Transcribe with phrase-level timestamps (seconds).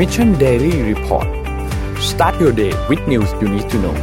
[0.00, 1.28] Mission Daily Report
[2.10, 3.96] start your day with news you need to know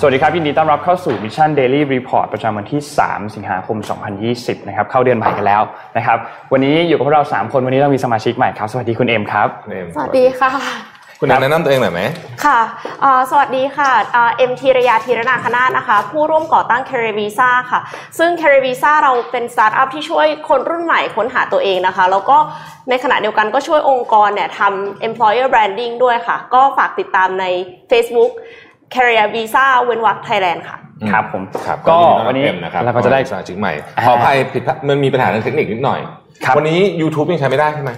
[0.00, 3.76] สวัสดีครับ ยินดีต้อนรับเข้าสู่ Mission Daily Report ประจำวันที่ 3 สิงหาคม
[4.22, 5.62] 2020 นะครับ เข้าเดือนใหม่กันแล้ว
[5.96, 6.18] นะครับ
[6.52, 10.52] วันนี้อยู่กับพวกเรา 3 คน วันนี้เรามีสมาชิกใหม่ครับ สวัสดีคุณเอ็มครับคุณเอ็มสวัสดีค่ะ
[11.22, 12.02] คุณเอ็มแนะนำตัวเองหน่อยไหม
[12.44, 12.60] ค่ะ
[13.00, 17.80] เอ่อสวัสดีค่ะเอ่อเอ็มธีรยาธีรนาคนาถนะคะ ผู้ร่วมก่อตั้ง c a r e v i s a ค่ะ
[18.18, 22.36] ซึ่ง c a r e v i s a เราเป็นสตาร์ทอัพที่ช่วยคนรุ่นใหม่ค้นหาตัวเองนะคะ แล้วก็
[22.88, 27.44] ในขณะเดียวกันก็ช่วยองค์กรเนี่ยทำ employer branding ด้วยค่ะ ก็ฝากติดตามใน
[27.90, 28.30] Facebook
[28.94, 30.76] CareerVisa เว้นวรรคไทยแลนด์ค่ะ
[31.10, 36.00] ครับผมครับก็วันนี้ยินดีต้อรับเอ็มนะครับเราก็จะได้สมาชิกใหม่อ่าขออภัยผิดพลาดมันมีปัญหาทางเทคนิคนิดหน่อย
[36.44, 37.90] ครับวันนี้ YouTube ยังใช้ไม่ได้ใช่ไหม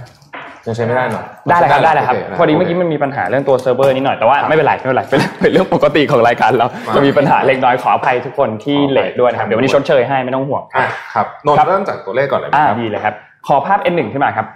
[0.67, 13.15] ยังใช้ไม่ได้เนาะได้เลยครับได้เลยครับโนะพอดีเมื่อกี้มันมีปัญหาเรื่องตัวเซิร์ฟเวอร์นิดหน่อยแต่ว่าไม่เป็นไรไม่เป็นไรเป็นเป็นเรื่องปกติิของรายการเรามาจะมีปัญหาเล็กน้อยขออภัยทุกคนที่ขออภัยเลทด้วยนะครับเดี๋ยววันนี้ชดเชยให้ไม่ต้องห่วงอะครับนนครับท์เริ่มจากตัวเลขก่อนเลยไหมอ่าครับดีเลยครับ
[13.47, 14.47] ขอภาพ N1 ขึ้นมาครับ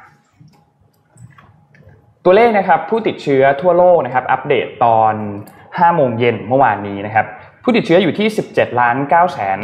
[2.25, 5.15] ตัวเลขนะครับผู้ติดเชื้อทั่วโลกนะครับ อัปเดตตอน
[5.57, 7.27] 5โมงเย็นเมื่อวานนี้นะครับ
[7.65, 9.61] ผู้ติดเชื้ออยู่ที่ 17ล้าน9แสน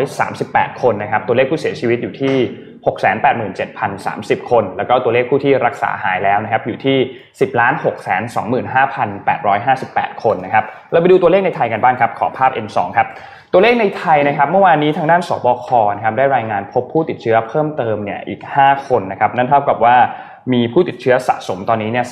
[0.00, 2.36] 6538 คนนะครับ ตัวเลขผู้เสียชีวิตอยู่ที่
[2.88, 6.96] 687,030 คน แล้วก็ตัวเลขผู้ที่รักษาหายแล้วนะครับอยู่ที่
[7.28, 7.72] 10ล้าน
[9.38, 13.08] 625,858 คนนะครับเราไปดูตัวเลขในไทยกันบ้างครับ ขอภาพ N2 ครับ
[13.52, 19.96] ตัวเลขในไทยนะครับเมื่อวานนี้ทางด้านสบคนะครับได้รายงานพบผู้ติดเชื้อเพิ่มเติมเนี่ยอีก 5 คนนะครับนั่นเท่ากับว่า
[20.52, 22.06] มีผู้ติดเชื้อสะสมตอนนี้เนี่ย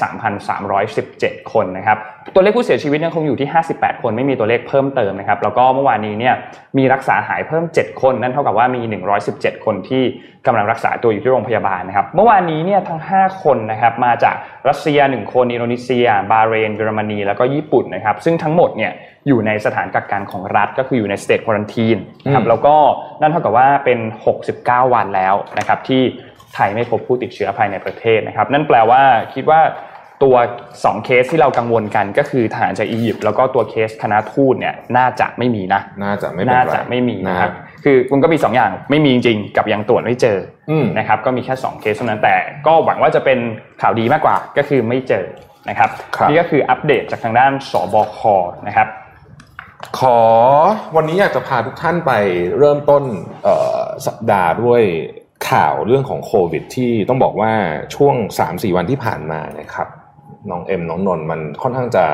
[0.73, 1.99] 3,317 คนนะครับ
[2.35, 6.35] ตัวเลขผู้เสียชีวิตยังคงอยู่ที่ 58 คนไม่มีตัวเลขเพิ่มเติมนะครับ แล้วก็เมื่อวานนี้เนี่ย
[6.79, 8.81] มีรักษาหายเพิ่ม 7 คน นั่นเท่ากับว่ามี
[9.25, 10.03] 117 คนที่
[10.47, 14.35] กำลังรักษาตัวอยู่ที่โรงพยาบาลนะครับ เมื่อวานนี้เนี่ยทั้ง 5 คนนะครับมาจาก
[14.69, 18.93] รัสเซีย 1 คน อินโดนีเซีย บาห์เรน เยอรมนี แล้วก็ญี่ปุ่นนะครับ ซึ่งทั้งหมดเนี่ย
[19.29, 22.77] อยู่ในสถานกักกันของรัฐก็คืออยู่ใน state quarantine นะครับ แล้วก็
[23.21, 23.99] นั่นเท่ากับว่าเป็น
[24.47, 26.03] 69 วันแล้วนะครับที่
[26.55, 29.03] ไทยไม่พบผู้ติดเชื้อภายในประเทศนะครับ นั่นแปลว่า
[29.35, 29.61] คิดว่า
[30.23, 30.37] ตัว
[30.73, 40.39] 2 เคสที่เรากังวลกันก็คือทหารจากอียิปต์แล้วก็ตัวเคสคณะทูตเนี่ยน่าจะไม่มีนะ น่าจะไม่เป็นน่าไรจะไม่มีนะครับนะคือมันก็มี 2 อย่างไม่มีจริงๆ กับยังตรวจไม่เจอ
[40.71, 42.35] อมนะครับก็มีแค่ 2 เคสเท่านั้นแต่
[42.67, 43.39] ก็หวังว่าจะเป็น
[43.83, 45.25] ข่าวดีมากกว่าก็คือไม่เจอ
[45.69, 48.19] นะครับครับนี่ก็คืออัปเดตจากทางด้านสบค
[48.67, 48.89] นะครับ
[49.99, 50.19] ขอ
[50.97, 52.13] วันนี้อยากจะพาทุกท่านไป
[52.59, 53.03] เริ่มต้น
[53.45, 54.83] เอ่อสัปดาห์ด้วย
[55.51, 57.53] ข่าวเรื่องของโควิดที่ต้องบอกว่า
[57.95, 58.15] ช่วง
[58.47, 59.89] 3-4 วันที่ผ่านมานะครับ
[60.51, 62.05] น้องเอ็มน้องนนท์มันค่อนข้างจะ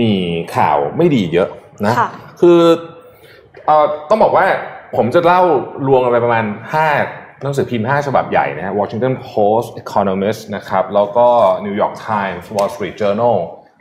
[0.00, 0.10] มี
[0.56, 1.48] ข่าวไม่ดีเยอะ
[1.86, 2.08] นะค่ะ
[2.40, 2.60] คือ
[3.66, 4.46] เอ่อต้องบอกว่า
[4.96, 5.42] ผมจะเล่า
[5.88, 6.44] รวมกันไปประมาณ
[6.92, 11.26] 5หนังสือพิมพ์ 5 ฉบับใหญ่นะฮะ Washington Post Economist นะครับ แล้วก็
[11.64, 13.36] New York Times Wall Street Journal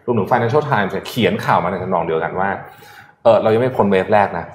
[0.06, 2.50] รวมถึง Financial Times เนี่ยเขียนข่าวมาในทำนองเดียวกันว่า
[3.24, 4.46] เออเรายังไม่พ้นเวฟแรกนะ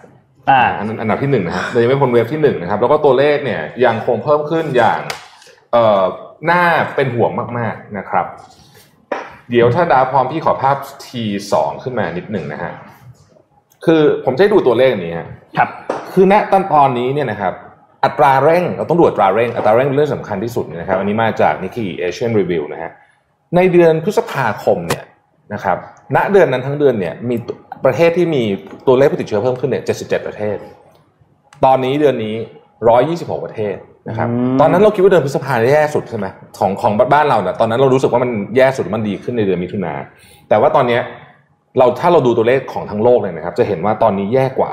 [0.51, 5.01] อ่าอันนั้นอันดับที่หนึ่งนะครับเรายังไม่พ้นเวฟที่หนึ่งนะครับ แล้วก็ตัวเลขเนี่ยยังคงเพิ่มขึ้นอย่าง
[5.73, 6.03] เอ่อ
[6.51, 6.65] น่า
[6.95, 8.27] เป็นห่วงมาก ๆนะครับ
[9.51, 11.53] เดี๋ยวถ้าดาพร้อมพี่ขอภาพ T2
[11.83, 12.73] ขึ้นมานิดหนึ่งนะฮะ
[13.85, 15.29] คือผมจะให้ดูตัวเลขนี้ฮะ
[15.59, 15.69] ครับ
[16.13, 17.55] คือณตอนตอนนี้เนี่ยนะครับ
[18.05, 22.91] อัตราเร่งเราต้องดูอัตราเร่งอัตราเร่งเป็นเรื่องสำคัญที่สุดนะครับ อันนี้มาจาก Nikkei Asian Review นะฮะ
[23.57, 25.05] ในเดือนพฤษภาคมเนี่ย
[25.55, 25.77] นะครับ
[26.17, 27.37] ณเดือนนั้นทั้งเดือนเนี่ยมี
[27.85, 28.43] ประเทศที่มี
[28.87, 30.57] ตัวเลขผู้ติดเชื้อเพิ่มขึ้นเนี่ย77 ประเทศ
[31.65, 32.37] ตอนนี้เดือนนี้
[32.91, 33.77] 126 ประเทศ
[34.11, 36.27] นะครับอืมตอนนั้นเราคิดว่าเดือนพฤษภาแย่สุดใช่ไหม
[36.59, 39.95] ของของบ้านเราเนี่ยตอนนั้นเรารู้สึกว่ามันแย่สุดมันดีขึ้นในเดือนมิถุนา
[40.49, 41.03] แต่ว่าตอนเนี้ย
[41.79, 44.73] เราถ้าเราดูตัวเลขของทั้งโลกเลยนะครับ จะเห็นว่าตอนนี้แย่กว่า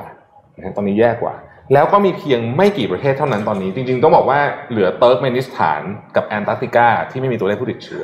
[0.58, 1.34] นะฮะตอนนี้แย่กว่า
[1.74, 4.40] แล้วก็มีเพียงไม่กี่ประเทศเท่านั้นตอนนี้ จริง ๆ ต้องบอกว่า
[4.70, 5.82] เหลือเติร์กเมนิสถาน
[6.16, 8.04] กับแอนตาร์กติกาที่ไม่มีตัวเลขผู้ติดเชื้อ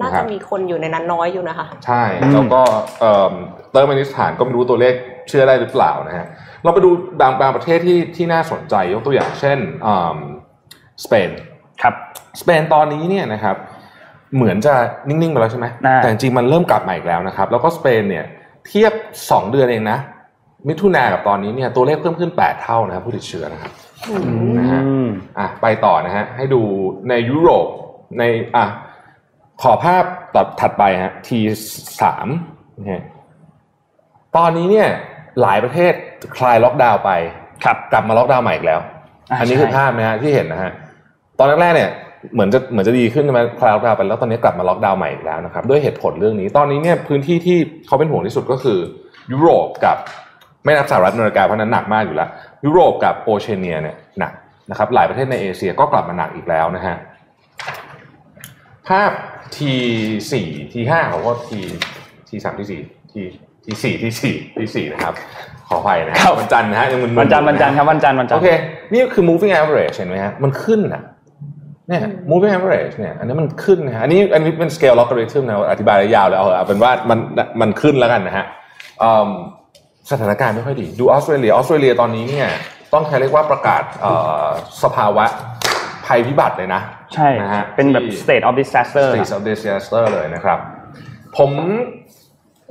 [0.00, 2.02] นะครัจะบมีคนอยู่ในนั้นน้อยอยู่นะคะ ใช่
[2.32, 2.62] แล้วก็
[3.00, 3.34] เอ่อ
[3.70, 4.94] เติร์กเมนิสถานก็ไม่รู้ตัวเลข
[5.28, 6.26] เชื่อได้หรือเปล่านะฮะ
[6.64, 6.90] เราไปดู
[7.20, 10.18] บางบางประเทศที่ที่น่าสนใจยกตัวอย่างเช่นอ่า
[11.04, 11.28] สเปน
[11.82, 11.94] ครับ
[12.40, 13.56] สเปนตอนนี้เนี่ยนะครับ
[14.34, 14.74] เหมือนจะ
[15.08, 18.24] นิ่งๆไปแล้วใช่ไหมอ่าแต่จริงๆมันเริ่มกลับมาอีกแล้วนะครับ แล้วก็สเปนเนี่ย
[18.66, 18.92] เทียบ
[19.22, 19.98] 2 เดือนเองนะ
[20.68, 23.72] มิถุนากับตอนนี้เนี่ยตัวเลขเพิ่มขึ้น 8 เท่านะครับผู้ติดเชื้อนะครับ
[24.58, 25.08] นะฮะอืม
[25.38, 26.62] อะไปต่อนะฮะให้ดู
[27.08, 27.66] ในยุโรป
[28.18, 28.22] ใน
[28.56, 28.64] อะ
[29.62, 31.28] ขอภาพต่อถัดไปฮะ T
[32.02, 32.28] สาม
[32.78, 33.02] นะฮะ
[34.36, 34.88] ตอนนี้เนี่ย
[35.40, 35.92] หลายประเทศ
[36.36, 37.10] คลายล็อกดาวน์ไป
[37.64, 38.80] ครับกลับมาล็อกดาวน์ใหม่อีกแล้ว
[39.30, 40.72] อ่าอันนี้คือใช่ภาพนะฮะที่เห็นนะฮะ
[41.38, 41.90] ตอนแรกๆเนี่ย
[42.34, 48.78] เหมือนจะเหมือนจะดีขึ้นใช่ไหมคลายล็อกดาวน์ไปแล้วตอนนี้กลับมาล็อกดาวน์ใหม่อีกแล้วนะครับด้วยเหตุผลเรื่องนี้ ตอนนี้เนี่ยพื้นที่ที่เขาเป็นห่วงที่สุดก็คือ
[49.32, 49.96] ยุโรปกับ
[50.64, 52.28] ไม่นับสหรัฐอเมริกาเพราะนั้นหนักมากอยู่แล้ว
[52.64, 54.32] ยุโรปกับโอเชียเนียเนี่ยหนัก
[54.70, 56.96] นะครับหลายประเทศในเอเชียก็กลับมาหนักอีกแล้วนะฮะ
[58.88, 59.10] ภาพ
[59.56, 59.58] T
[60.32, 61.50] สี่ T ห้าเขาก็ T
[62.28, 62.80] T สาม T สี่
[63.12, 63.14] T
[63.64, 65.14] T สี่ T สี่ T สี่นะครับ
[65.68, 68.50] ขออภัยนะคครัรับบวันจันทร์นะฮะยังมึนๆวันจันทร์อยู่วันจันทร์ครับวันจันทร์วันจันทโอร์เค
[68.92, 71.02] นี่คือ moving average เห็นไหมฮะมันขึ้นอะ
[71.88, 72.00] เนี่ย
[72.30, 77.18] moving average เนี่ยอันนี้มันขึ้นนะฮะอันนี้อันนี้เป็น scale logarithm นะอธิบายยาวเลยเอาเป็นว่ามัน
[77.60, 78.46] มันขึ้นแล้วกันนะฮะ
[80.10, 82.48] สถานการณ์ไม่ค่อยดี ดูออสเตรเลียออสเตรเลียตอนนี้เนี่ย
[82.94, 83.82] ต้องใช้เรียกว่าประกาศ
[84.82, 85.24] สภาวะ
[86.06, 86.80] ภัยพิบัติเลยนะ
[87.14, 90.58] ใช่นะฮะเป็นแบบ state of disaster state of disaster เลยนะครับ
[91.38, 91.50] ผม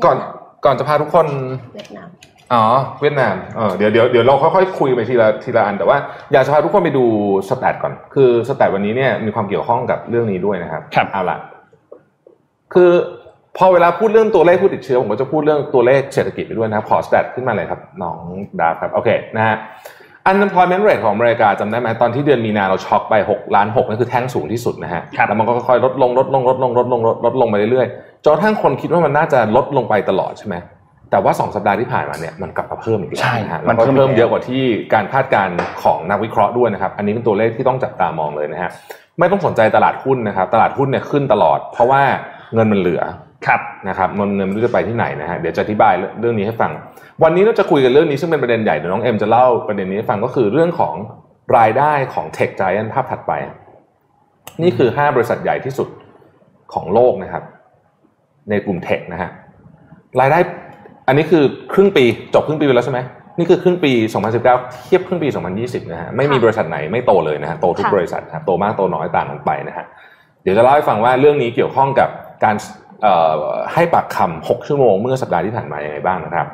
[0.04, 0.18] ก่อน
[0.66, 1.28] ก่อนจะพาทุกคน
[1.76, 2.10] เวียดนาม
[2.54, 2.64] อ๋อ
[3.02, 5.98] เวียดนามเออเดี๋ยวเดี๋ยวเดี๋ยวเราค่อยๆคุยไปทีละทีละอัน แต่ว่า
[6.34, 7.06] อยากจะพาทุกคนไปดู
[7.50, 11.38] stat ก่อน คือ stat วันนี้เนี่ยมีความเกี่ยวข้องกับเรื่องนี้ด้วยนะครับครับเอาละ
[12.74, 12.92] คือ
[13.58, 18.18] พอเวลาพูดเรื่องตัวเลขผู้ติดเชื้อผมก็จะพูดเรื่องตัวเลขเศรษฐกิจไปด้วยนะครับขอ stat ขึ้นมาเลยครับน้อง
[18.60, 19.58] ดาครับโอเคนะฮะ
[20.30, 30.56] unemployment rate ของอเมริกาจำได้ไหมตอนที่เดือนมีนาเราช็อกไป6ล้าน6นั่นคือแท่งสูงที่สุดนะฮะแล้วมันก็ค่อยๆลดลงลดลงลดลงลดลงลดลงไปเรื่อยๆจนทั้งคนคิดว่ามันน่าจะลดลงไปตลอดใช่ไหม
[31.12, 34.64] แต่ว่า 2 สัปดาห์ที่ผ่านมาเนี่ยมันกลับมาเพิ่มอีกแล้วนะฮะมันเพิ่มเยอะกว่าที่
[34.94, 38.70] การคาดการณ์ของนักวิเคราะห์ด้วยนะครับ อันนี้เป็นตัวเลขที่ต้องจับตามองเลยนะฮะ
[39.20, 42.02] ไม่ต้องสนใจตลาดหุ้นนะครับ ตลาดหุ้นเนี่ยขึ้นตลอด เพราะว่า
[42.54, 43.02] เงินมันเหลือ
[43.48, 46.72] ครับนะครับเงินเงินไม่รู้จะไปที่ไหนนะฮะเดี๋ยวจะอธิบายเรื่องนี้ให้ฟัง
[47.24, 50.96] วันนี้เราจะคุยกันเรื่องนี้ซึ่งเป็นประเด็นใหญ่เดี๋ยวน้องเอ็มจะเล่าประเด็นนี้ให้ฟังก็คือเรื่องของ
[51.58, 53.32] รายได้ของเทคไจแอนภาพถัดไป
[54.62, 55.90] นี่คือ 5 บริษัทใหญ่ที่สุด
[56.74, 57.44] ของโลกนะครับ
[58.50, 59.30] ในกลุ่มเทคนะฮะ
[60.20, 60.40] รายได้
[61.08, 61.44] อันนี้คือ
[61.74, 63.00] ครึ่งปีจบครึ่งปีไปแล้วใช่ไหม
[63.38, 63.92] นี่คือครึ่งปี
[64.34, 64.44] 2019
[64.86, 65.28] เทียบครึ่งปี
[65.60, 69.86] 2020 นะฮะไม่มีบริษัทไหนไม่โตเลยนะฮะโตทุกบริษัทครับโตมากโตน้อยต่างกันไปนะฮะ
[70.44, 72.10] เดี๋ยวจะเล่าให้ฟังว่าเรื่องนี้เกี่ยวข้องกับ
[72.44, 72.56] การ
[73.74, 76.48] ให้ปากคำ6ชั่วโมงเมื่อสัปดาห์ที่ผ่านมาอย่างไรบ้างนะครับ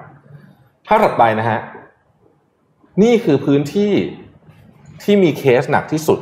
[0.88, 1.60] ภาพถัดไปนะฮะ
[3.04, 3.92] นี่คือพื้นที่
[5.04, 6.20] ที่มีเคสหนักที่สุด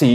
[0.00, 0.12] สี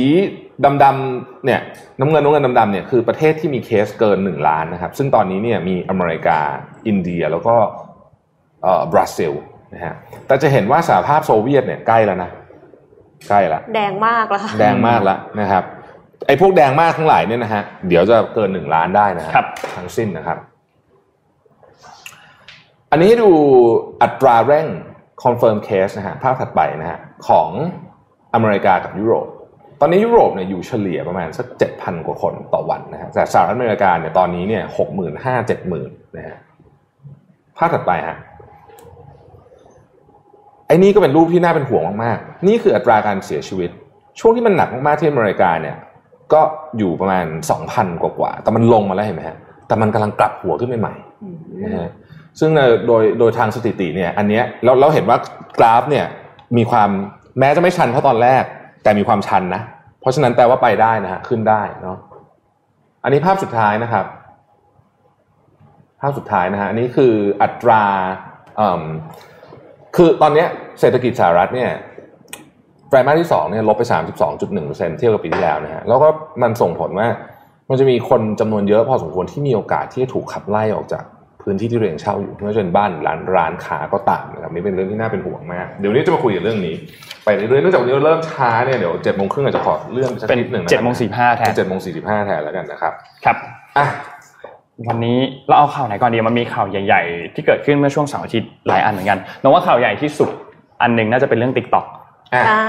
[0.83, 1.59] ดำๆเนี่ย
[2.00, 6.39] น้ำเงินน้ำเงินดำๆเนี่ยคือประเทศที่มีเคสเกินหนึ่งล้านนะครับ ซึ่งตอนนี้เนี่ยมีอเมริกา
[6.88, 7.56] อินเดียแล้วก็
[8.94, 9.33] บราซิล
[9.74, 9.94] นะฮะ
[10.27, 12.30] แต่จะเห็นว่าสหภาพโซเวียตเนี่ยใกล้แล้วนะ
[13.30, 15.63] ใกล้ละแดงมากแล้วแดงมากแล้วนะครับ
[16.27, 20.38] ไอ้พวกแดงมากทั้งหลายเนี่ยนะฮะเดี๋ยวจะเกินหนึ่งล้านได้นะครับทั้งสิ้นนะครับ
[22.92, 23.31] อันนี้ให้ดู
[24.01, 24.68] อัตราเร่ง
[25.24, 27.50] confirm case นะฮะภาพถัดไปนะฮะของ
[28.33, 29.27] อเมริกากับยุโรป
[29.82, 36.38] ตอนนี้ยุโรปเนี่ยอยู่เฉลี่ยประมาณสักเจ็ดพันกว่าคนต่อวันนะฮะแต่สหรัฐอเมริกาเนี่ยตอนนี้เนี่ยหกหมื่นห้าเจ็ดหมื่นนะฮะ
[37.58, 38.18] ภาพถัดไปฮะ
[40.68, 43.70] ไอ้นี่ก็เป็นรูปที่น่าเป็นห่วงมากๆ นี่คืออัตราการเสียชีวิต
[44.20, 45.76] ช่วงที่มันหนักมากๆที่อเมริกาเนี่ย
[46.34, 46.42] ก็
[46.78, 49.38] อยู่ประมาณสองพันกว่าๆแต่มันลงมาแล้วเห็นไหมฮะ
[49.68, 51.90] แต่มันกำลังกลับหัวขึ้นใหม่ๆนะฮะ
[52.40, 52.50] ซึ่ง
[52.88, 55.18] โดยโดยทางสถิติเนี่ย อันเนี้ยเราเราเห็นว่า
[55.58, 56.06] กราฟเนี่ย
[56.58, 56.90] มีความ
[57.40, 58.44] แม้จะไม่ชันเท่าตอนแรก
[58.88, 59.62] แต่มีความชันนะ
[60.01, 61.98] เพราะฉะนั้นแปลว่าไปได้นะฮะขึ้นได้เนาะ
[63.04, 64.06] อันนี้ภาพสุดท้ายนะครับ
[66.01, 67.84] ภาพสุดท้ายนะฮะอันนี้คืออัตรา
[69.95, 70.45] คือตอนนี้
[70.80, 71.72] เศรษฐกิจสหรัฐเนี่ย
[72.89, 73.84] ไตรมาสที่สองเนี่ยลบไป
[74.42, 76.10] 32.1%เทียบกับปีที่แล้วนะฮะแล้วก็
[76.42, 77.07] มันส่งผลว่า
[77.69, 81.04] มันจะมีคนจำนวนเยอะพอสมควรที่มีโอกาสที่จะถูกขับไล่ออกจาก
[81.50, 86.76] พื้นที่ที่เรียนเช่าอยู่ไม่ว่าจะเป็นบ้านร้านร้านค้าก็ตามนะครับนี่เป็นเรื่องที่น่าเป็นห่วงมาก เดี๋ยวนี้จะมาคุยกันเรื่องนี้
[87.26, 92.94] ไปเรื่อยๆเนื่องจากวันนี้เริ่มช้าเนี่ยเดี๋ยวเจ็ดโมงครึ่งอาจจะขอเลื่อนไปสักนิดหนึ่งเจ็ดโมงสี่ห้าแทนเจ็ดโมงสี่สิบห้าแทนแล้วกันนะครับ
[93.26, 93.38] ครับ
[93.78, 93.88] อะ
[94.88, 95.18] วันนี้
[95.48, 100.30] เราเอาข่าวไหนก่อนดีมันมีข่าวใหญ่ ๆ ที่เกิดขึ้นเมื่อช่วงเสาร์อาทิตย์หลายอันเหมือนกันน้องว่าข่าวใหญ่ที่สุด
[100.82, 101.86] อันหนึ่งน่าจะเป็นเรื่อง TikTok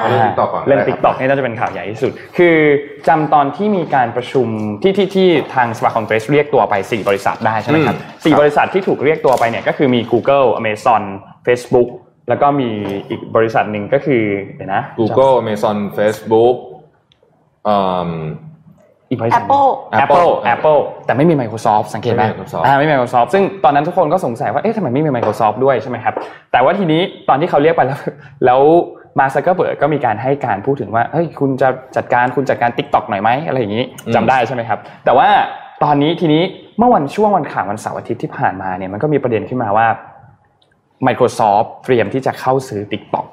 [0.09, 2.57] เรื่อง TikTok ก่อนเรื่อง TikTok นี่น่าจะเป็นข่าวใหญ่ที่สุด คือ
[3.09, 4.47] จำตอนที่มีการประชุม
[4.83, 11.03] ที่ที่ที่ทางสภาคอนเกรสเรียกตัวไป 4 บริษัทได้ใช่ไหมครับสี่บริษัทที่ถูกเรียกตัวไปเนี่ยก็คือมี Google Amazon
[11.47, 11.89] Facebook
[12.29, 12.71] แล้วก็มี
[13.09, 14.23] อีกบริษัทหนึ่งก็คือ
[14.57, 16.57] เดี๋ยวนะ Google Amazon Facebook
[19.11, 19.71] อีกบริษัท Apple
[20.05, 22.23] Apple Apple แต่ไม่มี Microsoft สังเกตไหม
[22.65, 26.15] อ่าไม่มี Microsoft ซึ่งตอนนั้นทุกคนก็สงสัยว่าเอ๊ะทำไมไม่มี Microsoft ด้วยใช่ไหมครับ
[26.53, 28.01] แต่ว่าทีนี้ตอนที่เขาเรียกไปแล้ว
[28.45, 28.61] แล้ว
[29.19, 33.85] มาร์ก ซักเกอร์เบิร์กก็มีการให้การพูดถึงว่าเฮ้ยคุณจะจัดการคุณจัดการ TikTok หน่อยไหมอะไรอย่างนี้
[34.15, 35.29] จำได้ใช่ไหมครับ แต่ว่า
[35.85, 36.43] ตอนนี้ทีนี้
[36.79, 39.89] เมื่อวันช่วงวันข่าววันเสาร์อาทิตย์ที่ผ่านมาเนี่ยมันก็มีประเด็นขึ้นมาว่า
[41.07, 43.27] Microsoft เตรียมที่จะเข้าซื้อ TikTok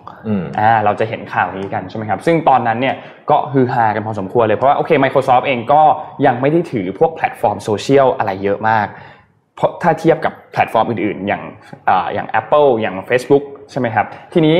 [0.59, 2.95] อ่าเราจะเห็นข่าวนี้กันใช่ไหมครับ ซึ่งตอนนั้นเนี่ย
[3.31, 5.81] ก็ฮือฮากันพอสมควรเลย เพราะว่าโอเค Microsoft เองก็
[6.25, 8.87] ยังไม่ได้ถือพวกแพลตฟอร์มโซเชียลอะไรเยอะมาก
[9.55, 11.43] เพราะถ้าเทียบกับแพลตฟอร์มอื่นๆ อย่าง
[11.89, 14.57] อ่าอย่าง Apple อย่าง Facebook ใช่ไหมครับ ทีนี้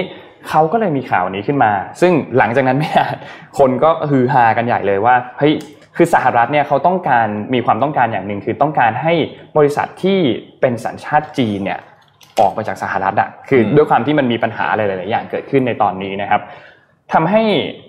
[0.50, 1.72] เขาก็เลยมีข่าวนี้ขึ้นมา
[2.02, 3.16] ซึ่งหลังจากนั้นไม่นาน
[3.60, 5.54] คนก็ฮือฮากันใหญ่เลยว่าเฮ้ย
[5.98, 9.14] คือสหรัฐเนี่ยเขาต้องการมีความต้องการอย่างหนึ่งคือต้องการให้
[9.58, 10.20] บริษัทที่
[10.62, 11.80] เป็นสัญชาติจีนเนี่ย
[12.40, 16.42] ออกไปจากสหรัฐอะคือด้วยความที่มันมีปัญหาอะไรหลาย ๆ อย่างเกิดขึ้นในตอนนี้นะครับ
[17.14, 17.42] ทำให้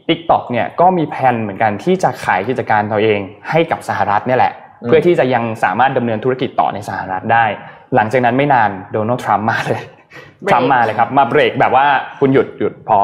[0.08, 3.20] TikTok เนี่ยก็มีแผนเหมือนกันที่จะขายกิจการตัวเอง
[3.50, 4.52] ให้กับสหรัฐเนี่ยแหละ
[4.86, 7.44] เพื่อที่จะยังสามารถดำเนินธุรกิจต่อในสหรัฐได้
[7.94, 9.82] หลังจากนั้นไม่นานโดนัลด์ทรัมป์มาเลย
[10.48, 11.86] ทรัมป์มาเลยครับมาเบรกแบบว่า
[12.20, 13.00] คุณหยุดหยุดพอ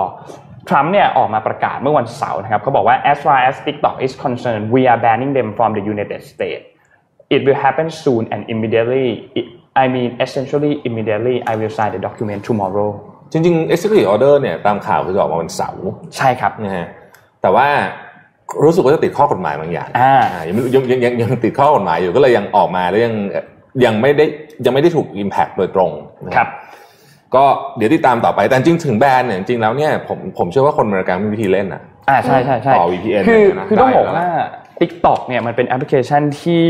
[0.69, 6.65] ทรัมป์เนี่ยออกมาประกาศเมื่อวันเสาร์นะครับเขาบอกว่า as far as TikTok is concerned we are banning them from the United States
[7.35, 9.07] it will happen soon and immediately
[9.83, 12.91] I mean essentially immediately I will sign the document tomorrow
[13.33, 15.85] จริงๆ executive order เนี่ยตามข่าวคือจะออกมาวันเสาร์
[16.17, 16.87] ใช่ครับนะฮะ
[17.43, 17.69] แต่ว่า
[18.65, 23.15] รู้สึกว่าจะติดข้อกฎหมายบางอย่างอ่าอ่ายังไม่ยังยังยังยังติดข้อกฎหมายอยู่ก็เลยยังออกมาแล้วยัง
[23.85, 24.25] ยังไม่ได้
[24.65, 25.91] ยังไม่ได้ถูก impact โดยตรง
[26.27, 26.51] นะคครับ
[27.37, 27.45] ก็
[27.77, 34.31] เดี๋ยวติดตามต่อไปแต่จริงๆถึงแบนเนี่ยจริงๆแล้วเนี่ยผมผมเชื่อว่าคนอเมริกันมีวิธีเล่นนะอ่าใช่ใช่ใช่ต่อ VPN คือเนี่ยนะคือต้องได้บอกแล้วว่า
[34.81, 36.65] TikTok เนี่ยมันเป็นแอปพลิเคชันที่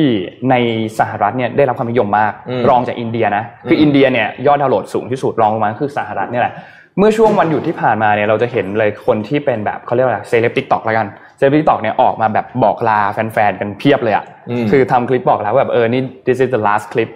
[0.50, 0.54] ใน
[0.98, 6.54] สหรัฐเนี่ยได้รับความนิยมมากอืมรองจากอินเดียนะคืออมอินเดียเนี่ยยอดดาวน์โหลดสูงที่สุดรองลงมาคือสหรัฐเนี่ยแหละ
[6.98, 11.06] เมื่อช่วงวันหยุดที่ผ่านมาเนี่ยเราจะเห็นเลยคนที่เป็นแบบเขาเรียกว่าอะไรเซเลบ TikTok แล้วกัน
[11.38, 17.10] เซเลบ TikTok เนี่ยออกมาแบบบอกลาแฟนๆกันเพียบเลยอะอืมคือทำคลิปบอกแล้วว่าแบบเออนี่ this is the last clip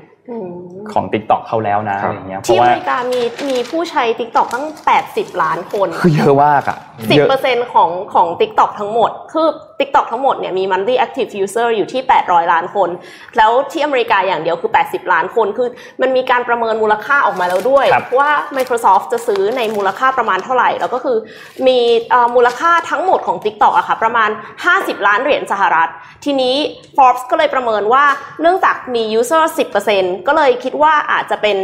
[0.86, 4.66] อืมของ TikTok เขาแล้วนะครัอะไรอย่างเงี้ยเพที่ราะอเมริกามีมีผู้ใช้ TikTok ตั้ง
[5.04, 6.78] 80 ล้านคนคือเยอะมากอะ
[7.16, 9.48] เยอะ10%ของของ TikTok ทั้งหมด คือ
[9.80, 12.88] TikTok ทั้งหมดเนี่ยมี monthly active user อยู่ที่ 800 ล้านคน
[13.36, 15.68] แล้วที่อเมริกาอย่างเดียวคือ 80 ล้านคนคือ
[16.00, 21.16] มันมีการประเมินมูลค่าออกมาแล้วด้วยครับว่า Microsoft จะซื้อในมูลค่าประมาณเท่าไหร่ แล้วก็คือ
[21.66, 21.78] มี
[22.10, 24.30] เอ่อมูลค่าทั้งหมดของ TikTok อะค่ะประมาณ
[24.68, 25.88] 50 ล้านเหรียญสหรัฐ
[26.24, 26.56] ทีนี้
[26.96, 28.04] Forbes ก็เลยประเมินว่า
[28.40, 29.44] เนื่องจากมี user
[29.86, 31.56] 10%ก็เลยคิดว่าอาจจะเป็น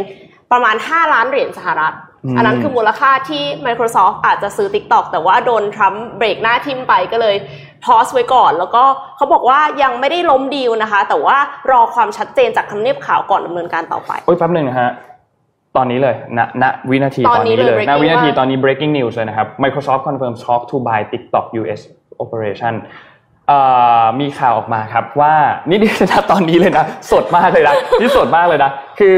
[0.51, 7.35] ประมาณ 5 ล้านเหรียญสหรัฐอืมอันนั้นคือมูลค่าที่ Microsoft อาจจะซื้อ TikTok แต่ว่าโดนทรัมป์เบรกหน้าทิมไปก็เลย
[7.85, 8.83] พอสไว้ก่อน แล้วก็
[9.17, 11.37] เขาบอกว่ายังไม่ได้ล้มดีลนะคะ แต่ว่า
[11.71, 14.91] รอความชัดเจนจากทำเนียบขาวก่อนดำเนินการต่อไปโอ้ยแป๊บหนึ่งนะฮะ
[15.77, 21.81] ตอนนี้เลยณณวินาทีตตออนนนี้นี้เลยเลยณ breaking วินาทีว่าตอนนี้ breaking news เลยนะครับ Microsoft confirms talk to buy TikTok US
[22.23, 23.11] operation เอ่อ
[24.19, 25.33] มีข่าวออกมาครับว่า
[25.69, 28.69] นี่นี่นะตอนนี้เลยนะสดมากเลยนะนี่สดมากเลยนะ
[28.99, 29.15] คือ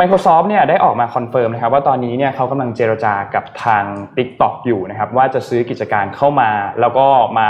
[0.00, 3.84] Microsoft เนี่ยได้ออกมา confirm นะครับว่าตอนนี้เนี่ยเขากำลังเจรจากับทาง
[4.16, 7.06] TikTok อยู่นะครับว่าจะซื้อกิจการเข้ามา แล้วก็
[7.38, 7.48] มา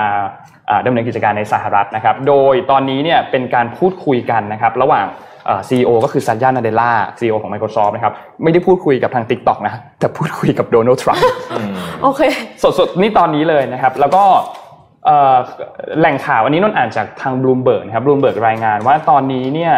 [0.69, 5.07] อ่าดำเนินกิจการในสหรัฐนะครับโดยตอนนี้เนี่ยเป็นการพูดคุยกันนะครับระหว่าง
[5.69, 11.27] ซีอีโอก็คือสัตยานาเดลลาซีอีโอของ Microsoft นะครับไม่ได้พูดคุยกับทาง TikTok นะแต่พูดคุยกับโดนัลด์ทรัมป์
[12.03, 12.21] โอเค
[12.79, 14.64] สดๆนี่ตอนนี้เลยนะครับแล้วก็เอ่อ
[15.99, 19.75] แหล่งข่าวอันนี้นนท์อ่านจากทางบลูมเบิร์กนะครับบลูมเบิร์กรายงานว่าตอนนี้เนี่ย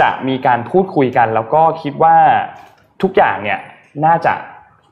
[0.00, 2.16] จะมีการพูดคุยกัน แล้วก็คิดว่า
[3.02, 3.58] ทุกอย่างเนี่ย
[4.04, 4.34] น่าจะ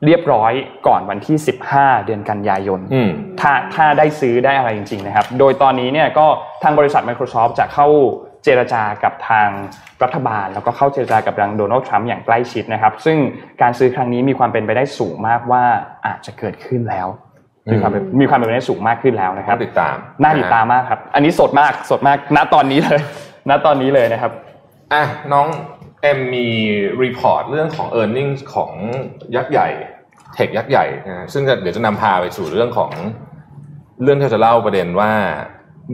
[0.04, 0.52] เรียบร้อย
[0.86, 1.36] ก่อนวันที่
[1.72, 6.26] 15 เดือนกันยายนอืมถ้าถ้าได้ซื้อได้อะไรจริง ๆนะครับ โดยตอนนี้เนี่ยก็
[6.62, 7.88] ทางบริษัท Microsoft จะเข้า
[8.44, 9.48] เจรจากับทาง
[10.02, 13.18] รัฐบาล แล้วก็เข้าเจรจากับทางโดนัลด์ทรัมป์อย่างใกล้ชิดนะครับ ซึ่ง
[13.62, 15.64] การซื้อครั้งนี้มีความเป็นไปได้สูงมากว่า
[16.06, 17.08] อาจจะเกิดขึ้นแล้ว
[17.72, 23.00] มีความเป็นมีความเป็นไปได้สูงมากขึ้นแล้วนะครับน่าติดตามน่าติดตามมากครับ อันนี้สดมากสดมากณตอนนี้เลย
[23.48, 24.32] ณตอนนี้เลยนะครับ
[24.92, 25.46] อะน้อง
[26.02, 26.46] เอ็มมี
[27.02, 28.72] รีพอร์ตเรื่องของ e a r n i n g ของ
[29.36, 29.68] ยักษ์ใหญ่
[30.34, 32.90] tech ยักษ์ใหญ่นะซึ่งจะเดี๋ยวจะนำพาไปสู่เรื่องของ
[34.02, 35.10] เรื่องที่เราจะเล่าประเด็นว่า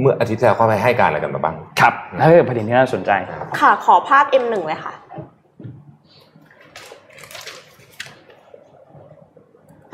[0.01, 3.11] เมื่ออาทิตย์ที่แล้วเขาไปให้การอะไรกันมาบ้าง ครับเออประเด็นที่น่าสนใจ
[3.61, 4.95] ค่ะ ขอภาพ M1 เลยค่ะ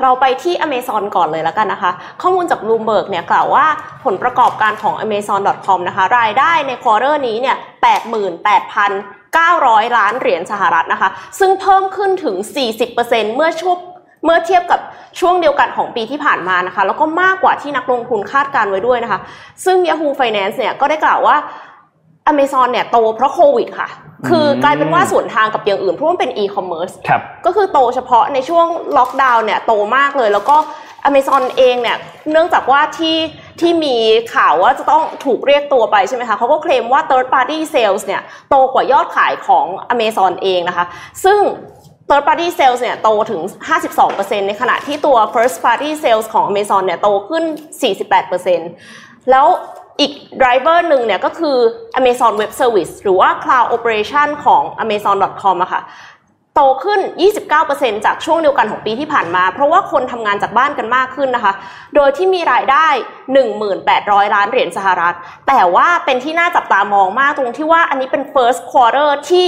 [0.01, 1.91] เราไปที่ Amazon ก่อนเลยแล้วกันนะคะ
[2.21, 3.65] ข้อมูลจาก Bloomberg เนี่ยกล่าวว่า
[4.03, 7.57] ผลประกอบการของ Amazon.com นะคะ รายได้ใน quarter นี้เนี่ย
[8.75, 12.35] 88,900 ล้านเหรียญสหรัฐนะคะ ซึ่งเพิ่มขึ้นถึง
[12.85, 13.77] 40%เมื่อช่วง
[14.25, 14.79] เมื่อเทียบกับ
[15.19, 19.19] ช่วงเดียวกันของปีที่ผ่านมานะคะ แล้วก็มากกว่าที่นักลงทุนคาดการไว้ด้วยนะคะ
[19.65, 21.35] ซึ่ง Yahoo Finance เนี่ยก็ได้กล่าวว่า
[22.31, 23.89] Amazon เนี่ยโตเพราะโควิดค่ะ
[24.29, 28.67] คือกลายเป็นว่าสวนทางกับอย่างอื่นเพราะมันเป็นอีคอมเมิร์ซครับก็คือโตเฉพาะในช่วง
[28.97, 30.57] ล็อกดาวน์เนี่ยโตมากเลย แล้วก็
[31.09, 31.97] Amazon เองเนี่ย
[32.31, 33.17] เนื่องจากว่าที่
[33.59, 33.95] ที่มี
[34.35, 40.85] ข่าวว่าจะต้องถูกเรียกตัวไปใช่ไหมคะเขาก็เคลมว่า third party sales เนี่ยโตกว่ายอดขายของ Amazon เองนะคะ
[41.23, 41.39] ซึ่ง
[42.09, 43.41] third party sales เนี่ยโตถึง
[43.95, 47.43] 52%ในขณะที่ตัว first party sales ของ Amazon เนี่ยโตขึ้น
[48.37, 49.47] 48%แล้ว
[49.99, 51.57] อีก driver หนึ่งเนี่ยก็คือ
[51.99, 55.81] Amazon Web Service หรือว่า cloud operation ของ amazon.com อะค่ะ
[56.55, 56.99] โตขึ้น
[57.53, 61.53] 29%จากช่วงเดียวกันของปีที่ผ่านมา เพราะว่าคนทำงานจากบ้านกันมากขึ้นนะคะ
[61.95, 62.87] โดยที่มีรายได้
[63.61, 65.15] 1,800 ล้านเหรียญสหรัฐ
[65.47, 69.47] แต่ว่าเป็นที่น่าจับตามองมากตรงที่ว่าอันนี้เป็น first quarter ที่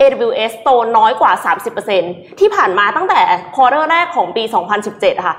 [0.00, 1.32] AWS โตน้อยกว่า
[1.86, 3.20] 30%ที่ผ่านมาตั้งแต่
[3.54, 4.42] quarter แรกของปี
[4.84, 5.36] 2017 ค่ะ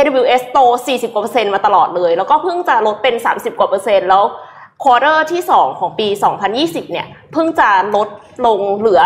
[0.00, 4.24] AWS โต 40กว่าเปอร์เซ็นต์มาตลอดเลย แล้วก็เพิ่งจะลดเป็น 30 กว่าเปอร์เซ็นต์แล้ว
[4.84, 6.08] quarter ที่ 2 ของปี
[6.50, 8.08] 2020 เนี่ย เพิ่งจะลด
[8.46, 9.02] ลงเหลือ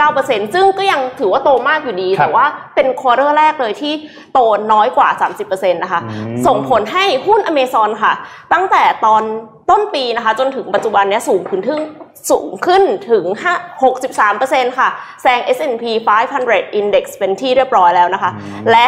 [0.00, 3.92] 29%ซึ่งก็ยังถือว่าโตมากอยู่ดีครับแต่ว่าเป็นควอเตอร์แรกเลยที่
[4.32, 4.38] โต
[4.72, 5.08] น้อยกว่า
[5.42, 8.12] 30%นะคะอืมส่งผลให้หุ้น Amazon ค่ะ
[8.52, 9.22] ตั้งแต่ตอน
[9.70, 11.82] ต้นปีนะคะ จนถึงปัจจุบันเนี้ยสูงขึ้นถึง
[12.30, 13.24] สูงขึ้นถึง
[13.58, 14.88] 5 63%ค่ะ
[15.22, 15.84] แซง S&P
[16.32, 18.30] 500 Index เป็นที่เรียบร้อยแล้วนะคะ
[18.70, 18.86] และ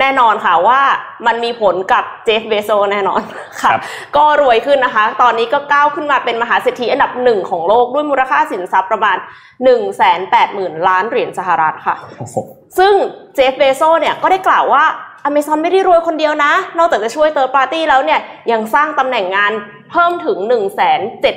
[0.00, 0.80] แน่นอนค่ะว่า
[1.26, 3.22] มันมีผลกับเจฟเบโซแน่นอน
[3.62, 3.80] ค่ะครับ
[4.16, 12.36] ก็รวยขึ้นนะคะ ตอนนี้ก็ก้าวขึ้นมาเป็นมหาเศรษฐีอันดับหนึ่งของโลกด้วยมูลค่าสินทรัพย์ประมาณ 1 8 0 0 0 0 ล้านเหรียญสหรัฐค่ะโอ้โห
[12.78, 12.94] ซึ่ง
[13.34, 14.84] เจฟฟ์ เบโซส เนี่ยก็ได้กล่าวว่า
[15.28, 18.20] Amazon ไม่ได้รวยคนเดียวนะ นอกจากจะช่วยเต r ร์ปาร์ตี้แล้วเนี่ย
[18.52, 19.52] ยังสร้างตำแหน่งงาน
[19.92, 20.86] เพิ่มถึง 1 7 5 0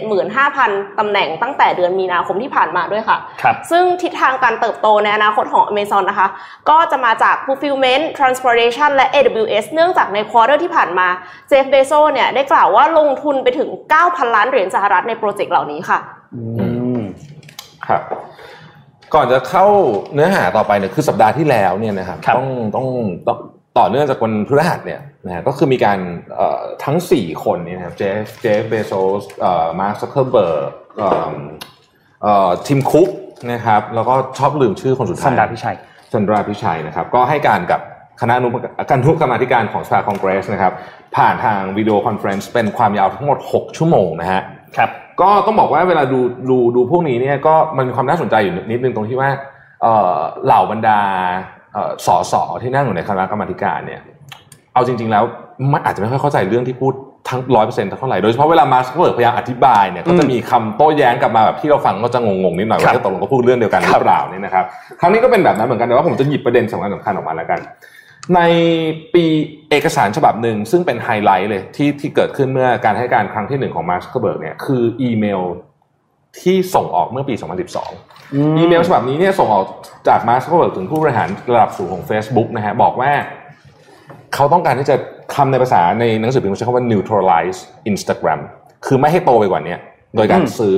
[0.09, 6.27] 0 0 ตำแหน่งตั้งแต่เดือนมีนาคมที่ผ่านมาด้วยค่ะครับซึ่งทิศทางการเติบโตในอนาคตของ Amazon นะคะ
[6.69, 11.07] ก็จะมาจาก fulfillment transportation และ AWS เนื่องจากใน quarter ที่ผ่านมา
[11.49, 13.69] เจฟฟ์ เบโซส เนี่ยได้กล่าวว่าลงทุนไปถึง
[14.01, 15.99] 9,000 ล้านเหรียญสหรัฐใน project เหล่านี้ค่ะ
[16.35, 16.43] อื
[16.97, 17.01] ม
[17.87, 18.01] ครับ
[19.13, 19.65] ก่อนจะเข้า
[20.13, 22.87] เนื้อหาต่อไปเนี่ยคือสัปดาห์ที่แล้วเนี่ยนะครับครับต้องต้อง
[23.27, 23.37] ต้อง
[23.79, 25.99] ต่อเนื่องจากวันพฤหัสเนี่ยนะฮะก็คือมีการ
[26.35, 31.33] เอ่อทั้ง 4 คนเนี่ยนะครับเจฟเจฟเบโซสเอ่อมาร์คซักเคอร์เบิร์กเอ่อ
[32.21, 33.09] เอ่อทิมคุก
[33.51, 35.75] นะครับแล้วก็ชอบลืมชื่อคนสุดท้ายซันดาร์ พิชัย
[36.13, 37.81] ซันดาร์ พิชัยนะครับ ก็ให้การกับ
[38.21, 38.47] คณะอนุ
[38.89, 40.73] การทุกกรรมาธิการของสภาคองเกรสนะครับ
[41.15, 44.41] ผ่านทาง video conference เป็นความยาวทั้งหมด 6 ชั่วโมงนะฮะ
[44.77, 44.89] ครับ
[45.21, 46.19] ก็ต้องบอกว่าเวลาดู
[46.49, 49.29] ดูดูพวกนี้เนี่ยก็มันมีความน่าสนใจอยู่นิดนึงตรงที่ว่า
[49.81, 51.58] เอ่อเหล่าบรรดาเอ่อ
[52.05, 54.01] สอสอที่นั่งอยู่ในคณะกรรมาธิการเนี่ย
[54.73, 55.23] เอาจริง ๆ แล้ว
[55.73, 56.93] มันอาจจะไม่ค่อยเข้าใจเรื่องที่พูด
[57.29, 64.65] ทั้งร้อยเปอร์เซ็นต์เท่าไหร่ โดยเฉพาะเวลามาร์คเบิร์กพยายามอธิบายเนี่ยก็จะมีคำโต้แย้งกลับมาแบบที่เราฟังก็จะงงๆนิดหน่อยครับว่าจะตกลงก็พูดเรื่องเดียวกันหรือเปล่าเนี่ยนะครับ
[64.99, 67.59] ครั้งนี้ก็เป็นแบบนั้นเหมือนกันแต่ว่าผมจะหยิบประเด็นสำคัญสำคัญออกมาแล้วกัน
[68.35, 68.39] ใน
[69.13, 69.23] ปี
[69.69, 75.41] เอกสารฉบับหนึ่งซึ่งเป็นไฮไลท์เลยที่ที่เกิดขึ้นเมื่อการให้การครั้งที่หนึ่งของมาร์คเบิร์กเนี่ยคืออีเมล
[76.41, 77.33] ที่ส่งออกเมื่อปี
[77.95, 79.63] 2012 อีเมลฉบับนี้เนี่ยส่งออก
[80.07, 83.11] จากมาร์คซักเบิร์กถึงผู้บริหารระดับสูงของ Facebook นะฮะบอกว่า
[84.33, 84.95] เขาต้องการที่จะ
[85.35, 87.59] ทำในภาษาในหนังสือพิมพ์ใช้คำว่า neutralize
[87.91, 88.39] Instagram
[88.85, 89.75] คือไม่ให้โตไปกว่านี้
[90.15, 90.75] โดยการอืมซื้อ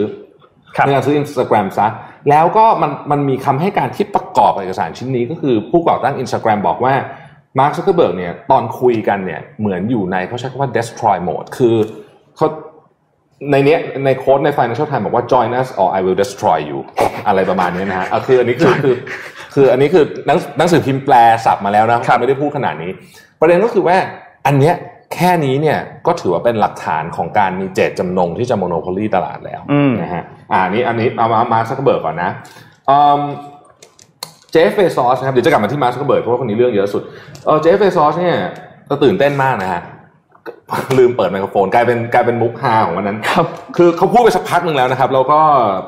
[0.75, 1.88] ครับในการซื้อ Instagram ซะ
[2.29, 6.93] แล้วก็มันมันมีคำให้การที่ประกอบเอกสารชิ้นนี้ก็คือผู้ก่อตั้ง Instagram บอกว่า
[7.60, 11.75] มาร์คซักเบิร์กเนี่ยตอนคุยกันเนี่ยเหมือนอยู่ในเขาใช้คำว่า destroy mode คือ
[12.38, 12.48] เขา
[13.51, 16.79] ในเนี้ยใน quote ใน Financial Times บอกว่า join us or I will destroy you
[17.27, 18.95] อะไรประมาณนี้นะฮะเอาคืออันนี้คือคือ
[19.55, 22.91] คืออันนี้คือหนังหนังสือพิมพ์แปลศัพท์มาแล้วนะครับไม่ได้พูดขนาดนี้
[23.39, 23.97] ประเด็นก็คือว่า
[24.47, 24.75] อันเนี้ย
[25.13, 32.29] แค่นี้เนี่ยก็ถือว่าเป็นหลักฐานของการมีเจตจำนงที่จะ monopoly ตลาดแล้วอืมนะฮะอ่าอันนี้อันนี้เอามามาร์คซักเบิร์กก่อนนะ
[34.51, 37.03] เจฟเบซอสนะครับเดี๋ยวจะกลับมาที่มาร์คซักเบิร์กเพราะว่าคนนี้เรื่องเยอะสุด
[37.45, 38.37] เออเจฟเบซอสเนี่ย
[38.89, 39.81] ก็ตื่นเต้นมากนะฮะ
[40.98, 43.46] ลืมเปิดไมโครโฟนกลายเป็นกลายเป็นมุกฮาของวันนั้นครับ
[43.77, 45.40] คือเขาพูดไปสักพักหนึ่งแล้วนะครับ แล้วก็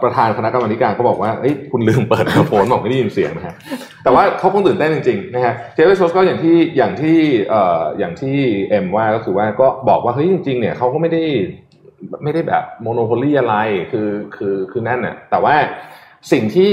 [0.03, 3.55] ประธานคณะกรรมาธิการก็บอกว่าเอ้ยคุณลืมเปิดไมโครโฟนบอกไม่ได้ยินเสียงนะฮะ
[4.03, 7.17] แต่ว่าเขาคงตื่นเต้นจริงๆนะฮะเจฟเบซอสก็อย่างที่อย่างที่
[7.49, 8.37] เอ่ออย่างที่
[8.69, 11.23] เอ็มว่าก็คือว่าก็บอกว่าเฮ้ยจริงๆเนี่ยเขาก็ไม่ได้
[12.23, 13.55] ไม่ได้แบบ monopoly อะไร
[13.91, 15.55] คือคือคือนั่นน่ะแต่ว่า
[16.31, 16.71] สิ่งที่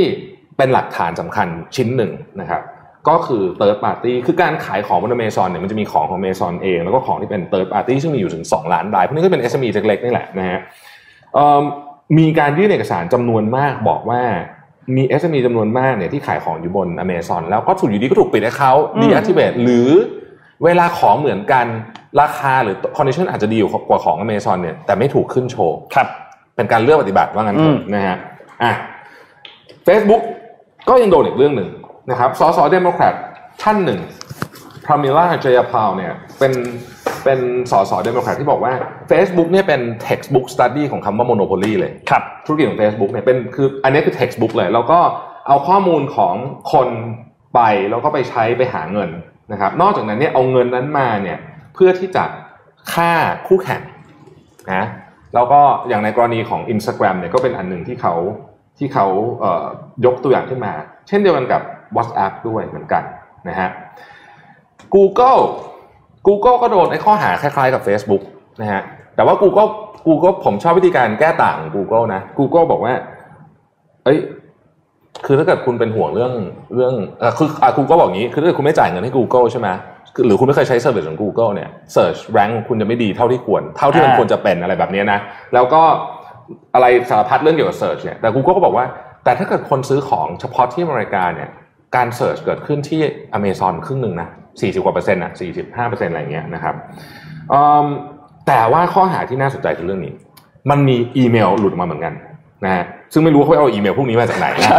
[0.56, 2.62] เป็นหลักฐานสำคัญชิ้นหนึ่งนะครับ
[3.08, 9.68] ก็คือ third party คือการขายของบน Amazon เนี่ยมันจะมีของของ Amazon เอง แล้วก็ของที่เป็น third party ซึ่งมีอยู่ถึง 2 ล้านรายพวกนี้ก็เป็น SME
[9.72, 10.58] เล็กๆนี่แหละนะฮะ
[11.34, 11.62] เอิ่ม
[12.18, 14.22] มีการยื่นเอกสารจำนวนมากบอกว่า
[14.96, 19.88] มี SME จำนวนมากเนี่ยที่ขายของอยู่บน Amazon แล้วก็ถูกอยู่ดีก็ถูกปิดให้เขาอืม deactivate หรือ
[20.64, 21.66] เวลาของเหมือนกัน
[22.20, 26.08] ราคาหรือ condition อาจจะดีอยู่กว่าของ Amazon เนี่ยแต่ไม่ถูกขึ้นโชว์ครับ
[26.56, 28.16] เป็นการเลือกปฏิบัติว่างั้นเถอะอืมนะฮะ
[28.62, 28.72] อะ
[29.86, 30.22] Facebook
[30.88, 31.68] ก็ยังโดนอีกเรื่องหนึ่ง
[32.10, 33.14] นะครับสสเดโมแครต
[33.62, 34.00] ท่านหนึ่ง
[34.84, 36.52] พรามิล่าจายาปาลเนี่ยเป็น
[37.24, 38.72] เป็นสสเดโมแครตที่บอกว่า
[39.10, 44.98] Facebook เนี่ยเป็น textbook study ของคำว่า monopoly เลยครับธุรกิจของ Facebook เนี่ยเป็นคืออันนี้คือ textbook เลย แล้วก็
[45.48, 46.34] เอาข้อมูลของ
[46.72, 46.88] คน
[47.54, 49.10] ไปแล้วก็ไปใช้ไปหาเงิน
[49.52, 51.38] นะครับนอกจากนั้นเนี่ยเอาเงินนั้นมาเนี่ย
[51.74, 52.24] เพื่อที่จะ
[52.92, 53.12] ฆ่า
[53.46, 53.82] คู่แข่ง
[54.72, 54.84] นะ
[55.34, 58.14] แล้วก็อย่างในกรณีของ Instagram เนี่ยก็เป็นอันหนึ่งที่เขา
[58.78, 59.06] ที่เขา
[59.40, 59.66] เอ่อ
[60.06, 60.72] ยกตัวอย่างขึ้นมา
[61.08, 61.62] เช่นเดียวกันกับ
[61.96, 63.02] WhatsApp ด้วยเหมือนกัน
[63.48, 63.68] นะฮะ
[64.94, 65.40] Google
[66.26, 68.22] Google ก็โดนไอ้ข้อหาคล้ายๆกับ Facebook
[68.60, 68.82] นะฮะ
[69.16, 69.70] แต่ว่า Google
[70.06, 72.94] Google ผมชอบวิธีการแก้ต่างของ Google นะ Google บอกว่า
[74.04, 74.18] เอ้ย
[75.26, 76.32] คือถ้าเกิดคุณเป็นห่วงเรื่อง
[76.74, 79.68] เรื่องเออคืออะ Google บอกอย่างนี้ คือถ้าเกิดคุณไม่จ่ายเงินให้ Google ใช่ไหม
[80.14, 85.18] คือหรือคุณไม่เคยใช้เซอร์วิสของ Google เนี่ย Search Rank คุณจะไม่ดีเท่าที่ควร เท่าที่มันอ่าควรจะเป็นอะไรแบบนี้นะ
[85.54, 85.82] แล้วก็
[86.74, 88.84] อะไรสารพัดเรื่องเกี่ยวกับ Search เนี่ย แต่ Google ก็บอกว่า
[89.24, 91.48] แต่ถ้าเกิดคนซื้อของเฉพาะที่อเมริกาเนี่ย
[91.96, 93.00] การ Search เกิดขึ้นที่
[93.38, 96.74] Amazon ครึ่งหนึ่งนะ40กว่าเปอร์เซ็นต์อะ45เปอร์เซ็นต์อะไรเงี้ยนะครับ
[97.52, 97.86] อืม
[98.46, 100.12] แต่ว่าข้อหาที่น่าสนใจคือเรื่องนี้
[100.70, 102.14] มันมีอีเมลหลุดออกมาเหมือนกัน
[102.64, 104.70] นะฮะซึ่งไม่รู้เขาไปเอาอีเมลพวกนี้มาจากไหนนะ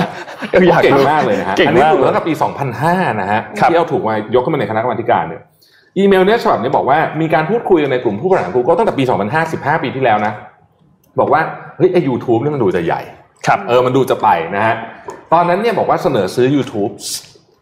[0.69, 2.34] อยากเก่งรู้มากเลยนะฮะเก่งอันนี้มากถูกเลยตั้งแต่ปี
[2.78, 5.41] 2005 นะฮะครับที่เอาถูกมายกขึ้นมาในคณะกรรมาธิการเนี่ย
[5.97, 10.34] อีเมลเนี่ยฉบับนี้บอกว่ามีการพูดคุยกันในกลุ่มผู้บริหาร Google ตั้งแต่ปี 2005 15 ปีที่แล้วนะ
[11.19, 11.41] บอกว่า
[11.78, 13.02] เฮ้ยไอยูทูบนี่มันดูจะใหญ่
[13.47, 14.76] ครับเออมันดูจะไปนะฮะ
[15.34, 16.91] ตอนนั้นเนี่ยบอกว่าเสนอซื้อ YouTube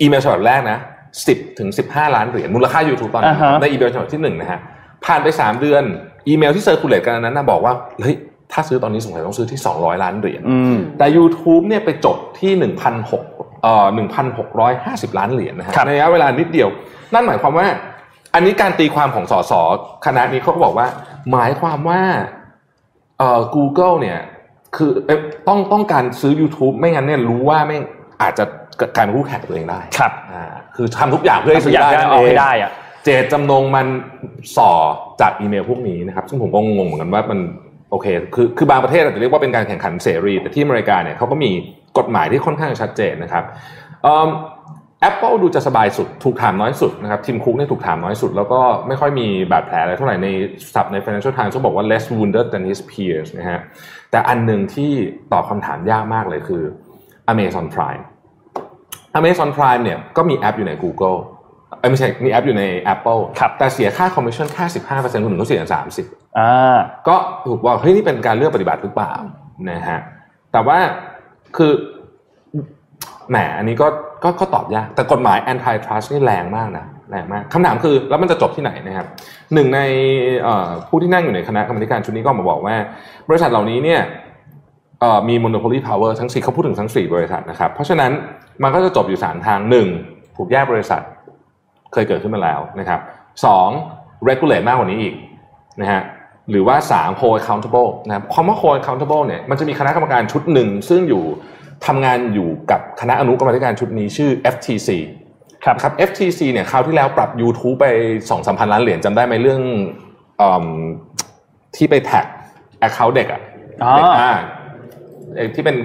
[0.01, 0.77] อีเมลฉบับแรกนะ
[1.17, 4.59] 10ถึง15ล้านเหรียญมูลค่า YouTube ตอนนี้อ่าฮะใน eBay ฉบับที่หนึ่งนะฮะ
[5.05, 5.83] ผ่านไป3เดือน
[6.27, 8.15] อีเมลที่ circulate กันอันนั้นนะบอกว่าเฮ้ย
[8.51, 12.51] ถ้าซื้อตอนนี้สงสัยต้องซื้อที่200ล้านเหรียญอืมแต่ YouTube เนี่ยไปจบที่
[13.07, 13.85] 1,600เอ่อ
[14.53, 16.69] 1,650ล้านเหรียญนะฮะครับในระยะเวลานิดเดียว
[17.13, 17.67] นั่นหมายความว่า
[18.33, 19.53] อันนี้การตีความของสส
[20.05, 20.87] คณะนี้เขาก็บอกว่า
[21.31, 22.01] หมายความว่า
[23.19, 24.19] เอ่อ Google เนี่ย
[24.75, 27.81] คือเอ๊ะต้องต้องการซื้อ YouTube ไม่งั้นเนี่ยรู้ว่าไม่งั้น
[28.21, 28.43] อาจจะ
[28.95, 30.43] กลายเป็นคู่แข่งตัวเองได้ครับอ่า
[30.75, 32.71] คือทำทุกอย่างเพื่อให้ทุซื้กออย่างได้จะนั่นเอาเอให้งได้อะ
[33.03, 33.87] เจตจำนงมัน
[34.55, 34.71] ส่อ
[35.21, 37.39] จากอีเมลพวกนี้นะครับ ซึ่งผมก็งงเหมือนกันว่ามัน
[37.91, 41.51] โอเค คือคือบางประเทศอาจจะเรียกว่าเป็นการแข่งขันเสรี แต่ที่อเมริกาเนี่ยเขาก็มี
[41.97, 43.43] กฎหมายที่ค่อนข้างชัดเจนนะครับ
[45.01, 50.27] แอปเปิลดูจะสบายสุด ถูกถามน้อยสุดนะครับทีมคุกเนี่ยถูกถามน้อยสุด แล้วก็ไม่ค่อยมีบาดแผลอะไรเท่าไหร่ใน
[50.73, 53.59] ศัพท์ใน Financial Times เขาบอกว่า less wounded than his peers นะฮะ
[54.11, 54.91] แต่อันหนึ่งที่
[55.31, 56.63] ตอบคำถามยากมากเลยคือ
[57.31, 58.03] Amazon Prime
[59.19, 61.17] Amazon Prime เนี่ยก็มีแอปอยู่ใน Google
[61.79, 66.05] เอ้ยไม่ใช่มีแอปอยู่ใน Apple ครับแต่เสียค่าคอมมิชชั่นแค่15%คนอื่นเขาเสียสามสิบ
[66.39, 67.15] อ่าก็
[67.47, 69.13] ถูกว่าเฮ้ยนี่เป็นการเลือกปฏิบัติหรือเปล่า
[69.71, 69.99] นะฮะ
[70.51, 70.77] แต่ว่า
[71.57, 71.71] คือ
[73.29, 73.87] แหมอันนี้ก็
[74.23, 79.07] ก็ก็ตอบยาก แต่กฎหมาย antitrust นี่แรงมากนะแรงมากคำถามคือแล้วมันจะจบที่ไหนนะครับ
[79.53, 79.79] หนึ่งใน
[80.87, 82.75] ผู้ที่นั่งอยู่ในคณะกรรมการชุดนี้ก็มาบอกว่า
[83.29, 84.01] บริษัทเหล่านี้เนี่ย
[84.99, 88.11] เอ่อมี monopoly power ทั้งสี่เขาพูดถึงทั้งสี่บริษัทนะครับ เพราะฉะนั้น
[88.63, 89.87] มันก็จะจบอยู่สามทางหนึ่ง
[90.35, 91.01] ถูกแยกบริษัท
[91.93, 92.99] เคยเกิดขึ้นมาแล้วนะครับ
[93.45, 93.69] สอง
[94.27, 95.13] regulate มากกว่านี้อีก
[95.81, 96.01] นะฮะ
[96.51, 101.23] หรือว่าสาม hold accountable นะครับคำว่า hold accountable เนี่ยมันจะมีคณะกรรมการชุดหนึ่งซึ่งอยู่
[101.87, 104.89] ทำงานอยู่กับคณะอนุกรรมาธิการชุดนี้ชื่อ FTC
[105.63, 109.61] ครับครับ FTC เนี่ยคราวที่แล้วปรับ YouTube ไป2 3 0 0 0ล้านเหรียญจำได้ไหมเรื่อง
[110.37, 110.65] เอม
[111.75, 112.25] ที่ไปแท็ก
[112.87, 113.41] account เด็กอะ
[113.83, 114.31] อ๋อเด็กอ่า
[115.35, 115.75] เอ่อที่เป็น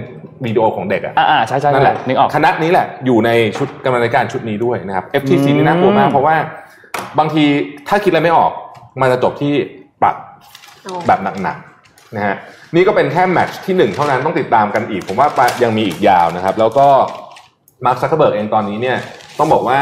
[0.45, 6.37] วิดีโอของเด็กอะอ่าอ่าใช่ใช่นั่นแหละนึกออกคณะนี้แหละอยู่ในชุดกรรมาธิการชุดนี้ด้วยนะครับ FTC อืมนี่น่ากลัวมากเพราะว่า
[7.19, 7.45] บางที
[7.89, 8.53] ถ้าคิดอะไรไม่ออก
[9.01, 9.53] มันจะจบที่
[10.03, 10.17] ปรับ
[10.87, 12.37] อ๋อแบบหนักๆนะฮะ
[12.75, 15.29] นี่ก็เป็นแค่แมตช์ที่หนึ่งเท่านั้นต้องติดตามกันอีก ผมว่า
[15.63, 16.87] ยังมีอีกยาวนะครับ แล้วก็
[17.85, 18.97] มาร์คซักเคอร์เบิร์กเองตอนนี้เนี่ย
[19.39, 19.79] ต้องบอกว่า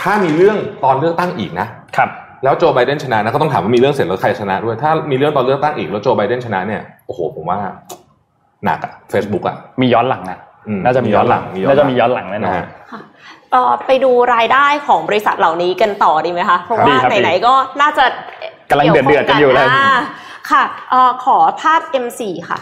[0.00, 1.66] ถ้ามีเรื่องตอนเลือกตั้งอีกนะ
[1.96, 2.10] ครับ
[2.44, 7.58] แล้วโจไบเดนชนะนะก็ต้องถามว่ามีเรื่องเสร็จแล้วใครชนะด้วย ถ้ามีเรื่องตอนเลือกตั้งอีกแล้วโจไบเดนชนะเนี่ยโอ้โหผมว่า
[8.64, 10.38] หนักอะ Facebook อะมีย้อนหลังนะ
[10.68, 12.66] อืมน่าจะมีย้อนหลังมีย้อนหลังน่าจะมีย้อนหลังแน่นอนฮะ
[13.52, 18.04] เอ่อไปดูรายได้ของบริษัทเหล่านี้กันต่อดีไหมคะเพราะดีว่าครับไหนๆก็น่าจะ
[18.70, 19.88] กำลังเดือดๆกี่ยวข้กันอยู่เลยา
[20.50, 22.60] ค่ะออขอภาพ M4 ค่ะ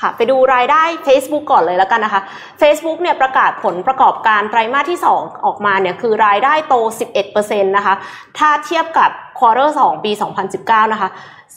[0.00, 2.22] ค่ะไปดูรายได้ Facebook ก่อนเลยแล้วกันนะคะ
[2.60, 6.74] Facebook เนี่ยประกาศผลประกอบการไตรมาสที่ 2 ออกมาเนี่ยคือรายได้โต
[7.20, 7.94] 11%นะคะ
[8.38, 10.12] ถ้าเทียบกับ quarter 2ปี
[10.52, 11.08] 2019 นะคะ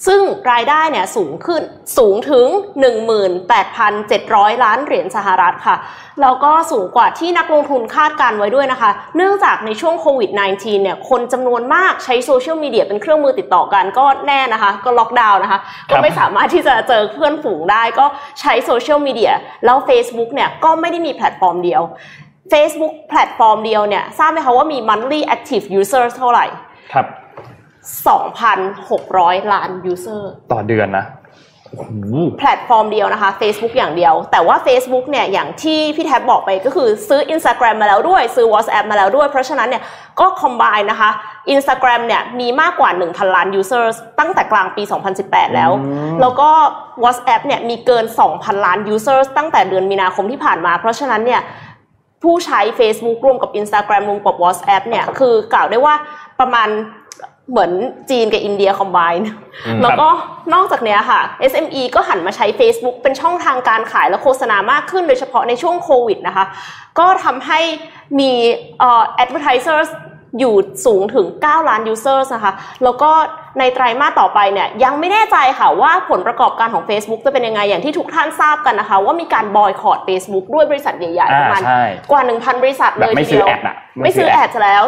[0.08, 1.62] ซึ่งรายได้เนี่ยสูงขึ้น
[1.98, 2.48] สูงถึง
[3.56, 5.78] 18,700 ล้านเหรียญสหรัฐค่ะ
[6.22, 18.06] แล้วก็สูงกว่าที่นักลงทุนคาดการไว้ด้วยนะคะ เนื่องจากในช่วงโควิด -19 เนี่ยคนจำนวนมากใช้โซเชียลมีเดียเป็นเครื่องมือติดต่อกันก็แน่นะคะ ก็ล็อกดาวน์นะคะ ก็ไม่สามารถที่จะเจอเพื่อนฝูงได้ก็
[18.42, 19.34] ใช้โซเชียลมีเดีย
[19.66, 21.82] แล้ว Facebook เนี่ยก็ไม่ได้มีแพลตฟอร์มเดียว
[22.54, 26.46] Facebook แพลตฟอร์มเดียวเนี่ยทราบไหมคะว่ามี monthly active users เท่าไหร่
[26.94, 27.08] ครับ
[27.82, 31.06] 2,600 ล้าน user ต่อเดือนนะ
[31.74, 31.92] โอ้โห
[32.40, 39.84] แพลตฟอร์มเดียวนะคะ Facebook อย่างเดียว แต่ว่า Facebook เนี่ยอย่างที่พี่แท็บบอกไปก็คือซื้อ Instagram มาแล้วด้วย ซื้อ WhatsApp มาแล้วด้วย เพราะฉะนั้นเนี่ย
[40.20, 41.10] ก็ combine นะคะ
[41.54, 44.84] Instagram เนี่ยมีมากกว่า 1,000 ล้าน users ตั้งแต่กลางปี
[45.20, 45.72] 2018 แล้ว
[46.22, 46.50] แล้วก็
[47.04, 51.42] WhatsApp เนี่ยมีเกิน 2,000 ล้าน users ตั้งแต่เดือนมีนาคมที่ผ่านมา เพราะฉะนั้นเนี่ย
[52.24, 55.96] ผู้ใช้ Facebook รวมกับ Instagram รวมกับ WhatsApp เนี่ยคือกล่าวได้ว่า
[56.40, 56.70] ประมาณ
[57.50, 57.72] เหมือน
[58.10, 59.24] จีนกับอินเดีย combine
[59.66, 60.08] อืมแล้วก็
[60.54, 66.46] นอกจากเนี้ยค่ะ SME ก็หันมาใช้ Facebook เป็นช่องทางการขายและโฆษณามากขึ้น โดยเฉพาะในช่วงโควิดนะคะ
[67.00, 67.60] ก็ทำให้
[68.20, 68.32] มี
[68.80, 69.90] เอ่อ advertisers
[70.40, 73.12] อยู่สูงถึง 9 ล้าน users นะคะ แล้วก็
[73.60, 84.84] ในไตรมาสต่อไปเนี่ยยังไม่แน่ใจค่ะว่าผลประกอบการของ Facebook จะเป็นยังไง อย่างที่ทุกท่านทราบกันนะคะ ว่ามีการบอยคอรด Facebook ด้วยบริษัทใหญ่ๆอ่าประมาณใช่กว่า 1,000 บริษัทแบเลบยไม่ทีซื้อเดียวแอดอะไม่ซื้อแอดแล้ว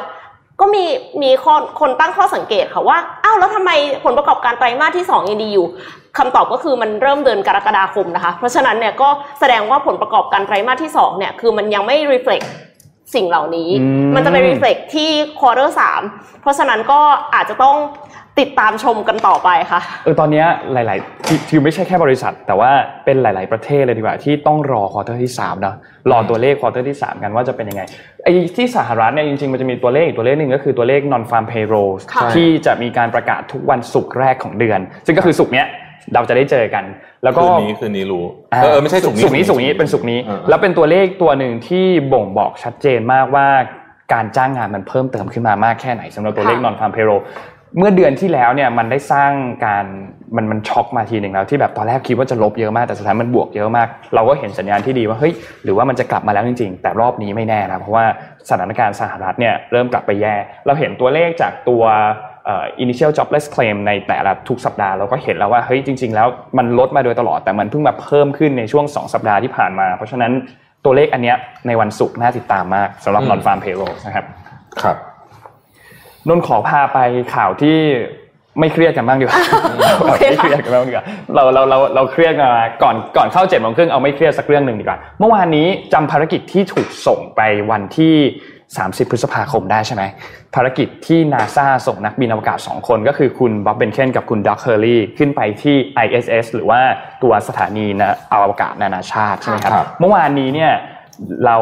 [0.60, 0.84] ก็มี
[1.22, 3.72] มีคนคนตั้งข้อสังเกตค่ะว่าอ้าวแล้วทำไม
[4.04, 5.68] ผลประกอบการไตรมาสที่2ยังดีอยู่
[6.18, 12.46] คำตอบก็คือมันเริ่มเดือนกรกฎาคมนะคะ เพราะฉะนั้นเนี่ยก็แสดงว่าผลประกอบการไตรมาสที่2เนี่ยคือมันยังไม่ reflect
[13.16, 15.70] สิ่งเหล่านี้อืมมันจะไป reflect ที่ quarter
[16.06, 17.00] 3เพราะฉะนั้นก็
[17.34, 17.76] อาจจะต้อง
[18.40, 22.72] ติดตามชมกันต่อไปค่ะเออตอนเนี้ยหลายๆที่ที่ไม่ใช่แค่บริษัท แต่ว่า
[23.06, 25.76] เป็นหลาย ๆประเทศเลยดีกว่าที่ต้องรอ quarter ที่3นะ
[26.12, 27.82] รอตัวเลข quarter ที่ 3 กันว่าจะเป็นยังไง
[28.24, 35.68] ไอ้ที่สหรัฐเนี่ยจริงๆมันจะมีตัวเลขอีกตัวเลขหนึ่งก็คือตัวเลข non farm payroll ค่ะที่จะมีการประกาศทุกวันศุกร์แรกของเดือน ซึ่งก็คือศุกร์เนี้ย
[36.14, 36.84] เราจะได้เจอกัน
[37.24, 43.48] แล้วก็คืนนี้คืนนี้รู้อ่าเออเออไม่ใช่สุกร์นี้สุกร์นี้สุกร์นี้เป็นสุกร์นี้เออเออแล้วเป็นตัวเลขตัวหนึ่งที่บ่งบอกชัดเจนมากว่า
[44.14, 47.10] การจ้างงานมันเพิ่มเติมขึ้นมามากแค่ไหนสำหรับตัวเลขค่ะนอนฟาร์มเพโร
[47.78, 49.32] เมื่อเดือนที่แล้วเนี่ยมันได้สร้าง
[49.66, 49.86] การ
[50.36, 55.34] มันมันช็อกมาทีหนึ่งแล้วที่แบบตอนแรกคิดว่าจะลบเยอะมากแต่สุดท้ายมันบวกเยอะมาก เราก็เห็นสัญญาณที่ดีว่าเฮ้ย
[55.64, 58.06] หรือว่ามันจะกลับมาแล้วจริงๆ แต่รอบนี้ไม่แน่นะเพราะว่า
[58.50, 61.84] สถานการณ์สหรัฐเนี่ยเริ่มกลับไปแย่ เราเห็นตัวเลขจากตัว
[62.84, 70.32] initial jobless claim ในแต่ละทุกสัปดาห์เราก็เห็นแล้วว่าเฮ้ยจริง ๆ แล้วมันลดมาโดยตลอดแต่มันเพิ่งมาเพิ่มขึ้นในช่วง 2 สัปดาห์ที่ผ่านมา เพราะฉะนั้น
[70.86, 74.26] ตัวเลขอันเนี้ยในวันศุกร์น่าติดตามมากสำหรับ non farm payroll นะครับ
[74.84, 74.98] ครับ
[76.30, 77.00] นนท์ขอพาไป
[77.34, 77.78] ข่าวที่
[78.60, 79.40] ไม่เครียดกันบ้างดีกว่า
[80.02, 81.06] โอเคไม่ค่ะเครียดกันบ้างดีกว่า
[81.36, 88.16] เราเราเราเราเครียดกันมาก่อนก่อนเข้าเจ็ดโมงครึ่งเอาไม่เครียดสักเรื่องหนึ่งดีกว่า เมื่อวานนี้จำภารกิจที่ถูกส่งไปวันที่
[88.64, 90.04] 30 พฤษภาคมได้ใช่ไหม
[90.56, 96.82] ภารกิจที่นาซาส่งนักบินอวกาศ 2 คนก็คือคุณ Bob Behnken กับคุณ Doug Hurley ขึ้นไปที่ ISS หรือว่า
[97.24, 100.72] ตัวสถานีนะอวกาศนานาชาติใช่ไหมครับครับเมื่อวานนี้เนี่ย
[101.46, 101.58] เรา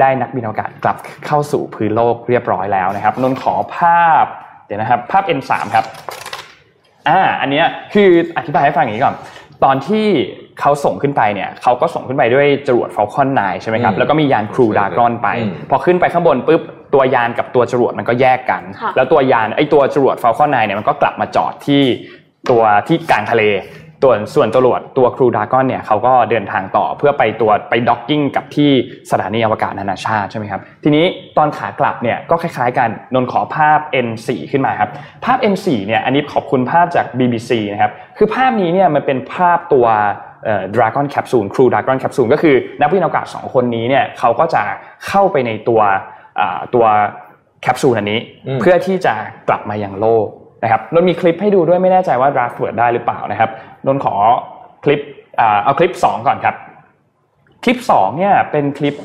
[0.00, 0.96] ได้นักบินอวกาศกลับ
[1.26, 4.24] เข้าสู่พื้นโลกเรียบร้อยแล้วนะครับนนท์ขอภาพ
[4.66, 5.84] เดี๋ยวนะครับ ภาพ N3 ครับ
[7.08, 9.14] อ่าอันเนี้ยคืออธิบายให้ฟังอย่างนี้ก่อน
[9.64, 10.06] ตอนที่
[10.60, 16.62] เขาส่งขึ้นไปเนี่ยเขาก็ส่งขึ้นไปด้วยจรวด Falcon 9 ใช่ไหมครับอืมแล้วก็มียานครูดากรอนไปอืมพอขึ้นไปข้างบนปุ๊บ
[16.94, 21.82] ตัวยานกับตัวจรวดมันก็แยกกันค่ะแล้วตัวยานไอตัวจรวด Falcon 9 เนี่ยมันก็กลับมาจอดที่
[22.50, 23.42] ตัวที่กลางทะเล
[24.02, 28.70] ตัวส่วนจรวดตัว Crew Dragon เนี่ยเขาก็เดินทางต่อเพื่อไปตัวไป docking กับที่
[29.10, 31.04] สถานีอวกาศนานาชาติใช่ไหมครับทีนี้
[31.38, 34.90] ตอนขากลับเนี่ยก็คล้ายๆกันนนท์ขอภาพ N4 ขึ้นมาครับ
[35.24, 39.86] ภาพ N4 เนี่ยอันนี้ขอบคุณภาพจาก BBC นะครับคือภาพนี้เนี่ยมันเป็นภาพตัว
[40.74, 44.62] Dragon แคปซูล Crew Dragon แคปซูลก็คือนักวิทยาศาสตร์สองคนนี้เนี่ยเขาก็จะ
[45.08, 45.80] เข้าไปในตัว
[46.40, 46.84] อ่าตัว
[47.62, 49.14] แคปซูลอันนี้อืมเพื่อที่จะ
[49.48, 50.26] กลับมายังโลก
[50.62, 53.50] นะครับนนท์มีคลิปให้ดูด้วยไม่แน่ใจว่าดราฟเวิร์ดได้หรือเปล่านะครับ
[53.86, 54.14] นนท์ขอ
[54.84, 55.00] คลิป
[55.40, 56.54] อ่าเอาคลิป 2 ก่อนครับ
[57.64, 58.96] คลิป2เนี่ยเป็นคลิป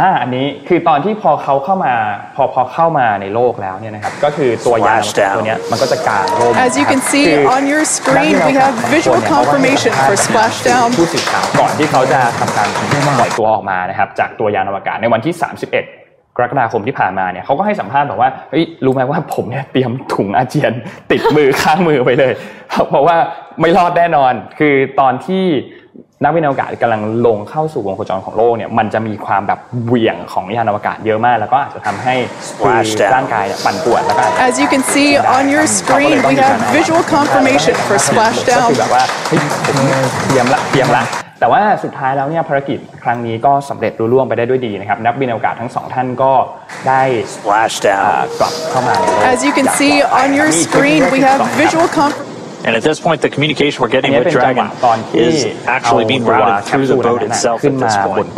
[0.00, 1.92] อ่าอันนี้คือตอนที่พอเขาเข้ามา
[2.34, 7.84] พอพอเข้ามาในโลกแล้วเนี่ยนะครับก็คือตัวยานอวกาศตัวเนี้ยมันก็จะกางร่ม As you can นะครับ see คือ on your
[8.16, 10.88] นัก screen, วิท we ยา have ศาสตร์ visual บางคนเนี่ย confirmation เขา for ก็ให้ splashdown.
[10.98, 12.68] ผู้สื่อข่าวก่อนที่เขาจะทำการ
[13.18, 15.84] ปล่อยตัวออกมานะครับจากตัวยานอวกาศในวันที่ 31ก
[16.42, 20.72] รกฎาคมที่ผ่านมาเนี่ยเขาก็ให้สัมภาษณ์บอกว่าเฮ้ยรู้ไหมว่าผมเนี่ยเตรียมถุงอาเจียน
[21.10, 22.32] ติดมือข้างมือไปเลย
[22.88, 23.16] เพราะว่า
[23.60, 25.44] ไม่รอดแน่นอน คือตอนที่
[26.24, 32.14] นักวิทยาศาสตร์กำลังลงเข้าสู่วงโคจรของโลกเนี่ยมันจะมีความแบบเหวี่ยงของยานอวกาศเยอะมาก แล้วก็อาจจะทำให้
[32.58, 32.76] คือ
[33.14, 38.68] ร่างกายเนี่ยปั่นป่วนแล้วก็อาจจะ As you can see on your screen, we have visual confirmation for ก็ splashdown.
[38.70, 39.76] คือแบบว่าเฮ้ยผม
[40.26, 41.02] เตรียมละเตรียมละ
[41.40, 46.32] แต่ว่าสุดท้ายแล้วเนี่ยภารกิจครั้งนี้ก็สำเร็จรุ่ล่วงไปได้ด้วยดีนะครับนักบินอวกาศทั้งสองท่านก็
[46.88, 47.02] ได้
[47.34, 48.02] Splashdown.
[48.04, 52.28] อ่ากลับเข้ามาในโลก As you can see on your screen, we have visual confirmation.
[52.66, 55.38] And at this point, the communication we're อัน getting นี้ with เป็นจังหวะ Dragon ตอนที่ is
[55.76, 57.92] actually being เอาตัว routed แคป through ซู the ล boat นั้นน่ะ itself ขึ้น at มา
[57.92, 58.30] this บน point.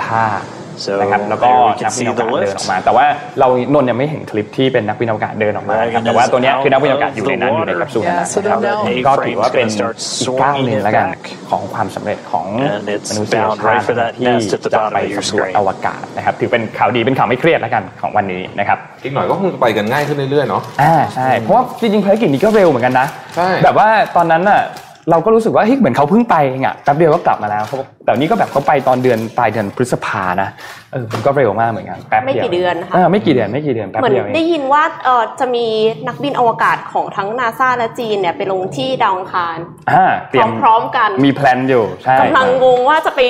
[0.72, 2.56] ท่า So นะครับแล้วก็ there we can นักบิน see อว the กาศเดิน lift.
[2.58, 3.04] ออกมา แต่ว่า
[3.40, 9.76] เรานนท์ยังไม่เห็นคลิปที่เป็นนักบินอวกาศเดินออกมานะครับ Dragon แต่ว่าตัวเนี้ย is คือนักบินอวกาศอยู่ในนั้น out อยู่ใน of แคปซูลนั้น Yeah, so นะครับ they're now- ก็ถือว่าเป็น A-frame's
[9.80, 11.22] gonna start อีกก้าวหนึ่ง swinging it แล้วกัน back.
[11.50, 14.78] ของความสำเร็จของ And it's มนุษย bound ชา right ติ for that ที่ nest at the จะ
[14.78, 15.56] bottom ไป of your สำรวจ screen.
[15.58, 23.06] อวกาศนะครับถือเป็นข่าวดีเป็นข่าวไม่เครียดแล้วกันของวันนี้นะครับอีกหน่อยก็คงจะไปกันง่ายขึ้นเรื่อยๆเนาะอ่าใช่เพราะว่าจริงๆภารกิจนี้ก็เร็วเหมือนกันนะ
[23.36, 24.62] ใช่แบบว่าตอนนั้นน่ะ
[25.10, 30.48] เราก็รู้สึกว่าเฮ้ยเหมือนเขาเพิ่งไปเองอะแป๊บเดียวก็กลับมาแล้วเขาแต่นี่ก็แบบเขาไปตอนเดือนปลายเดือนพฤษภานะ
[30.92, 35.66] เออมันก็เร็วมากเหมือนกันแป๊บเดียวไม่กี่เดือนค่ะเออไม่กี่เดือนไม่กี่เดือนแป๊บเหมือนเดียวเองได้ยินว่าเออจะมี
[36.06, 39.58] นักบินอวกาศของทั้งนาซาและจีนเนี่ยไปลงที่ดาวอังคาร
[39.90, 43.20] อ่าเตรียมพร้อมๆกันมีแพลนอยู่ใช่กำลังงงว่าจะไป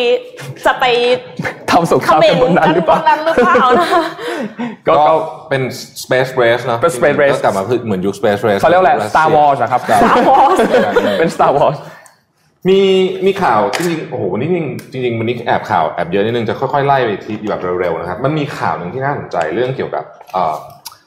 [0.66, 0.84] จะไป
[1.70, 3.88] ทำสงคเขรามมกันรบนนั้นกันหรือเปบล่านนั้นหรือเปล่านะ
[4.88, 5.14] ก็ก็ก็
[5.48, 5.62] เป็น
[6.02, 10.58] space race เนาะเป็น space race ก็กลับมาเหมือนยุค space race เขาเรียกว่าอะไร Star Wars อะครับ Star Wars
[11.18, 11.78] เป็น Star Wars
[12.68, 12.80] มี
[13.26, 14.48] มีข่าวจริงๆโอ้โหวันนี้
[14.92, 20.56] จริงจริงๆวันนี้แอบข่าวแอบเยอะนิดนึงจะค่อยๆไล่ไปทีแบบเร็วๆนะครับ มันมีข่าวหนึ่งที่น่าสนใจเรื่องเกี่ยวกับเอ่อ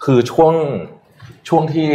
[0.05, 0.53] คือช่วง
[1.49, 1.89] ช่วงที่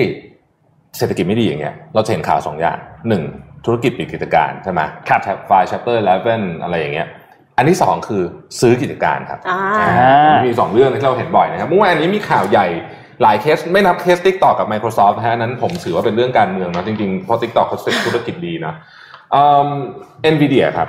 [0.96, 3.23] เศรษฐกิจไม่ดีอย่างเงี้ยเราจะเห็นข่าวสองอย่างหนึ่ง
[3.64, 5.96] ธุรกิจปิดกิจการใช่ไหมครับไฟล์ chapter
[6.31, 7.09] 11อะไรอย่างเงี้ย
[7.57, 8.23] อันที่สองคือ
[8.61, 12.66] ซื้อกิจการครับอ่าามีสองเรื่องที่เราเห็นบ่อยนะครับเมื่อวานนี้มีข่าวใหญ่
[13.23, 18.75] หลายเคสไม่นับเคส t ิ k กต่อกับ Microsoft นะฮะอันนั้นผมถือว่าเป็นเรื่องการเมืองนะจริงๆเพราะ t ิ k กต่อเขาเซ็ตธุรกิจดีนะ
[19.32, 19.68] เอิ่ม
[20.32, 20.88] NVIDIA ครับ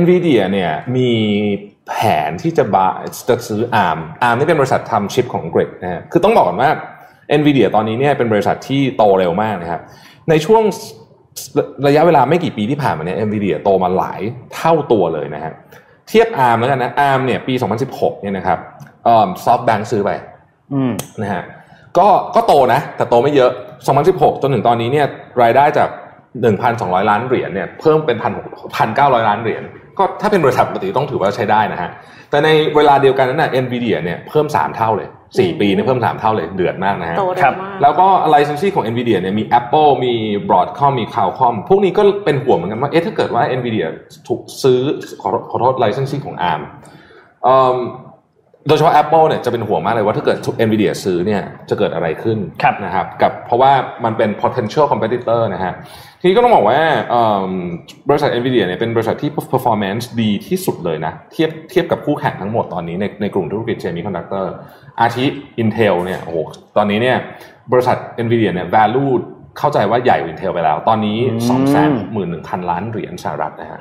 [0.00, 1.10] NVIDIA เนี่ยมี
[1.88, 1.94] แผ
[2.28, 2.86] นที่จะบา
[3.28, 6.70] จะซื้อ ARM ARM นี่เป็นบริษัททำชิปของอังกฤษนะฮะคือต้องบอกก่อนว่า
[7.38, 9.80] NVIDIA ตอนนี้เนี่ยเป็นบริษัทที่โตเร็วมากนะครับ
[10.30, 10.62] ในช่วง
[11.86, 14.20] ระยะเวลาไม่กี่ปีที่ผ่านมาเนี่ย NVIDIA โตมาหลาย
[14.54, 15.52] เท่าตัวเลยนะฮะ
[16.08, 17.54] เทียบ ARM แล้วกันนะ ARM เนี่ยปี
[17.88, 18.58] 2016 เนี่ยนะครับ
[19.44, 20.10] ซอฟต์แบงค์ซื้อไป
[20.72, 21.42] อืมนะฮะ
[21.98, 23.50] ก็ก็โตนะ แต่โตไม่เยอะ
[23.96, 25.06] 2016 จนถึงตอนนี้เนี่ย
[25.42, 25.88] รายได้จาก
[26.44, 28.16] 1,200 ล้านเหรียญเนี่ยเพิ่มเป็น
[28.72, 29.62] 1,900 ล้านเหรียญ
[29.98, 31.90] ก็ถ้าเป็นบริษัทปกติต้องถือว่าใช้ได้นะฮะ
[32.30, 40.14] แต่ในเวลาเดียวกันนั้นน่ะ NVIDIA เนี่ยเพิ่ม 3 เท่าเลย 4 ปีเนี่ยเพิ่ม 3 เท่าเลยเดือดมากนะฮะโตเร็ครัวบมากแล้วก็ licensing ของ NVIDIA เนี่ยมี Apple มี
[40.48, 43.86] Broadcom มี Qualcomm พวกนี้ก็เป็นห่วงเหมือนกันว่าเอ๊ะถ้าเกิดว่า NVIDIA
[44.28, 44.80] ถูกซื้อ
[45.22, 46.62] ขอขอโทษ licensing ของ ARM
[47.44, 47.76] เอิ่ม
[48.68, 53.72] โดยเฉพาะ Apple เนี่ยจะเป็นห่วงมากเลยว่าถ้าเกิด NVIDIA ซื้อเนี่ยจะเกิดอะไรขึ้นครับนะครับกับเพราะว่า
[54.04, 55.74] มันเป็น potential competitor นะฮะ
[56.20, 57.50] ทีนี้ก็ต้องบอกว่าเอิ่ม
[58.08, 64.46] บริษัท NVIDIA เนี่ยเป็นบริษัทที่ performance ดีที่สุดเลยนะ เทียบเทียบกับคู่แข่งทั้งหมดตอนนี้ในในกลุ่มธุรกิจ semiconductor
[65.00, 65.26] อาทิ
[65.62, 66.38] Intel เนี่ยโอ้โห
[66.76, 67.16] ตอนนี้เนี่ย
[67.72, 69.12] บริษัท NVIDIA เนี่ย value
[69.58, 71.66] เข้าใจว่าใหญ่กว่า Intel ไปแล้ว ตอนนี้อืม
[72.62, 73.80] 261,000 ล้านเหรียญสหรัฐนะฮะ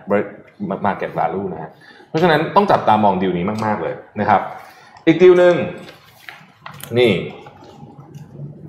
[0.85, 1.71] market value นะฮะ
[2.09, 4.41] เพราะฉะนั้นต้องจับตามองดีลนี้มาก ๆ เลยนะครับ
[5.07, 5.55] อีกดีลหนึ่ง
[6.99, 7.13] นี่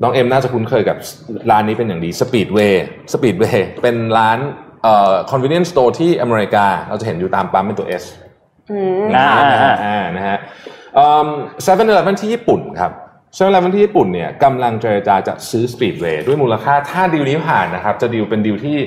[0.03, 0.97] น้องเอ็มน่าจะคุ้นเคยกับ
[1.51, 2.75] ร้านนี้เป็นอย่างดี Speedway
[3.15, 4.39] Speedway เป็นร้าน
[4.83, 8.05] เอ่อ convenience store ที่อเมริกา เราจะเห็นอยู่ตามปั๊มเป็นตัว S
[8.71, 10.39] อืมอ่านะฮะอ่านะฮะ
[11.63, 12.93] เซเว่นอีเลฟเว่นที่ญี่ปุ่นครับ
[13.35, 18.79] เซเว่นอีเลฟเว่นที่ญี่ปุ่นเนี่ยกำลังเจรจาจะซื้อ Speedway ด้วยมูลค่าถ้าดีลนี้ผ่านนะครับ จะดีลเป็นดีลที่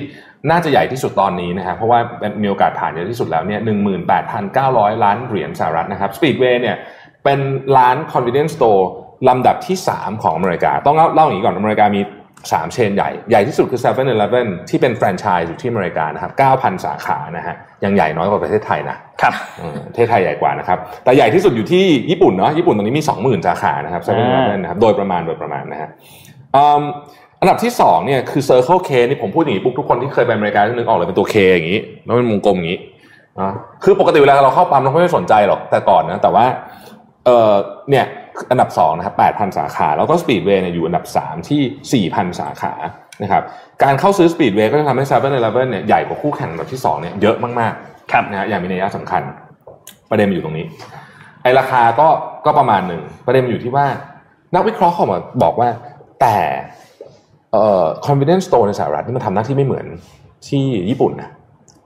[0.50, 1.98] น่าจะใหญ่ที่สุดตอนนี้นะครับเพราะว่า
[2.42, 6.76] มีโอกาสผ่านเยอะที่สุดแล้วเนี่ยหนึ่งหมื่นแปดพันเก้าร้อยล้านเหรียญสหรัฐนะครับ Speedway เนี่ย
[7.24, 7.38] เป็น
[7.76, 8.82] ร้าน convenience store
[9.28, 12.02] ลำดับที่ 3 ของอเมริกา ต้องเล่าเล่าอย่างนี้ก่อนอเมริกามี
[12.40, 17.54] 3 เชนใหญ่ ใหญ่ที่สุดคือ 7-Eleven ที่เป็นแฟรนไชส์อยู่ที่อเมริกานะครับ 9,000 สาขานะฮะ
[17.84, 25.88] ยังใหญ่น้อยกว่าประเทศไทยนะครับเออประเทศไทยใหญ่กว่านะครับ แต่ใหญ่ที่สุดอยู่ที่ญี่ปุ่นเนาะ ญี่ปุ่นตอนนี้มี 20,000 สาขานะครับเซเว่นอ่าเลนะครับ โดยประมาณ โดยประมาณนะฮะ
[26.56, 26.82] อืม
[27.40, 32.78] อันดับที่2เนี่ยคือ Circle K นี่ผมพูดอย่างนี้ปุ๊บทุกคนที่เคยไปอเมริกาจะนึกออกเลยเป็นตัว K อย่างนี้แล้วเป็นวงกลมอย่างนี้
[33.40, 33.54] นะ
[33.84, 36.44] คือปกติเวลาเราเข้าปั๊มเราไม่ได้สนใจหรอกแต่ก่อนนะแต่ว่า
[37.26, 37.54] เออ
[37.90, 38.06] เนี่ย
[38.50, 42.72] อันดับ2นะครับ8,000 สาขา แล้วก็ Speedway เนี่ยอยู่อันดับ 3 ที่ 4,000 สาขา
[43.22, 43.42] นะครับ
[43.82, 49.22] การเข้าซื้อ Speedway ก็จะทำให้ 7-Eleven เนี่ยใหญ่กว่าคู่แข่งอันดับที่ 2 เนี่ยเยอะมากๆครับนะฮะอย่างมีนัยสำคัญ
[50.10, 50.66] ประเด็นมันอยู่ตรงนี้
[51.42, 52.08] ไอ้ราคาก็
[52.46, 53.86] ก็ประมาณหนึ่ง ประเด็นมันอยู่ที่ว่า
[54.54, 55.68] นักวิเคราะห์เขามาบอกว่า
[56.20, 56.36] แต่
[57.52, 59.86] เอ่อ confidence store ในสหรัฐนี่มันทำหน้าที่ไม่เหมือน
[60.48, 61.30] ที่ญี่ปุ่นนะ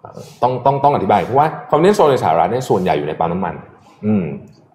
[0.01, 3.55] เอ่อต้องต้องต้องอธิบายเพราะว่า convenience store ในสหรัฐเนี่ยส่วนใหญ่อยู่ในปั๊มน้ำมัน
[4.07, 4.25] อืม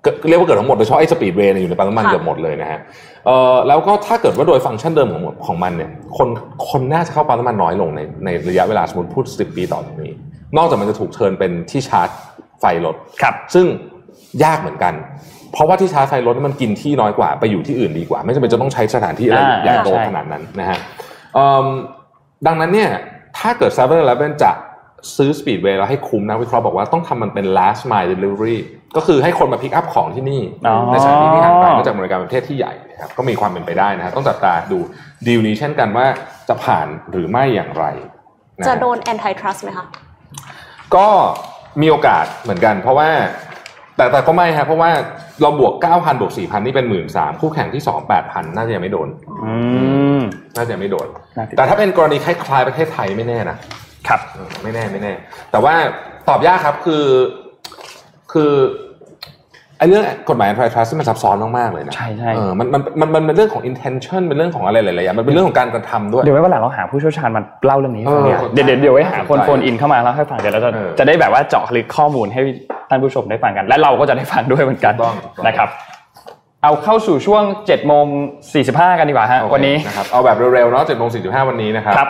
[0.03, 2.79] เกิดเรียกว่าเกิดทั้งหมดโดยเฉพาะไอ้ Speedway เนี่ยอยู่ในปั๊มน้ำมันค่ะเกือบหมดเลยนะฮะ
[3.25, 6.27] เอ่อแล้วก็ถ้าเกิดว่าโดยฟังก์ชันเดิมของของมันเนี่ยคน
[6.69, 10.11] คนน่าจะเข้าปั๊มน้ำมันน้อยลงในในระยะเวลาสมมติพูด10ปีต่อจากนี้
[10.57, 12.09] นอกจากมันจะถูก turn เป็นที่ชาร์จ
[12.59, 13.65] ไฟรถครับ ซึ่ง
[14.43, 14.93] ยากเหมือนกัน
[15.53, 20.77] เพราะว่าที่ชาร์จไฟรถนี่มันกินที่น้อยกว่าไปอยู่ที่อื่นดีกว่า ไม่จำเป็นจะต้องใช้สถานที่อะไรอ่าใหญ่โตใช่ขนาดนั้นนะฮะ
[21.33, 21.65] เอิ่ม
[22.47, 22.89] ดังนั้นเนี่ย
[23.37, 24.51] ถ้าเกิด 7-Eleven จะ
[25.17, 28.57] ซื้อ Speedway แล้วให้คุ้มนะวิเคราะห์บอกว่าต้องทำมันเป็น last mile delivery
[28.95, 34.77] ก็คือให้คนมาพิกอัพของที่นี่อ๋อในสถานที่ที่ห่างไกลนอกจากอเมริกาเป็นประเทศที่ใหญ่นะครับก็มีความเป็นไปได้นะฮะต้องจับตาดู
[35.27, 36.05] ดีลนี้เช่นกันว่า
[36.49, 37.85] จะผ่านหรือไม่อย่างไร
[38.57, 39.85] นะฮจะโดน antitrust ไหมคะ
[40.95, 41.07] ก็
[41.81, 43.09] มีโอกาสเหมือนกัน เพราะว่า
[43.95, 44.91] แต่แต่ก็ไม่ฮะเพราะว่า
[45.41, 47.07] เราบวก 9,000บวก4,000 นี่เป็น 1 3ื่น
[47.41, 49.07] คู่แข่งที่ 2 8,000 น่าจะยังไม่โดน
[49.43, 49.53] อื
[50.19, 50.21] ม
[50.55, 51.07] น่าจะยังไม่โดน
[51.37, 53.57] น่าติดแต่ถ้าเป็นกรณีคล้ายๆประเทศไทยไม่แน่นะ
[54.09, 55.13] ครับเออไม่แน่ไม่แน่
[55.51, 55.73] แต่ว่า
[56.29, 57.05] ตอบยากครับคือ
[58.31, 58.53] คือ
[59.77, 72.41] ไอ้เรื่องกฎหมาย antitrust ที่มันซับซ้อนมากๆเลยนะใช่ใช่เออมันมันมันมันเป็นเรื่องของ intention เป็นเรื่องของอะไรหลายๆอย่างมันเป็นเรื่องของการกระทำด้วยเดี๋ยวไว้วันหลังเราหาผู้เชี่ยวชาญมาเล่าเรื่องนี้ให้ฟังเนี่ยเออเดี๋ยวเดี๋ยวเดี๋ยวไว้หาคนน่าสนใจโฟนอินเข้ามาแล้วให้ฟังเดี๋ยวเราจะเออจะได้แบบว่าเจาะลึกข้อมูลให้
[72.89, 75.69] ท่านผู้ชมได้ฟังกัน และเราก็จะได้ฟังด้วยเหมือนกันถูกต้องถูกต้องนะครับ
[76.63, 78.05] เอาเข้าสู่ช่วง7จ็ดโมง
[78.53, 78.59] สี
[78.99, 82.09] กันดีกว่าฮะโอเควันนี้นะครับเอาแบบเร็วๆเนาะ7โมง45วันนี้นะครับครับ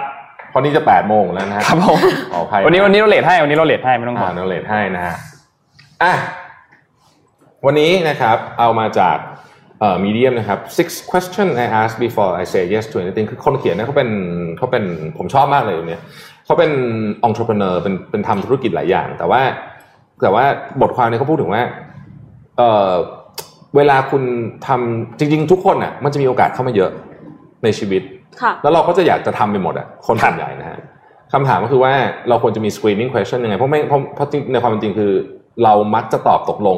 [0.50, 1.98] เพราะนี่จะ8โมงแล้วนะฮะครับผม
[2.34, 5.16] ขออภัยวันนี้วันนี้เราเลทให้วันนี้เราเลทให้ไม่ต้องห่วอ่างโนเลทให้นะฮะ
[6.04, 6.14] อะ
[7.66, 9.18] วันนี้นะครับเอามาจาก
[9.80, 14.10] เอ่อมีเดียมนะครับ six question I ask before I say yes to anything คือคนเขียนเนี่ยเขาเป็น
[14.58, 14.84] เขาเป็น
[15.18, 16.02] ผมชอบมากเลยเนี่ย
[16.46, 16.72] เขาเป็น
[17.28, 19.42] entrepreneur เป็นเป็นทำธุรกิจหลายอย่าง แต่ว่า
[20.22, 20.46] แต่ว่า
[20.82, 21.64] บทความเนี่ยเขาพูดถึงว่า
[22.58, 22.94] เอ่อ
[23.76, 24.24] เวลาคุณ
[24.68, 26.92] ทำจริง ๆ ทุกคนอะมันจะมีโอกาสเข้ามาเยอะ
[27.64, 28.19] ในชีวิตค่ะ
[28.64, 30.80] แล้วเราก็จะอยากจะทำไปหมดอะคนครัส่บวนใหญ่นะฮะ
[31.34, 31.94] คำถามก็คือว่า
[32.30, 35.12] เราควรจะมี screening question ยังไงเพราะไม่เพราะเพราะจริงในความเป็นจริงคือ
[35.64, 36.78] เรามักจะตอบตกลง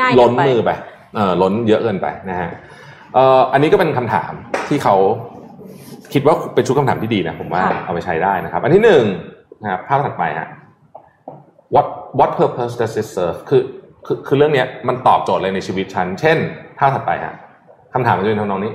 [0.00, 0.72] ง่ายล้นเกินไปมือไป
[1.16, 2.48] เออล้นเยอะเกินไปนะฮะ
[3.14, 4.32] เอ่ออันนี้ก็เป็นคำถาม
[4.68, 4.96] ที่เขา
[6.12, 9.04] คิดว่าเป็นชุดคำถามที่ดีนะผมว่าค่ะเอาไปใช้ได้นะครับ อันที่หนึ่ง
[9.62, 10.48] นะครับภาพถัดไปฮะ
[11.74, 11.86] what
[12.18, 13.62] what purpose does it serve คือ
[14.06, 16.38] คือคือเรื่องเนี้ยมันตอบโจทย์อะไรในชีวิตฉัน เช่น
[16.78, 17.34] ภาพถัดไปฮะ
[17.94, 18.72] คำถามมันจะเป็นทำนองนี้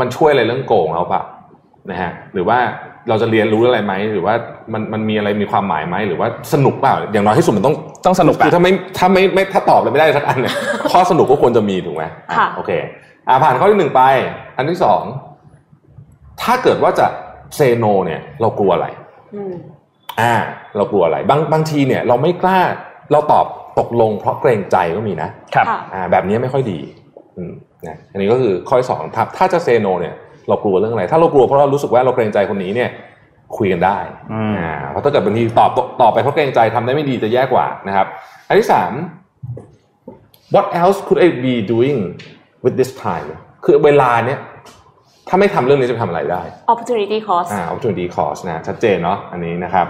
[0.00, 1.22] มันช่วยอะไรเรื่องโกงเราเปล่า
[1.90, 2.58] นะฮะหรือว่า
[3.08, 4.34] เราจะเรียนรู้อะไรไหมหรือว่า
[4.72, 7.76] มันมันมีอะไรมีความหมายไหมหรือว่าสนุกเปล่าอย่างน้อยที่สุดมันต้อง
[8.06, 10.54] ต้องสนุกคืออะถ้าไม่ถ้าไม่ไม่ถ้าตอบเลยไม่ได้สักอันเนี่ย
[10.92, 12.70] ข้อสนุกก็ควรจะมีถูกไหมอะค่ะโอเค
[13.28, 14.02] อ่าผ่านข้อที่หนึ่งไป
[14.56, 15.02] อันที่สอง
[16.42, 17.06] ถ้าเกิดว่าจะ
[17.56, 18.86] เซโนเนี่ย เรากลัวอะไร
[19.34, 19.54] อืม
[20.20, 20.34] อ่า
[20.76, 22.60] เรากลัวอะไร บางบางทีเนี่ย เราไม่กล้า
[23.12, 23.46] เราตอบ
[23.78, 26.78] ตกลงเพราะเกรงใจก็มีนะครับค่ะอ่า แบบนี้ไม่ค่อยดี
[27.36, 27.52] อืม
[27.88, 30.14] นะอันนี้ก็คือข้อที่สองถ้าถ้าจะเซโนเนี่ย
[30.48, 32.90] เรากลัวเรื่องอะไร ถ้าเรากลัวเพราะเรารู้สึกว่าเราเกรงใจคนนี้เนี่ย
[33.56, 33.98] คุยกันได้
[34.32, 35.70] อืมอ่าเพราะถ้าเกิดบางทีตอบ
[36.00, 38.06] ตอบไปเพราะเกรงใจทำได้ไม่ดีจะแย่กว่านะครับ
[38.48, 38.92] อันที่สาม
[40.54, 41.98] what else could I be doing
[42.64, 43.28] with this time
[43.64, 44.38] คือเวลาเนี่ย
[45.28, 49.86] ถ้าไม่ทำเรื่องนี้จะไปทำอะไรได้ opportunity cost อ่า opportunity cost นะชัดเจนเนาะอันนี้นะครับ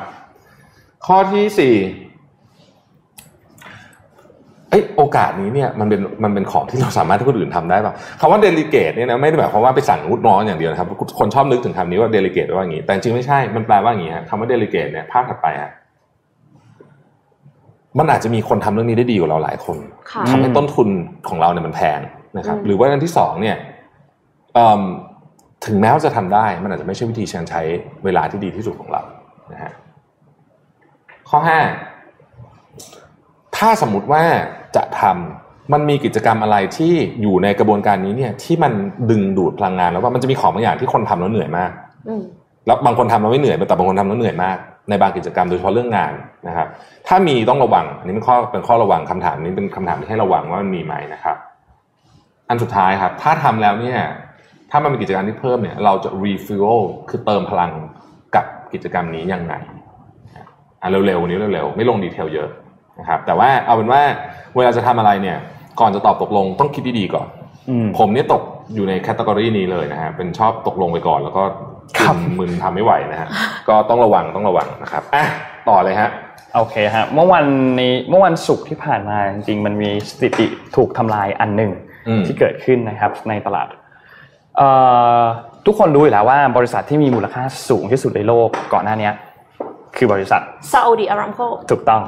[1.07, 1.75] ข้อที่สี่
[4.75, 15.71] เอ้ยโอกาสนี้เนี่ยมันเป็นมันเป็นของที่เราสามารถให้คนอื่นทำได้ป่ะคำว่า delegate เนี่ยนะไม่ได้หมายความว่าไปสั่งลูกน้องอย่างเดียวนะครับคนชอบนึกถึงคำนี้ว่า delegate ว่าอย่างนี้ แต่จริงไม่ใช่มันแปลว่าอย่างนี้ฮะคำว่า delegate เนี่ยภาพถัดไปฮะ
[17.99, 19.77] มันอาจจะมีคนทำเรื่องนี้ได้ดีกว่าเราหลายคน
[20.11, 20.89] ค่ะทำให้ต้นทุน
[21.29, 22.01] ของเราเนี่ยมันแพง
[22.39, 23.57] นะครับอืมหรือว่าอันที่สองเนี่ย
[24.55, 24.83] เอิ่ม
[25.67, 27.63] ถึงแม้ว่าจะทำได้ มันอาจจะไม่ใช่วิธีการใช้
[28.05, 29.03] เวลาที่ดีที่สุดของเรา
[29.53, 29.73] นะฮะ
[31.31, 31.61] ข้อห้า
[33.57, 34.23] ถ้าสมมติว่า
[34.77, 36.93] จะทำมันมีกิจกรรมอะไรที่
[37.23, 38.73] อยู่ในกระบวนการนี้เนี่ย ที่มัน
[39.11, 41.71] ดึงดูดพลังงานแล้วว่ามันจะมีของบางอย่างที่คนทำแล้วเหนื่อยมาก
[42.09, 42.23] อืม
[42.67, 44.57] แล้วบางคนทำแล้วไม่เหนื่อยแต่บางคนทำแล้วเหนื่อยมาก
[44.89, 46.13] ในบางกิจกรรมโดยเฉพาะเรื่องงาน
[46.49, 46.67] นะครับ
[47.07, 51.37] ถ้ามีต้องระวัง อันนี้เป็นข้อเป็นข้อระวังคำถามนี้เป็นคำถามที่ให้ระวังว่ามันมีไหมนะครับ
[52.49, 53.99] อันสุดท้ายครับ ถ้าทำแล้วเนี่ย
[54.71, 56.79] ถ้ามันมีกิจกรรมที่เพิ่มเนี่ย เราจะ refuel
[57.09, 57.73] คือเติมพลัง
[58.35, 59.55] กับกิจกรรมนี้ยังไง
[60.83, 62.49] อะเร็วๆวันนี้เร็วๆไม่ลงดีเทลเยอะ
[63.01, 64.03] นะครับแต่ว่าเอาเป็นว่า
[64.57, 65.39] เวลาจะทำอะไรเนี่ย
[65.81, 67.27] ก่อนจะตอบตกลงต้องคิดดีๆก่อน
[67.71, 68.43] อืมผมเนี่ยตก
[68.75, 71.43] อยู่ในแคตตากรีนี้เลยนะฮะเป็นชอบตกลงไปก่อน แล้วก็
[72.01, 73.29] ครับมึนมึนทำไม่ไหวนะฮะ
[73.69, 75.25] ก็ต้องระวังต้องระวังนะครับอะ
[75.69, 76.11] ต่อเลยฮะ
[76.57, 77.47] โอเคฮะเมื่อวัน
[77.81, 81.71] นี้เมื่อวันศุกร์ที่ผ่านมาจริงๆมันมีสถิติถูกทำลายอันหนึ่ง
[82.09, 83.69] อืมที่เกิดขึ้นนะครับในตลาด
[84.57, 84.69] เอ่
[85.21, 85.23] อ
[85.67, 89.11] ทุกคนรู้อยู่แล้วว่าบริษัทที่มีมูลค่าสูงที่สุดในโลกก่อนหน้านี้
[89.97, 90.41] คือบริษัท
[90.73, 92.03] Saudi Aramco ถูกต้อง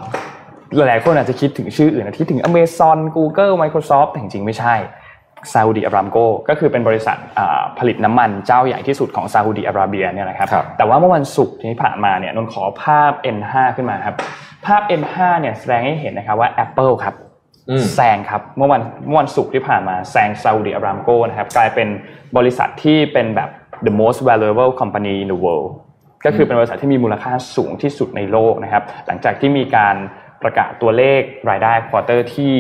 [0.75, 4.75] หลายๆคนอาจจะคิดถึงชื่ออื่นอาจจะคิดถึง Amazon Google Microsoft แต่จริงๆไม่ใช่
[5.53, 14.17] Saudi Aramco ก็คือเป็นบริษัทอ่าผลิตน้ำมันเจ้าใหญ่ที่สุดของซาอุดิอาระเบียเนี่ยนะครับครับแต่ว่าเมื่อวันศุกร์ที่ผ่านมาเนี่ยนนท์ขอภาพ N5 ขึ้นมาครับ
[14.67, 17.15] ภาพ N5 เนี่ยแสดงให้เห็นนะครับว่า Apple ครับ
[17.71, 21.89] อืมแซงครับเมื่อวันเมื่อวันศุกร์ที่ผ่านมาแซงซาอุดิอารามโกนะครับกลายเป็น
[22.37, 23.49] บริษัทที่เป็นแบบ
[23.87, 25.69] the most valuable company in the world
[26.25, 29.97] ก็คือเป็นบริษัทที่มีมูลค่าสูงที่สุดในโลกนะครับ หลังจากที่มีการ
[30.43, 31.21] ประกาศตัวเลข
[31.51, 32.55] รายได้ quarter ที่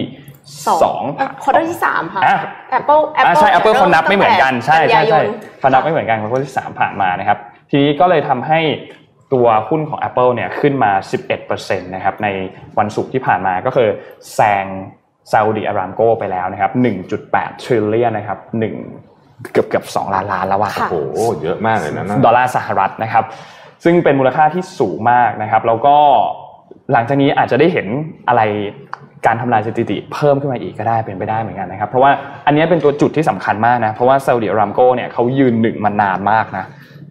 [0.66, 1.02] สองสอง
[1.42, 2.38] quarter ที่สามค่ะอะ
[2.78, 5.26] Apple อ่า Apple ใช่ Apple เขานับไม่เหมือนกันใช่ตั้งแต่ใช่กันยาใช่ยน
[5.58, 7.38] เขานับไม่เหมือนกัน quarter ที่สามผ่านมานะครับ
[7.70, 8.60] ทีนี้ก็เลยทำให้
[9.32, 10.92] ตัวหุ้นของ Apple เนี่ยขึ้นมา
[11.38, 12.28] 11%นะครับใน
[12.78, 13.88] วันศุกร์ที่ผ่านมาก็คือ
[14.34, 14.64] แซง
[15.32, 16.70] Saudi Aramco ไปแล้วนะครับ
[17.16, 18.38] 1.8 trillion นะครับ
[18.94, 23.24] 1เกือบเกือบ2ล้านล้านแล้วอะค่ะโอ้โหเยอะมากเลยนะนั่นดอลลาร์สหรัฐนะครับ
[23.84, 25.96] ซึ่งเป็นมูลค่าที่สูงมากนะครับ แล้วก็
[26.92, 27.86] หลังจากนี้อาจจะได้เห็น
[28.28, 28.42] อะไร
[29.26, 32.10] การทำลายสถิติเพิ่มขึ้นมาอีกก็ได้เป็นไปได้เหมือนกันนะครับ เพราะว่า
[32.46, 36.64] อันนี้เป็นตัวจุดที่สำคัญมากนะ เพราะว่าซาอุดิอารามโกเนี่ยเขายืนหนึ่งมานานมากนะ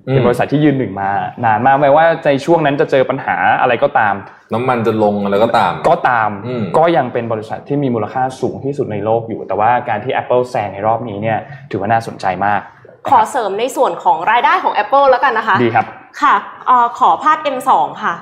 [0.07, 1.09] อืมเป็นบริษัทที่ยืนหนึ่งมา
[1.45, 4.13] นานมากไม่ว่าในช่วงนั้นจะเจอปัญหาอะไรก็ตาม
[4.53, 11.37] น้ำมันจะลงอะไรก็ตาม ก็ตามอืมก็ยังเป็นบริษัทที่มีมูลค่าสูงที่สุดในโลกอยู่ แต่ว่าการที่ Apple แซงในรอบนี้เนี่ย
[11.71, 12.61] ถือว่าน่าสนใจมาก
[13.09, 15.85] ขอเสริมในส่วนของรายได้ของ Apple แล้วกันนะคะดีครับ
[16.21, 16.35] ค่ะ
[16.67, 17.69] เอ่อขอภาพ M2
[18.03, 18.13] ค่ะ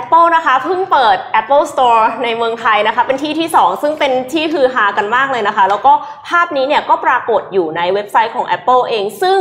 [0.00, 5.92] Apple นะคะเพิ่งเปิด Apple Store ในเมืองไทยนะคะ เป็นที่ที่ 2 ซึ่งเป็นที่ฮือฮากันมากเลยนะคะ แล้วก็
[6.28, 9.38] ภาพนี้เนี่ยก็ปรากฏอยู่ในเว็บไซต์ของ Apple เอง ซึ่ง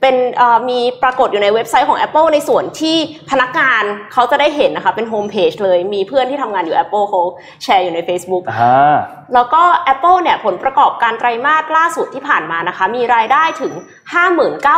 [0.00, 2.96] เป็นเอ่อมีปรากฏอยู่ในเว็บไซต์ของ Apple ในส่วนที่
[3.30, 3.82] พนักงาน
[4.12, 7.20] เขาจะได้เห็นนะคะ เป็นโฮมเพจเลยมีเพื่อนที่ทำงานอยู่ Apple เขา
[7.62, 8.96] แชร์อยู่ใน Facebook อ่า
[9.34, 13.72] แล้วก็ Apple เนี่ยผลประกอบการไตรมาสล่าสุดที่ผ่านมานะคะ มีรายได้ถึง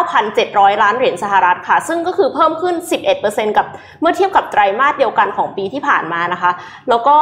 [0.08, 2.74] 59,700 ล้านเหรียญสหรัฐค่ะ ซึ่งก็คือเพิ่มขึ้น
[3.16, 3.66] 11%กับ
[4.00, 6.50] เมื่อเทียบกับไตรมาสเดียวกันของปีที่ผ่านมานะคะ
[6.88, 7.16] แล้วก็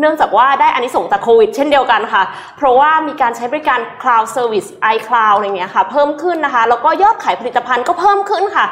[0.00, 2.22] เนื่องจากว่าได้อานิสงส์จากโควิดเช่นเดียวกันค่ะ
[2.56, 8.66] เพราะว่ามีการใช้บริการ Cloud Service iCloud อะไรเงี้ยค่ะ เพิ่มขึ้นนะคะ แล้วก็ยอดขายผลิตภัณฑ์ก็เพิ่มขึ้นค่ะ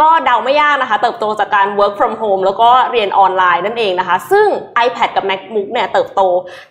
[0.00, 4.46] ก็เดาไม่ยากนะคะ เติบโตจากการ work from home แล้วก็เรียนออนไลน์นั่นเองนะคะ ซึ่ง
[4.86, 6.22] iPad กับ MacBook เนี่ยเติบโต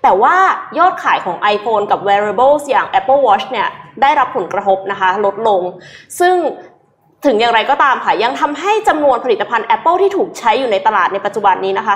[0.03, 0.35] แต่ว่า
[0.79, 3.67] ยอดขายของ iPhone กับ wearables อย่าง Apple Watch เนี่ย
[4.01, 5.61] ได้รับผลกระทบนะคะ ลดลง
[6.19, 6.35] ซึ่ง
[7.25, 11.95] ถึงอย่างไรก็ตามค่ะ ยังทำให้จำนวนผลิตภัณฑ์ Apple ที่ถูกใช้อยู่ในตลาดในปัจจุบันนี้นะคะ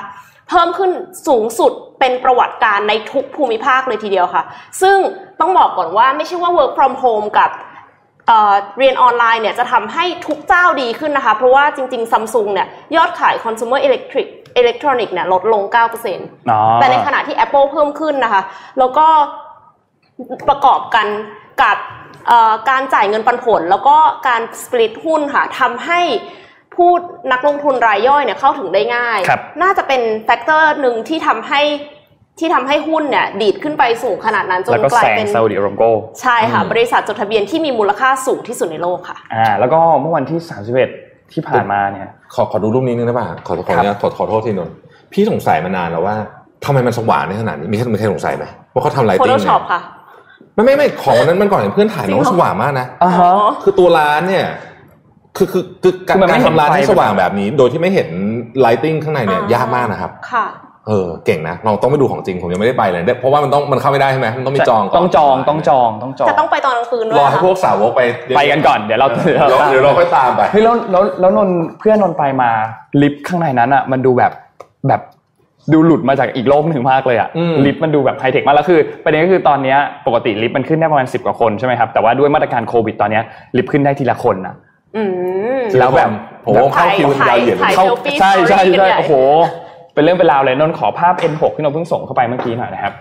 [0.50, 0.92] เพิ่มขึ้น
[1.28, 4.44] สูงสุดเป็นประวัติการณ์ในทุกภูมิภาคเลยทีเดียวค่ะ
[4.82, 4.98] ซึ่ง
[5.40, 7.50] ต้องบอกก่อนว่าไม่ใช่ว่า work from home กับ
[8.28, 14.28] เอ่อเรียนออนไลน์เนี่ยจะทำให้ทุกเจ้าดีขึ้นนะคะ เพราะว่าจริงๆซัมซุงเนี่ยยอดขาย consumer electric
[14.62, 18.42] electronic เนี่ยลดลง9%อ๋อแต่ในขณะที่ Apple เพิ่มขึ้นนะคะ
[18.80, 19.08] แล้วก็
[20.50, 21.08] ประกอบกัน
[21.62, 22.03] กับเอ่อ
[22.70, 23.96] การจ่ายเงินปันผล แล้วก็
[24.28, 26.00] การ split หุ้นค่ะทำให้
[26.76, 26.92] ผู้
[27.32, 31.62] นักลงทุนรายย่อยเนี่ยเข้าถึงได้ง่ายครับน่าจะเป็น factor หนึ่งที่ทำให้
[32.40, 35.84] ที่ทำให้หุ้นเนี่ยดีดขึ้นไปสูงขนาดนั้นจแล้วนก็กลาแซยงเป็นซาอุดิอารามโก
[36.22, 40.40] ใช่ค่ะอืมบริษัทจดทะเบียนที่มีมูลค่าสูงที่สุดในโลกค่ะอ่าแล้วก็เมื่อวันที่
[40.86, 44.76] 31 ที่ผ่านมาเนี่ย ขอขอดูรูปนี้นึงได้ป่ะขอขออนุญาตขอขอโทษทีนนท์
[45.14, 46.16] พี่สงสัยมานานแล้วว่า
[46.66, 49.82] ทำไมมันสว่างได้ขนาดนี้มีใครมีใครสงสัยไหมว่าเขาทำ lighting Photoshop ค่ะ
[50.56, 53.34] ไม่ไม่ไม่ของวันนั้นมันก่อนเห็นเพื่อนถ่ายน้องสว่างมากนะอ่าฮะ
[53.64, 54.46] คือตัวร้านเนี่ย
[55.38, 58.10] คือคือคือการคือมันไม่การเห็นทำร้านไฟให้สว่างแบบนี้ โดยที่ไม่เห็น
[58.60, 60.46] lighting ข้างในเนี่ยอ่ายยากมากนะครับ ค่ะ
[60.88, 68.02] เออเก่งนะเราต้องไปดูของจริงผมยังไม่ได้ไปเลยเพราะว่ามันต้องมันเข้าไม่ได้ใช่ไหมมันต้องมีจองก่นต้องจองต้องจองต้องจองแต่ต้องไปตอนกลางคืนด้วรยอให้ค่ะพวกสาวกไป
[68.36, 72.50] ไปกันก่อนเดี๋ยวเราเดี๋ยวเดี๋ยวเราค่อยตามไปเฮ้ยแล้วแล้วแล้วนนท์เพื่อนนนท์ไปมา
[73.02, 74.32] ลิฟต์ข้างในนั้นอะ มันดูแบบ
[74.88, 75.02] แบบ
[75.74, 83.24] ดูหลุดมาจากอีกโลกหนึ่งมากเลยอะอืมลิฟต์มันดูแบบไฮเทคมากแล้วคือประเด็นก็คือตอนเนี้ยปกติลิฟต์มันขึ้นได้ประมาณสิบกว่าคนใช่ไหมครับแต่ว่าด้วยมาตรการโควิดตอนเนี้ย
[83.58, 84.56] ลิฟต์ขึ้นได้ทีละคนนะ
[84.96, 85.04] อื
[85.60, 86.10] มแล้วแบบ
[86.46, 89.14] โอ้โหเข้าคิวกันยาวเหยียดเลถ่ายยเข้า selfie ใช่ใช่ story กันใช่ใหญ่โอ้โห
[89.94, 92.94] เป็นเรื่องเป็นราวเลยนนท์ขอภาพ N6 ที่นนท์เพิ่งส่งเข้าไปเมื่อกี้หน่อยนะครับ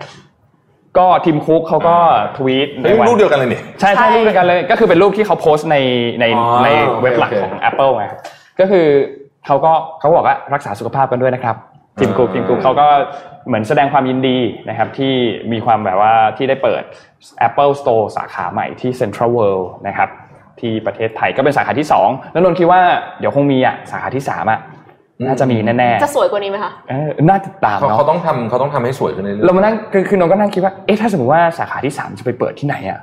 [0.97, 1.95] ก็ทีมคุกเขาก็
[2.37, 5.77] ทวีตในเฮ้ยวันรูปเดียวกันเลยนี่ใช่ใช่ใช่รูปเดียวกันเลย ก็คือเป็นรูปที่เขาโพสต์ใน
[6.21, 6.69] ในอ๋อใน
[7.01, 8.19] เว็บหลักโอเคของ Apple ไงครับ
[8.59, 8.85] ก็คือ
[9.45, 11.55] เขาก็เขาบอกว่ารักษาสุขภาพกันด้วยนะครับ
[11.99, 12.87] ทีมคุกอ่าทีมคุกเขาก็
[13.47, 14.37] เหมือนแสดงความยินดี
[14.69, 15.13] นะครับที่
[15.51, 16.83] มีความแบบว่าที่ได้เปิด
[17.47, 20.09] Apple Store สาขาใหม่ที่ Central World นะครับ
[20.59, 22.81] ที่ประเทศไทยก็เป็นสาขาที่2แล้วนนท์คิดว่า
[23.19, 24.59] เดี๋ยวคงมีอะสาขาที่3อะ
[25.25, 32.99] น่าจะมีแน่จะสวยกว่านี้ไหมคะๆเออน่าติดตามเขาเนาะเขาต้องทำเขาต้องทำให้สวยขึ้นเรื่อยๆเรามานั่งคือคือนนท์ก็นั่งคิดว่า เอ๊ะ ถ้าสมมติว่าสาขาที่ 3 จะไปเปิดที่ไหนอะ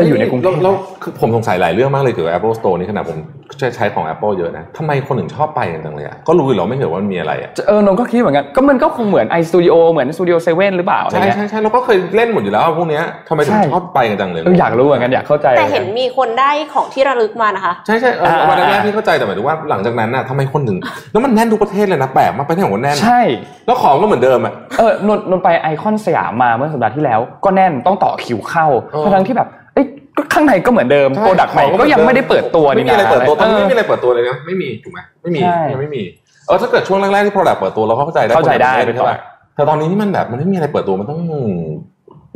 [0.00, 3.18] จะอยู่ในกรุงเทพแล้วแล้วคือผมสงสัยหลายเรื่องมากเลยเกี่ยวกับ Apple Store นี่ขนาดผม
[3.58, 20.78] ใช้ใช้ของ Apple เยอะนะทำไมคนถึงชอบไปกันจังเลยอะก็รู้อยู่แล้วไม่เห็นว่ามันมีอะไรอะเออนนท์ก็คิดเหมือนกันก็มันก็คงเหมือน iStudio เหมือน Studio 7หรือเปล่าอะไรใช่เงี้ยใช่ใช่เราก็เคยเล่นหมดอยู่แล้วพวกเนี้ยทำไมถึงใช่ชอบไปกันจังเลยเอออยากรู้เหมือนกันอยากเข้าใจ แต่เห็นมีคนได้ของที่ระลึกมานะคะใช่ใช่เอออ่าวันแรกอ่าๆที่เข้าใจแต่หมายถึงว่าหลังจากนั้นน่ะทำไมคนถึง
[21.12, 23.20] แล้วมันแน่นทุกประเทศเลยนะแปลกมากไปที่ไหนก็แน่นใช่
[23.66, 29.69] แล้วของก็เหมือนเดิมอะเออนนท์นนท์ไปไอคอนสยามมาเมื่อสัปดาห์ที่แล้ว ก็แน่นต้องต่อคิวเข้าเออทั้งที่แบบเอ้ย
[30.20, 36.02] ก็ข้างในก็เหมือนเดิมใช่ product ใหม่ของก็ยังไม่ได้เปิดตัวไม่นี่มีอะไรเปิดตัวตอนนี้เออไม่มีอะไรเปิดตัวเลยนะไม่มีถูกไหมไม่มีใช่ยังไม่มี
[36.46, 39.18] เออถ้าเกิดช่วงแรกๆที่ product เปิดตัวเราก็เข้าใจได้เข้าใจได้คนต่งประเทศใช่ป่ะ
[39.56, 41.20] แต่ตอนนี้นี่มันแบบมันไม่มีอะไรเปิดตัวมันต้อง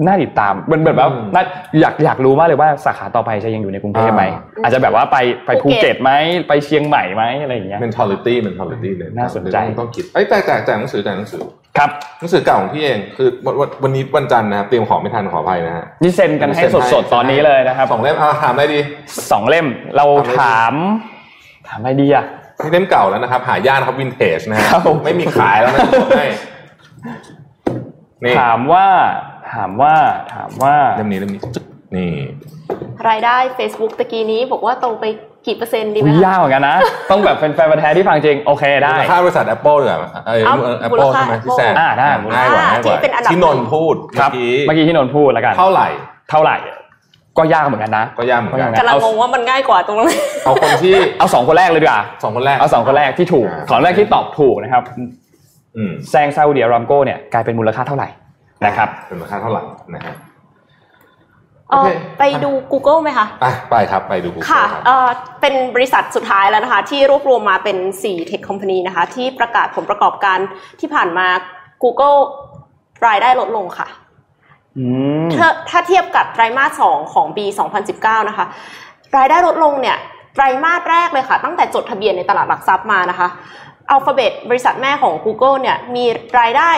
[0.06, 1.44] น่าติดตามมันแบบว่าอืมน่า
[1.80, 5.16] อยากอยากรู้มากเลยว่าสาขาต่อไปจะยังอยู่ในกรุงเทพไหมอ่าอาจจะแบบว่าไป
[5.46, 6.10] ไปภูภูเก็ตเก็ตไหม
[6.48, 11.42] ไปเชียงใหม่ไหมอะไรอย่างเงี้ย mentality mentality เลยน่าสนใจต้องต้องคิดไอ้ยแจกแจกแจกหนังสือแจกหนังสือ
[11.78, 18.80] ครับหนังสือเก่าของพี่เองคือวันวันวันนี้วันจันทร์นะครับเตรียมของไม่ทันขออภัยนะฮะนี่เซ็นกันให้เซ็นให้สดๆตอนนี้เลยนะครับสองเล่มอ่าถามอะไรดี
[19.32, 19.66] สองเล่ม
[19.96, 20.06] เรา
[20.40, 21.16] ถามอะไรดี
[21.68, 22.24] ถามถามอะไรดีอะ
[22.62, 26.26] นี่เล่มเก่าแล้วนะครับ หายากนะครับวินเทจนะฮะครับผมไม่มีขายแล้วนะบอกให้
[28.24, 28.86] นี่ถามว่า
[29.56, 29.94] ถามว่า
[30.34, 31.64] ถามว่าเล่มนี้เล่มนี้จึ๊ก
[31.96, 32.10] นี่
[33.08, 35.04] รายได้ Facebook ตะกี้นี้บอกว่าโตไป
[35.46, 36.76] กี่เปอร์เซ็นต์ดีไหมอุ๊ยคะยากเหมือนกันนะ
[37.10, 45.88] ต้องแบบเป็นแฟนพันธุ์แท้ที่ฟังจริง โอเคได้มูลค่าบริษัท Apple ดีกว่าเออเอ้าแอปมูเปิลลค่าใช่ไหมที่แซงอ่าได้ง่ายกว่าง่ายกว่าที่เป็นอันดับที่นนท์พูดครับเมื่อกี้เมื่อกี้ที่นนท์พูดแล้วกันเท่าไหร่
[46.30, 46.56] เท่าไหร่
[47.38, 50.08] ก็ยากเหมือนกันนะ ก็ยากเหมือนกันก็ยากกำลังงงว่ามันง่ายกว่าตรงนั้น
[50.44, 54.82] เอาคนที่เอาสองคนแรกเลยดีกว่าสองคนแรกเอาสองคนแรกที่ถูกอ่าสองคนแรกที่ตอบถูกนะครับ
[55.76, 58.08] อืมแซงซาอุดิอารามโกเนี่ยกลายเป็นมูลค่าเท่าไหร่
[58.66, 59.62] นะครับเป็นมูลค่าเท่าไหร่
[59.94, 60.14] นะฮะ
[61.70, 61.88] เอ่อโอเค
[62.18, 65.08] ไปดู Google ไหมคะอะไปครับไปดู Google ค่ะรับเอ่อ
[65.40, 70.38] เป็นบริษัทสุดท้ายแล้วนะคะ ที่รวบรวมมาเป็น4 Tech Company นะคะ ที่ประกาศผลประกอบการ
[70.80, 71.26] ที่ผ่านมา
[71.82, 72.18] Google
[73.06, 73.88] รายได้ลดลงค่ะ
[74.78, 74.84] อื
[75.26, 77.44] มถ้าถ้าเทียบกับไตรมาส2ของปี
[77.86, 78.46] 2019 นะคะ
[79.16, 79.96] รายได้ลดลงเนี่ย
[80.34, 83.28] ไตรมาสแรกเลยค่ะ ตั้งแต่จดทะเบียนในตลาดหลักทรัพย์มานะคะ
[83.90, 86.04] อัลฟาเบตบริษัทแม่ของ Google เนี่ยมี
[86.40, 86.70] รายได้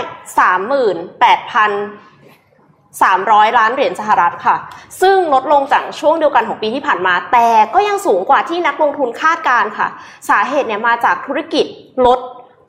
[3.51, 4.57] 38,300 ล้านเหรียญสหรัฐค่ะ
[5.01, 9.89] ซึ่งลดลงจากช่วงเดียวกันของปีที่ผ่านมา แต่ก็ยังสูงกว่าที่นักลงทุนคาดการณ์ค่ะ
[10.29, 11.67] สาเหตุเนี่ยมาจากธุรกิจ
[12.07, 12.21] ลด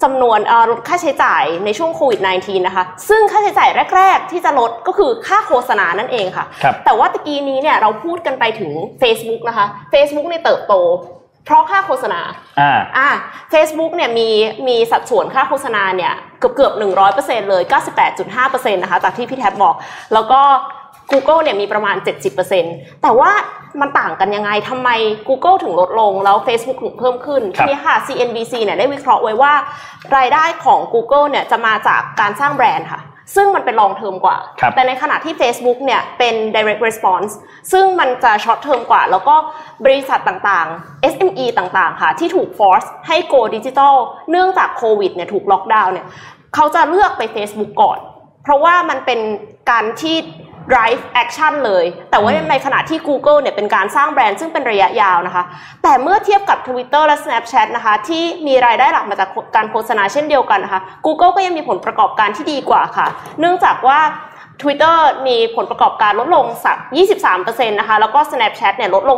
[0.04, 8.72] จำนวนเอ่อลดค่าใช้จ่ายในช่วงโควิด -19 นะคะ ซึ่งค่าใช้จ่ายแรก ๆ ที่จะลดก็คือค่าโฆษณานั่นเองค่ะครับแต่ว่าตะกี้นี้เนี่ยเราพูดกันไปถึง
[9.02, 10.74] Facebook นะคะ Facebook เนี่ยเติบโต
[11.48, 12.22] เพราะค่าโฆษณา
[12.60, 13.10] อ่า อ่า
[13.54, 14.30] Facebook เนี่ยมี
[14.68, 19.76] มีสัดส่วนค่าโฆษณาเนี่ยเกือบเกือบหนึ่งร้อยเปอร์เซ็นเลยเก้าสิบแปดจุดห้าเปอร์เซ็นต์นะคะจากที่พี่แท็บบอก
[20.14, 20.42] แล้วก็
[21.12, 21.96] Google เนี่ยมีประมาณ
[22.50, 23.32] 70%แต่ว่า
[23.82, 24.90] มันต่างกันยังไงทำไม
[25.30, 29.54] Google ถึงลดลง แล้ว Facebook ถึงเพิ่มขึ้นครับทีนี้ค่ะ CNBC เนี่ยได้วิเคราะห์ไว้ว่า
[30.18, 33.02] รายได้ของ Google เนี่ยจะมาจากการสร้างแบรนด์ค่ะ
[33.36, 37.32] ซึ่งมันเป็น long term กว่าครับแต่ในขณะที่ Facebook เนี่ยเป็น direct response
[37.72, 39.36] ซึ่งมันจะ short term กว่า แล้วก็
[39.86, 43.96] บริษัทต่างๆ SME ต่างๆ ค่ะ ที่ถูก force ให้ go digital
[44.30, 46.08] เนื่องจากโควิดเนี่ยถูกล็อกดาวน์เนี่ย
[46.56, 48.00] เขาจะเลือกไป Facebook ก่อน
[48.44, 49.20] เพราะว่ามันเป็น
[49.72, 50.18] การที่
[50.72, 55.44] drive action เลย แต่ว่าในขณะที่ Google เนี่ยเป็นการสร้างแบรนด์ซึ่งเป็นระยะยาวนะคะ
[55.84, 63.08] แต่เมื่อเทียบกับ Twitter และ Snapchat นะคะ ที่มีรายได้หลักมาจากการโฆษณาเช่นเดียวกันนะคะ Google ก็ยังมีผลประกอบการที่ดีกว่าค่ะ
[63.40, 64.00] เนื่องจากว่า
[64.62, 64.98] Twitter
[65.28, 66.78] มีผลประกอบการลดลงสัก
[67.24, 69.18] 23%นะคะ แล้วก็ Snapchat เนี่ยลดลง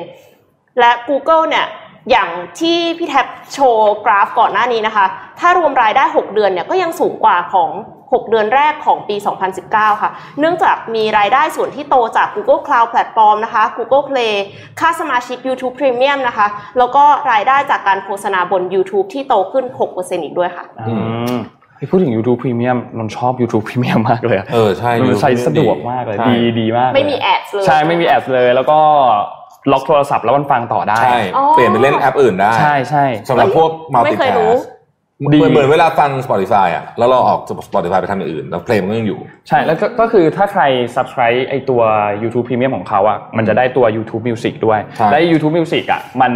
[0.00, 1.66] 17%และ Google เนี่ย
[2.10, 2.28] อย่าง
[2.60, 5.06] ที่พี่แท็บโชว์กราฟก่อนหน้านี้นะคะ
[5.40, 7.70] ถ้ารวมรายได้ 6 เดือนเนี่ยก็ยังสูงกว่าของ
[8.14, 9.16] 6 เดือนแรกของปี
[9.58, 10.10] 2019 ค่ะ
[10.40, 14.34] เนื่องจากมีรายได้ส่วนที่โตจาก Google Cloud Platform นะคะ Google Play
[14.80, 16.46] ค่าสมาชิก YouTube Premium นะคะ
[16.78, 20.94] แล้วก็รายได้จากการโฆษณาบน YouTube ที่โตขึ้น 6%อีกด้วยค่ะอื
[21.34, 21.36] ม
[21.90, 28.78] พูดถึง YouTube Premium นนชอบ YouTube Premium มากเลยอะเออใช่มันใช้สะดวกมากเลยใช่ดีดีมากเลยไม่มี ads เลยใช่ไม่มีแอดเลยแล้วก็
[29.72, 33.70] ล็อกโทรศัพท์แล้วมันฟังต่อได้ ใช่อ๋อเปลี่ยนไปเล่นแอปอื่นได้ ใช่ใช่สำหรับพวก
[34.04, 34.52] ไม่ multi เคยรู้
[35.22, 40.62] เหมือนเหมือนเวลาฟัง Spotify อะแล้วเราออก Spotify ไปทำอย่างอื่น แล้วเพลงมันก็ยังอยู่ ใช่แล้วก็ก็คือถ้าใคร
[40.96, 41.82] subscribe ไอตัว
[42.22, 46.32] YouTube Premium ของเขาอะมันจะได้ตัว YouTube Music ด้วยใช่และ YouTube Music อะมัน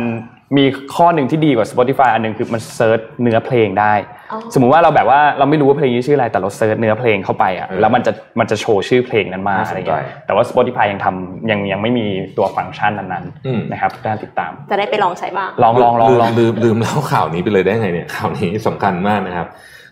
[0.56, 3.94] มีข้อหนึ่งที่ดีกว่า Spotify อันหนึงคือมัน search เนื้อเพลงได้
[4.32, 19.46] อ๋อสมมุติว่าเราแบบว่าเราไม่รู้ว่าเพลงนี้ชื่ออะไรแต่เรา search เนื้อเพลงเข้าไปอะแล้วมันจะมันจะโชว์ชื่อเพลงนั้นมาอะไรเงี้ยแต่ว่า Spotify ยังทำยังยังไม่มีตัวฟังก์ชันนั้นอืมๆนะครับน่าติดตาม จะได้ไปลองใช้บ้างลองลองลองลองลืมลืมเล่าข่าวนี้ไปเลยได้ไงเนี่ยข่าวนี้สำคัญมากนะครับ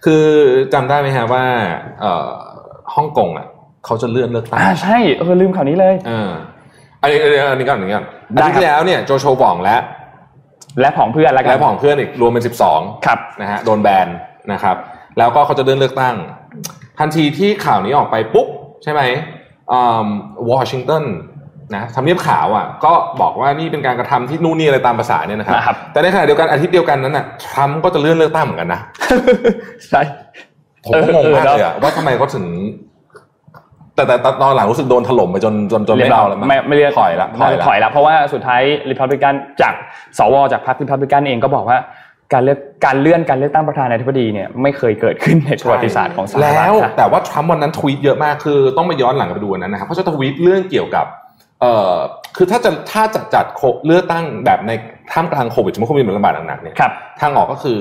[0.04, 0.24] คือ
[0.74, 1.44] จำได้ไหมฮะว่า
[2.00, 2.28] เอ่อ
[2.94, 3.46] ฮ่องกงอะ
[3.84, 6.30] เขาจะเลื่อนเลือกตั้งอ่าใช่เออลืมข่าวนี้เลยเออ
[7.02, 9.76] อันนี้อันนี้อันนี้ก่อนอันนี้ก่อนได้อาครับทิตย์ที่แล้วเนี่ยโจโฉบองและ
[10.80, 14.08] และผองเพื่อนแล้วกัและผองเพื่อนอีกรวมเป็นสิบสองครับนะฮะโดนแบน
[14.52, 14.76] นะครับ
[15.18, 16.14] แล้วก็เขาจะเลื่อนเลือกตั้ง
[16.98, 18.46] ทันทีที่ข่าวนี้ออกไปปุ๊บ
[18.82, 19.02] ใช่ไหม
[20.50, 21.04] วอชิงตัน
[21.74, 28.80] นะทำเนียบขาวอะก็บอกว่านี่เป็นการกระทำที่นู่นนี่อะไรตามภาษาเนี่ยนะครับนะครับ แต่ในขณะเดียวกันอาทิตย์เดียวกันนั้นน่ะทรัมป์ก็จะเลื่อนเลือกตั้งเหมือนกันนะ
[29.88, 30.00] ใช่
[30.86, 32.44] ผมก็งงมากเลยอะว่าทำไมเขาถึง
[33.94, 39.74] แต่แต่แต่ตอนหลังรู้สึกโดนถล่มไปจนจนจนไม่เอาแล้วมั้งไม่ไม่เรียกถอยละถอยละถอยละเพราะว่าสุดท้ายริพับลิกันจาก
[40.18, 41.78] สวจากพรรคริพับลิกันเองก็บอกว่า
[42.32, 51.06] การเลือกการเลื่อนการเลือกตั้งประธานาธิบดีเนี่ยไม่เคยเกิดขึ้นในประวัติศาสตร์ของสหรัฐแล้วค่ะแต่ว่าทรัมป์วันนั้นทวีตเยอะมากคือต้องไปย้อนหลังกลับไปดูวันนั้นนะครับเขาจะทวีตเรื่องเกี่ยวกับ
[51.60, 51.94] เอ่อ
[52.36, 54.72] คือถ้าจะถ้าจะจัดโคเลือกตั้งแบบใน
[55.12, 57.78] ท่ามกลางโควิดสมมติโควิดมันระบาดหนักๆเนี่ยครับทางออกก็คือ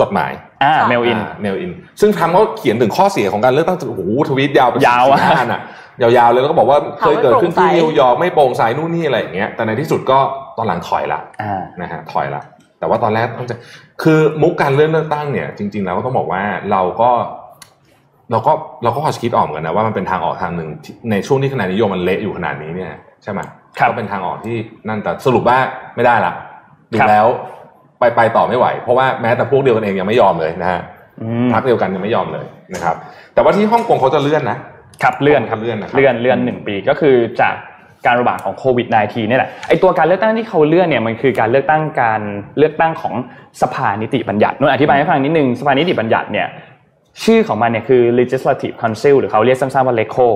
[0.00, 0.32] จดหมาย
[0.62, 5.60] อ่าเมลอินเมลอิน ซึ่งทรัมป์ก็เขียนถึงข้อเสียของการเลือกตั้งโอ้โหทวีตยาวไปยาวอะสี่ห้าน่ะ
[6.02, 10.18] ยาวๆเลยแล้วก็บอกว่าเคยเกิดขึ้นที่ไม่โปร่งใสนิวยอร์กไม่โปร่งใสนู่นนี่อะไรอย่างเงี้ยแต่ในที่สุดก็
[10.56, 12.42] ตอนหลังถอยละอ่านะฮะถอยละ
[12.78, 13.56] แต่ว่าตอนแรกต้องจะ
[14.02, 16.42] คือมุกการเลื่อนเลือกตั้งเนี่ย จริง ๆ แล้วก็ต้องบอกว่า
[16.72, 17.10] เราก็
[18.30, 18.52] เราก็
[18.82, 22.92] เราก็พอจะคิดออกเหมือนกันนะว่ามันเป็นทางออกทางหนึ่งที่ในช่วงที่คะแนนนิยมมันเละอยู่ขนาดนี้เนี่ย
[23.22, 23.40] ใช่ไหม
[23.78, 24.56] ครับก็เป็นทางออกที่
[24.88, 25.58] นั่นแต่สรุปว่า
[25.94, 26.32] ไม่ได้ละ
[26.92, 27.26] ดูครับแล้ว
[27.98, 30.80] ไปไปต่อไม่ไหว เพราะว่าแม้แต่พวกเดียวกันเองยังไม่ยอมเลยนะฮะ
[31.22, 32.96] อืมพรรคเดียวกันยังไม่ยอมเลยนะครับ
[33.34, 34.58] แต่ว่าที่ฮ่องกงเขาจะเลื่อนนะ
[35.02, 37.54] ครับเลื่อนครับเลื่อนนะครับเลื่อนเลื่อนหนึ่งปีก็คือจาก
[38.06, 42.20] การระบาดของโควิด -19 เนี่ยแหละไอตัวการเลือกตั้งที่เขาเลื่อนเนี่ยมันคือการเลือกตั้งการ
[42.58, 43.14] เลือกตั้งของ
[43.62, 46.46] สภานิติบัญญัตินุ่นอธิบายให้ฟังนิดนึงสภานิติบัญญัติเนี่ย
[47.24, 50.28] ชื่อของมันเนี่ยคือ legislative council หรือเขาเรียกสั้นๆว่า LECO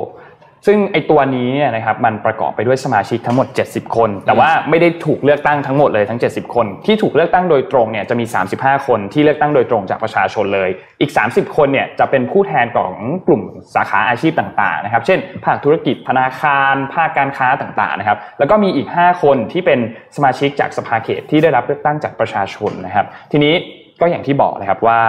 [0.67, 8.25] ซึ่งไอตัวนี้เนี่ยนะครับมันประกอบไปด้วยสมาชิกทั้งหมด 70 คน แต่ว่าไม่ได้ถูกเลือกตั้งทั้งหมดเลยทั้ง 70 คน ที่ถูกเลือกตั้งโดยตรงเนี่ยจะมี
[8.57, 12.93] 35 คนที่เลือกตั้งโดยตรงจากประชาชนเลย อีก 30 คนเนี่ยจะเป็นผู้แทนของ
[13.27, 13.43] กลุ่ม
[13.75, 19.79] สาขาอาชีพต่างๆนะครับ เช่น ภาคธุรกิจธนาคาร ภาคการค้าต่างๆนะครับ แล้วก็มีอีก 5 คนที่เป็น
[20.17, 23.55] สมาชิกจากสภาเขตที่ได้รับเลือกตั้งจากประชาชนนะครับ ทีนี้
[24.01, 25.01] ก็อย่างที่บอกนะครับว่า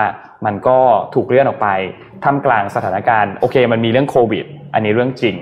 [0.45, 0.77] มันก็
[1.15, 1.67] ถูกเลื่อนออกไป
[2.23, 5.35] ท่ามกลางสถานการณ์โอเค มันมีเรื่องโควิด อันนี้เรื่องจริง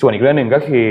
[0.00, 0.86] ส่วนอีกเรื่องหนึ่งก็คือ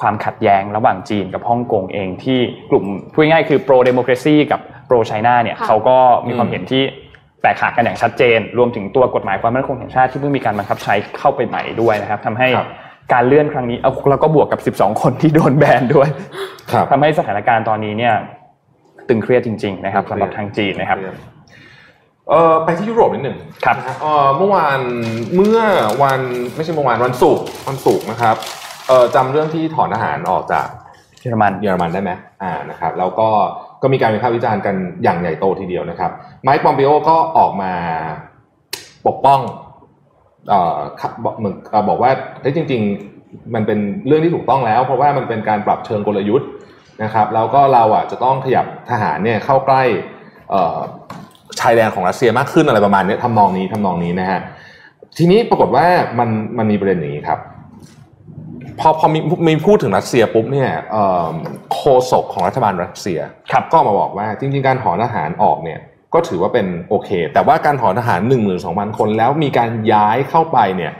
[0.00, 2.38] ความขัดแย้งระหว่างจีนกับฮ่องกงเองที่
[2.70, 6.82] กลุ่มพูดง่ายๆคือ pro democracy กับ pro China เนี่ยค่ะเขาก็มีความเห็นที่
[7.42, 12.68] แตกหักกันอย่างชัดเจน รวมถึงตัวกฎหมายความมั่นคงแห่งชาติที่เพิ่งมีการบังคับใช้เข้าไปใหม่ด้วยนะครับทำให้ครับ
[13.12, 16.08] การเลื่อนครั้งนี้เอาแล้วก็บวกกับ 12 คนที่โดนแบนด้วย
[16.72, 18.14] ครับทำให้สถานการณ์ตอนนี้เนี่ย
[19.08, 20.98] ตึงเครียดจริง ๆ นะครับสำหรับทางจีนนะครับ
[22.30, 24.80] เออไปที่ยุโรปนิดหนึ่งครับนะฮะเออเมื่อวาน
[25.36, 25.58] เมื่อ
[26.02, 26.20] วัน
[26.54, 28.36] ไม่ใช่เมื่อวานวันศุกร์วันศุกร์นะครับ
[28.88, 30.66] เออจำเรื่องที่ถอนทหารออกจาก
[31.20, 32.10] เยอรมันเยอรมันได้ไหม
[32.42, 33.28] อ่านะครับแล้วก็
[33.82, 36.10] ก็มีการวิพากษ์วิจารณ์กันอย่างใหญ่โตทีเดียวนะครับ
[36.42, 37.72] ไมค์ปอมปิโอก็ออกมา
[39.06, 39.40] ปกป้อง
[40.48, 42.10] เอ่อครับบอกเหมือนเอ่อบอกว่า
[42.40, 42.82] เฮ้ยจริง
[43.18, 46.48] ๆ มันเป็นเรื่องที่ถูกต้องแล้ว เพราะว่ามันเป็นการปรับเชิงกลยุทธ์
[47.02, 49.82] นะครับ แล้วก็เราอะจะต้องขยับทหารเนี่ยเข้าใกล้
[50.50, 50.78] เอ่อ
[51.60, 54.40] ชายแดนของรัสเซียมากขึ้นอะไรประมาณเนี้ยทำนองนี้ทำนองนี้นะฮะ
[55.16, 55.86] ทีนี้ปรากฏว่า
[56.18, 56.28] มัน
[56.58, 57.40] มันมีประเด็นอย่างนี้ครับ
[58.80, 61.28] พอพอมีมีพูดถึงรัสเซียปุ๊บเนี่ยเอ่อ
[61.72, 61.80] โฆ
[62.10, 63.18] ษกของรัฐบาลรัสเซีย
[63.50, 65.80] ครับก็มาบอกว่าจริง ๆ การถอนทหารออกเนี่ย
[66.14, 70.92] ก็ถือว่าเป็นโอเค แต่ว่าการถอนทหาร 1 2 0 0 0 คนแล้วมีการย้ายเข้าไปเนี่ย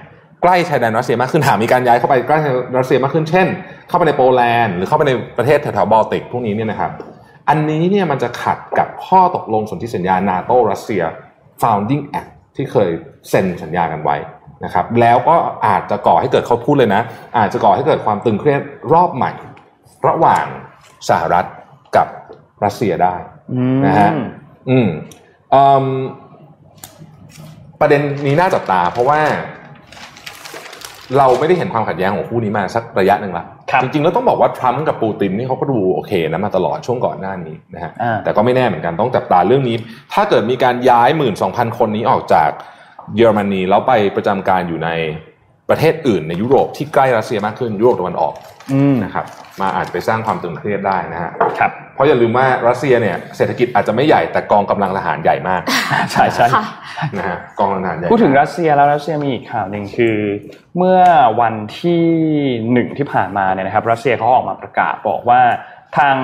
[0.42, 2.38] ใกล้ชายแดนรัสเซียมากขึ้นหากมีการย้ายเข้าไปใกล้
[2.78, 3.46] รัสเซียมากขึ้นเช่น
[3.88, 6.90] เข้าไปในโปแลนด์หรือเข้าไปในประเทศแถวๆบอลติกพวกนี้เนี่ยนะครับ
[7.48, 11.02] อันนี้เนี่ยมันจะขัดกับข้อตกลงสนธิสัญญานาโตรัสเซีย
[11.62, 12.90] Founding Act ที่เคย
[13.30, 14.16] เซ็นสัญญากันไว้
[14.64, 15.36] นะครับ แล้วก็
[15.66, 17.02] อาจจะก่อให้เกิดเขาพูดเลยนะ
[17.38, 19.32] อาจจะก่อให้เกิดความตึงเครียดรอบใหม่
[20.08, 20.46] ระหว่าง
[21.08, 21.46] สหรัฐ
[21.96, 22.06] กับ
[22.64, 23.14] รัสเซียได้
[23.86, 24.10] นะฮะ
[24.70, 24.88] อืม
[25.54, 25.86] อืม
[27.80, 29.20] ประเด็นนี้น่าจับตา เพราะว่า
[31.18, 39.76] เราไม่ได้เห็นความขัดแย้งของคู่นี้มาสักระยะหนึ่งละครับ จริงๆแล้วต้องบอกว่าทรัมป์กับปูตินนี่เขาก็ดูโอเคนะมาตลอดช่วงก่อนหน้านี้นะฮะอ่าแต่ก็ไม่แน่เหมือนกันต้องจับตาเรื่องนี้
[40.12, 42.50] ถ้าเกิดมีการย้ายหมื่นสองพันคนนี้ออกจาก
[43.16, 44.90] เยอรมนีแล้วไปประจำการอยู่ใน
[45.68, 48.34] ประเทศอื่นในยุโรปที่ใกล้รัสเซียมากขึ้นยุโรปตะวันออก
[48.72, 49.26] อืมนะครับ
[49.60, 55.62] มาอาจจะไปสร้างความตึงเครียดได้นะฮะครับ เพราะอย่าลืมว่ารัสเซียเนี่ยเศรษฐกิจอาจจะไม่ใหญ่แต่กองกำลังทหารใหญ่มาก
[56.12, 56.64] ใช่ใช่ค่ะ
[57.18, 60.18] นะฮะกองกำลังทหารใหญ่พูดถึงรัสเซียแล้วรัสเซียมีอีกข่าวหนึ่งคือ
[60.76, 61.02] เมื่อ
[61.40, 62.04] วันที่
[62.72, 65.40] หนึ่งที่ผ่านมาเนี่ยนะครับ รัสเซียเขาออกมาประกาศบอกว่า
[65.98, 66.16] ทาง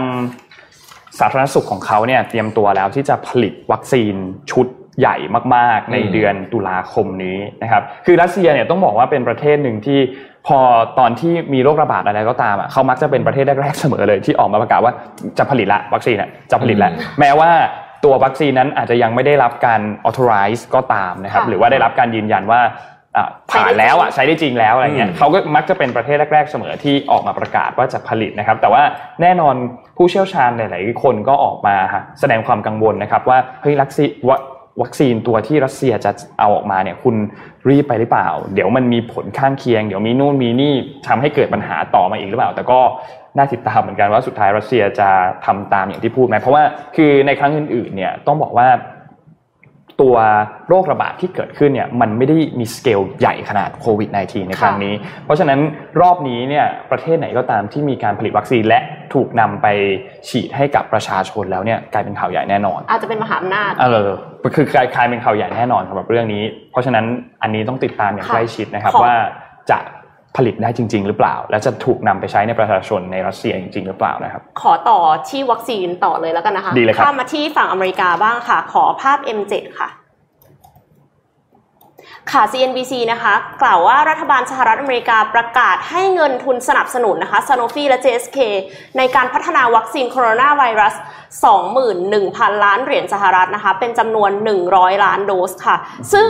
[1.19, 4.15] สาธารณสุขของเขาเนี่ยเตรียมตัวแล้วที่จะผลิตวัคซีน
[4.51, 4.67] ชุด
[5.01, 5.17] ใหญ่
[5.55, 10.01] มากๆในเดือนตุลาคมนี้นะครับ คือรัสเซียเนี่ยต้องบอกว่าเป็นประเทศหนึ่งที่
[10.47, 10.59] พอ
[10.99, 14.93] ตอนที่มีโรคระบาดอะไรก็ตามอะเขามักจะเป็นประเทศแรกๆเสมอเลยที่ออกมาประกาศว่า
[15.39, 16.91] จะผลิตละวัคซีนอะจะผลิตละ
[17.21, 17.51] แม้ว่า
[18.05, 22.61] ตัววัคซีนนั้นอาจจะยังไม่ได้รับการ authorize ก็ตามนะครับค่ะหรือว่าได้รับการยืนยันว่า
[23.17, 28.83] อะผ่านแล้วอะใช้ได้จริงแล้วอะไรเงี้ยเขาก็มักจะเป็นประเทศแรก ๆ เสมอที่ออกมาประกาศว่าจะผลิตนะครับ แต่ว่า
[29.23, 29.55] แน่นอน
[29.97, 34.11] ผู้เชี่ยวชาญหลาย ๆ คนก็ออกมาฮะแสดงความกังวลนะครับว่าเฮ้ยวัคซีน
[34.81, 36.11] วะวัคซีนตัวที่รัสเซียจะ
[36.41, 37.15] เอาออกมาเนี่ยคุณ
[37.69, 40.75] รีบไปหรือเปล่า เดี๋ยวมันมีผลข้างเคียง เดี๋ยวมีนู่นมีนี่
[41.07, 42.81] ทำให้เกิดปัญหาต่อมาอีกหรือเปล่า แต่ก็
[43.37, 45.11] น่าติดตามเหมือนกันว่าสุดท้ายรัสเซียจะ
[45.47, 46.63] ทำตามอย่างที่พูดไหมเพราะว่า
[46.97, 48.69] คือในครั้งอื่นๆเนี่ยต้องบอกว่า
[50.03, 50.17] ตัว
[50.69, 54.95] โรคระบาดที่เกิดขึ้นเนี่ยมันไม่ได้มีสเกลใหญ่ขนาดโควิด -19 ในครั้งนี้
[55.25, 55.61] เพราะฉะนั้น
[56.01, 58.81] รอบนี้เนี่ยประเทศไหนก็ตามที่มีการผลิตวัคซีนและ
[59.15, 59.67] ถูกนำไป
[60.29, 64.11] ฉีดให้กับประชาชนแล้วเนี่ยกลายเป็นข่าวใหญ่แน่นอน อาจจะเป็นมหาอำนาจเออ
[64.57, 67.05] คือกลายกลายเป็นข่าวใหญ่แน่นอนสำหรับเรื่องนี้ เพราะฉะนั้น
[67.43, 69.17] อันนี้ต้องติดตามอย่างค่ะใกล้ชิดนะครับขอว่า
[69.71, 69.79] จะ
[70.37, 79.89] ผลิตได้จริง ๆ หรือเปล่า และจะถูกนำไปใช้ในประชาชนในรัสเซียจริง ๆ หรือเปล่านะครับ ขอต่อที่วัคซีนต่อเลยแล้วกันนะคะดีเลยครับข้ามมาที่ฝั่งอเมริกาบ้างค่ะ ขอภาพ M7 ค่ะ
[82.33, 88.39] ค่ะ CNBC นะคะ กล่าวว่ารัฐบาลสหรัฐอเมริกาประกาศให้เงินทุนสนับสนุนนะคะ Sanofi และ GSK
[88.97, 90.95] ในการพัฒนาวัคซีนโคโรนาไวรัส
[91.81, 94.31] 21,000 ล้านเหรียญสหรัฐนะคะ เป็นจำนวน
[94.67, 95.77] 100 ล้านโดสค่ะ
[96.13, 96.29] ซึ่ง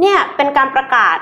[0.00, 1.18] เนี่ยเป็นการประกาศ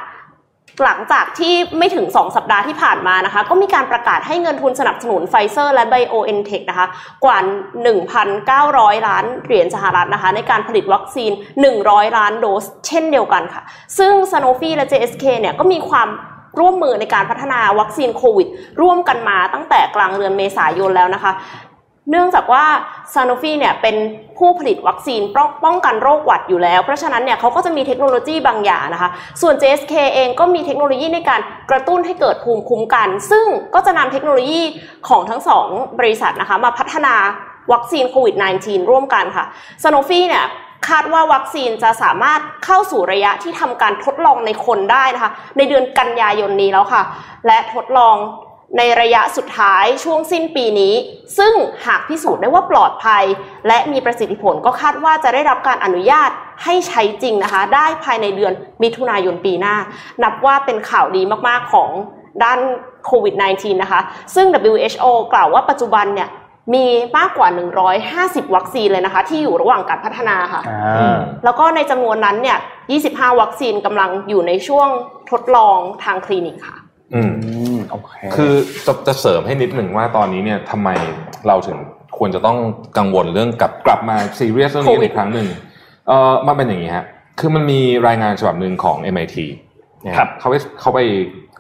[0.83, 6.87] หลังจากที่ไม่ถึง 2 สัปดาห์ที่ผ่านมานะคะ ก็มีการประกาศให้เงินทุนสนับสนุนไฟเซอร์และ BioNTech นะคะ
[7.25, 7.39] กว่า
[8.03, 11.33] 1,900 ล้านเหรียญสหรัฐนะคะ ในการผลิตวัคซีน
[11.75, 13.63] 100 ล้านโดส เช่นเดียวกันค่ะ
[13.99, 16.09] ซึ่ง Sanofi และ GSK เนี่ยก็มีความ
[16.61, 18.49] ร่วมมือในการพัฒนาวัคซีนโควิด
[18.83, 21.33] ร่วมกันมาตั้งแต่กลางเดือนเมษายนแล้วนะคะ
[22.11, 22.65] เนื่องจากว่า
[23.15, 23.97] Sanofi เนี่ยเป็น
[24.39, 25.21] ผู้ผลิตวัคซีน
[25.65, 29.11] ป้องกันโรคหวัดอยู่แล้ว เพราะฉะนั้นเนี่ยเขาก็จะมีเทคโนโลยีบางอย่างนะคะ
[29.43, 31.41] ส่วน JSK เองก็มีเทคโนโลยีในการ
[31.71, 34.63] กระตุ้นให้เกิดภูมิคุ้มกัน ซึ่งก็จะนำเทคโนโลยี
[35.09, 35.67] ของทั้งสอง
[35.99, 37.15] บริษัทนะคะมาพัฒนา
[37.73, 39.45] วัคซีนโควิด -19 ร่วมกันค่ะ
[39.83, 40.45] Sanofi เนี่ย
[40.89, 47.03] คาดว่าวัคซีนจะสามารถเข้าสู่ระยะที่ทำการทดลองในคนได้นะคะ ในเดือนกันยายนนี้แล้วค่ะ
[47.47, 48.17] และทดลอง
[48.77, 50.95] ในระยะสุดท้ายช่วงสิ้นปีนี้
[51.39, 51.53] ซึ่ง
[51.87, 53.25] หากพิสูจน์ได้ว่าปลอดภัย
[53.69, 56.31] และมีประสิทธิผลก็คาดว่าจะได้รับการอนุญาต
[56.65, 58.53] ให้ใช้จริงนะคะ ได้ภายในเดือน
[58.83, 59.77] มิถุนายนปีหน้า
[60.23, 61.91] นับว่าเป็นข่าวดีมากๆของ
[62.45, 62.59] ด้าน
[63.07, 64.01] โควิด -19 นะคะ
[64.35, 66.29] ซึ่ง WHO กล่าวว่าปัจจุบันเนี่ย
[66.75, 66.87] มี
[67.19, 67.49] มากกว่า
[68.47, 72.59] 150 วัคซีนเลยนะคะ ที่อยู่ระหว่างการพัฒนาค่ะอ่าแล้วก็ในจำนวนนั้นเนี่ย
[72.99, 74.89] 25 วัคซีนกำลังอยู่ในช่วง
[75.31, 76.77] ทดลองทางคลินิกค่ะ
[77.15, 78.53] อืมอืมโอเคคือ
[78.87, 80.89] จะจะเสริมให้นิดหนึ่งว่าตอนนี้เนี่ยทำไม
[81.47, 81.79] เราถึง
[82.19, 82.59] ควรจะต้อง
[82.99, 85.47] กังวลเรื่องกลับกลับมาซีเรียสเรื่องนี้โควิดอีกครั้งหนึ่ง
[86.09, 87.05] เอ่อมันเป็นอย่างนี้ฮะ
[87.41, 89.37] คือมันมีรายงานฉบับหนึ่งของ MIT
[90.07, 91.01] นะเขาไปเขาไป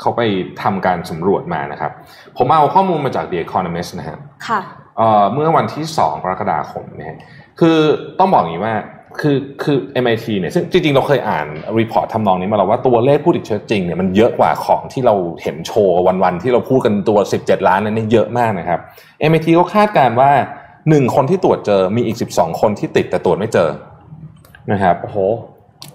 [0.00, 0.22] เขาไป
[0.62, 1.92] ทำการสำรวจมานะครับ
[2.38, 4.18] ผมเอาข้อมูลมาจาก The Economist นะฮะ
[4.48, 4.60] ค่ะ
[4.98, 7.18] เอ่อเมื่อวันที่ 2 กรกฎาคมเนี่ย
[7.60, 7.78] คือ
[8.18, 8.74] ต้องบอกอย่างนี้ว่า
[9.20, 11.46] คือคือ MIT เนี่ยซึ่งจริงๆ เราเคยอ่าน
[11.78, 18.80] รีพอร์ตทำนองนี้มาแล้วว่าตัวเลขผู้ติดเชื้อจริงเนี่ยมันเยอะกว่าของที่เราเห็นโชว์วันๆ ที่เราพูดกันตัว 17 ล้านนั้นเนี่ยเยอะมากนะครับ
[19.30, 20.30] MIT ก็คาดการณ์ว่า
[20.74, 23.70] 1 คนที่ตรวจเจอมีอีก 12 คนที่ติดแต่ตรวจไม่เจอ
[24.72, 25.18] นะครับโอ้โห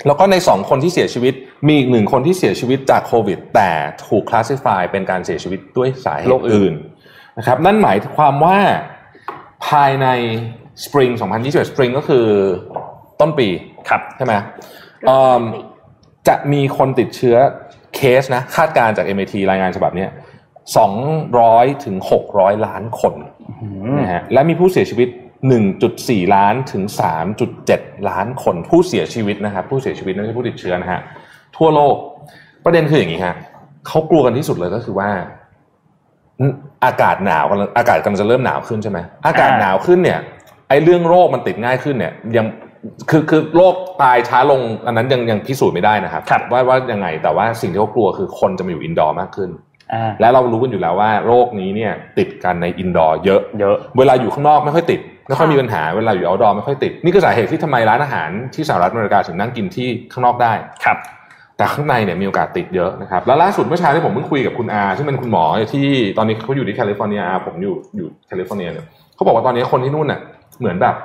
[0.05, 1.33] แล้วก็ใน 2 คนที่เสียชีวิต
[1.67, 3.71] มีอีกหนึ่งคนที่เสียชีวิตจากโควิด แต่
[4.07, 6.73] ถูกคลาสสิฟายเป็นการเสียชีวิตด้วยสาเหโรตุคอื่นอื่น
[7.37, 8.57] นะครับนั่นหมายความว่า
[9.67, 10.07] ภายใน
[10.83, 11.09] สปริง
[11.39, 12.25] 2021สปริงก็คือ
[13.21, 13.47] ต้นปี
[13.89, 14.33] ครับใช่ไหม
[15.07, 15.41] เอิ่ม
[16.27, 17.37] จะมีคนติดเชื้อ
[17.95, 20.09] เคสนะคาดการณ์จาก MIT รายงานฉบับเนี้ย
[20.97, 21.95] 200ถึง
[22.29, 23.13] 600ล้านคน
[23.99, 25.09] นะฮะและมีผู้เสียชีวิต
[25.71, 26.83] 1.4ล้านถึง
[27.45, 30.99] 3.7ล้านคนผู้เสียชีวิตนะครับผู้เสียชีวิตไม่ใช่ผู้ติดเชื้อนะฮะ
[31.57, 31.95] ทั่วโลก
[32.65, 33.35] ประเด็นคืออย่างนี้ฮะ
[33.87, 35.09] เขากลัวกันที่สุดเลยก็คือว่า
[36.85, 40.19] อากาศหนาวกำลังอากาศกำลังจะเริ่มหนาวขึ้นใช่ไหมอากาศหนาวขึ้นเนี่ย
[40.69, 42.45] ไอ้เรื่องโรคมันติดง่ายขึ้นเนี่ยยัง
[43.09, 49.49] คือคือโรคตายช้าลงอันนั้นยังยังพิสูจน์ไม่ได้นะครับครับว่าว่ายังไงแต่ว่าสิ่งที่เขากลัวคือคนจะมาอยู่ indoor มากขึ้น
[49.93, 60.53] อ่าและเรารู้กันอยู่แล้วว่าโรคนี้เนี่ยติดกันใน indoor เยอะเยอะ เวลาอยู่ข้างนอกไม่ค่อยติดไม่ค่อยค่ะมีปัญหาเวลาอยู่ outdoor ไม่ค่อยติด นี่คือสาเหตุที่ทำไมร้านอาหารที่สหรัฐอเมริกาถึงนั่งกินที่ข้างนอกได้
[60.85, 60.97] ครับ
[61.57, 70.19] แต่ข้างในเนี่ยมีโอกาสติดเยอะนะครับแล้วล่าสุดเมื่อเช้าที่ผมเพิ่งคุยกับคุณอาซึ่งเป็นคุณหมอที่ตอนนี้เขาอยู่ที่แคลิฟอร์เนียอาผมอยู่อยู่แคลิฟอร์เนียเนี่ยเขาบอกว่าตอนนี้คนที่นู่นน่ะ
[70.59, 70.95] เหมือนแบบ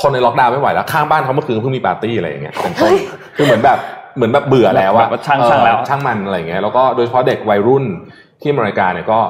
[0.00, 2.92] ทนในล็อกดาวน์ไม่ไหวแล้วข้างบ้านเขาเมื่อคืนเพิ่งมีปาร์ตี้อะไรอย่างเงี้ยเป็นต้น
[3.36, 3.78] คือเหมือนแบบ
[4.16, 7.84] เหมือนแบบเบื่อแล้วแบอะบว่าช่างเออช่างแล้วช่างมันอะไรอย่างเงี้ยแล้วก็โดยเฉพาะเด็กวัยรุ่น
[8.40, 9.20] ที่อเมริกาเนี่ยก็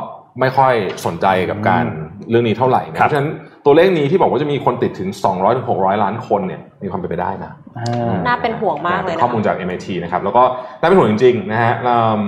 [0.40, 0.74] ไม่ค่อย
[1.06, 1.84] สนใจกับการ
[2.30, 3.30] เรื่องนี้เท่าไหร่นะครัเพบราะฉะนั้น
[3.64, 10.42] ตัวเลขนี้ที่บอกว่าจะมีคนติดถึง 200ถึง600ล้านคนเนี่ยมีความเป็นไปได้นะอ่าน่าเป็นห่วงมากเลยป็นะข้อมูลจาก MIT นะครับแล้วก็
[10.80, 12.20] น่าเป็นห่วงจริงๆนะฮะเอิ่ม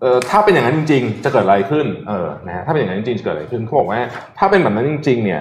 [0.00, 4.00] เอ่อถ้าเป็นอย่างนั้นจริง ๆ จะเกิดอะไรขึ้นเออนะฮะถ้าเป็นอย่างนั้นจริงๆจะเกิดอะไรขึ้นเขาบอกว่า
[4.38, 5.40] ถ้าเป็นแบบนั้นจริง ๆ เนี่ย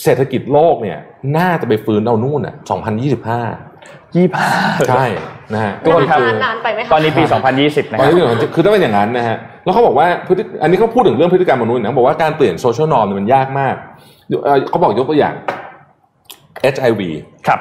[0.00, 0.98] อิ่มเศรษฐกิจโลกเนี่ย
[1.36, 2.54] น่าจะไปฟื้นเอานู่นอะ
[2.98, 4.52] 2025ยี่ห้า
[4.88, 5.06] ใช่
[5.54, 7.22] นะฮะทุกคนครับนานนานไปไหมคะตอนนี้ปี
[7.58, 13.74] 2020 นะตครับตอนนี้คือคือถ้าเป็นอย่างนั้นนะฮะแล้วเขาบอกว่าพฤติอันนี้เขาพูดถึงเรื่องพฤติกรรมมนุษย์นะบอกว่าการเปลี่ยน social norm มันยากมาก
[14.44, 15.34] เอ่อเขาบอกยกตัวอย่าง
[16.74, 17.00] HIV
[17.46, 17.60] ครับ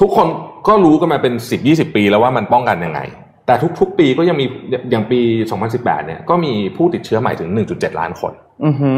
[0.00, 0.26] ทุกคน
[0.68, 3.00] ก็รู้กันมาเป็น 10 20 ปีแล้วว่ามันป้องกันยังไง
[3.46, 4.46] แต่ทุกๆ ปีก็ยังมี
[4.90, 5.20] อย่างปี
[5.62, 8.32] 2018 เนี่ยก็มีผู้ติดเชื้อใหม่ถึง 1.7 ล้านคน
[8.64, 8.90] อือฮึ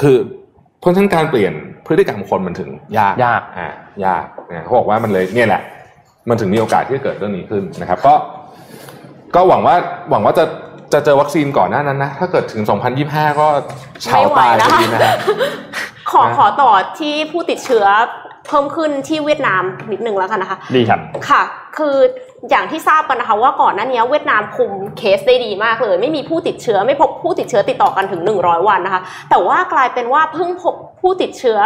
[0.00, 0.16] คือ
[0.84, 1.52] เพราะฉะนั้นการเปลี่ยน
[1.86, 3.68] พฤติกรรมคนมันถึงยากยากอ่า
[4.06, 5.62] ยากนะเขาบอกว่ามันเลยเนี่ยแหละ
[6.28, 8.14] มันถึงมีโอกาสที่จะเกิดเรื่องนี้ขึ้นนะครับ ก็
[9.34, 9.76] ก็หวังว่า
[10.10, 10.44] หวังว่าจะ
[10.92, 12.62] จะเจอวัคซีนก่อนหน้านั้นนะ ถ้าเกิดถึง
[13.00, 13.46] 2025 ก็
[14.02, 15.16] เฉาตายไม่พไหวอแล้วดีนะฮะ
[16.10, 17.86] ขอนะขอต่อที่ผู้ติดเชื้อ
[18.46, 21.42] เพิ่มขึ้นที่เวียดนามนิดนึงแล้วกันนะคะ ดีครับ ค่ะ
[21.76, 21.96] คือ
[22.50, 31.58] อย่างที่ทราบกันนะคะว่าก่อนหน้านี้เวียดนามคุมเคสได้ดีมากเลย ไม่มีผู้ติดเชื้อไม่พบผู้ติดเชื้อติดต่อกันถึง 100 วันนะคะ แต่ว่ากลายเป็นว่าเพิ่งพบผู้ติดเชื้อ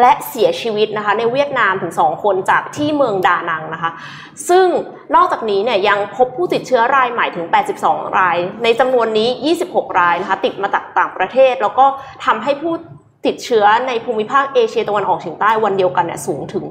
[0.00, 3.90] และเสียชีวิตนะคะ ในเวียดนามถึง 2 คนจากที่เมืองดานังนะคะ
[4.48, 4.66] ซึ่ง
[5.14, 7.46] นอกจากนี้เนี่ยยังพบผู้ติดเชื้อรายใหม่ถึง
[7.82, 9.28] 82 ราย ในจำนวนนี้
[9.64, 11.86] 26 รายนะคะติดมาจากต่างประเทศ แล้วก็
[12.24, 12.74] ทำให้ผู้
[13.26, 16.64] ติดเชื้อในภูมิภาคเอเชียตะวันออกเฉียงใต้วันเดียวกันเนี่ยสูงถึง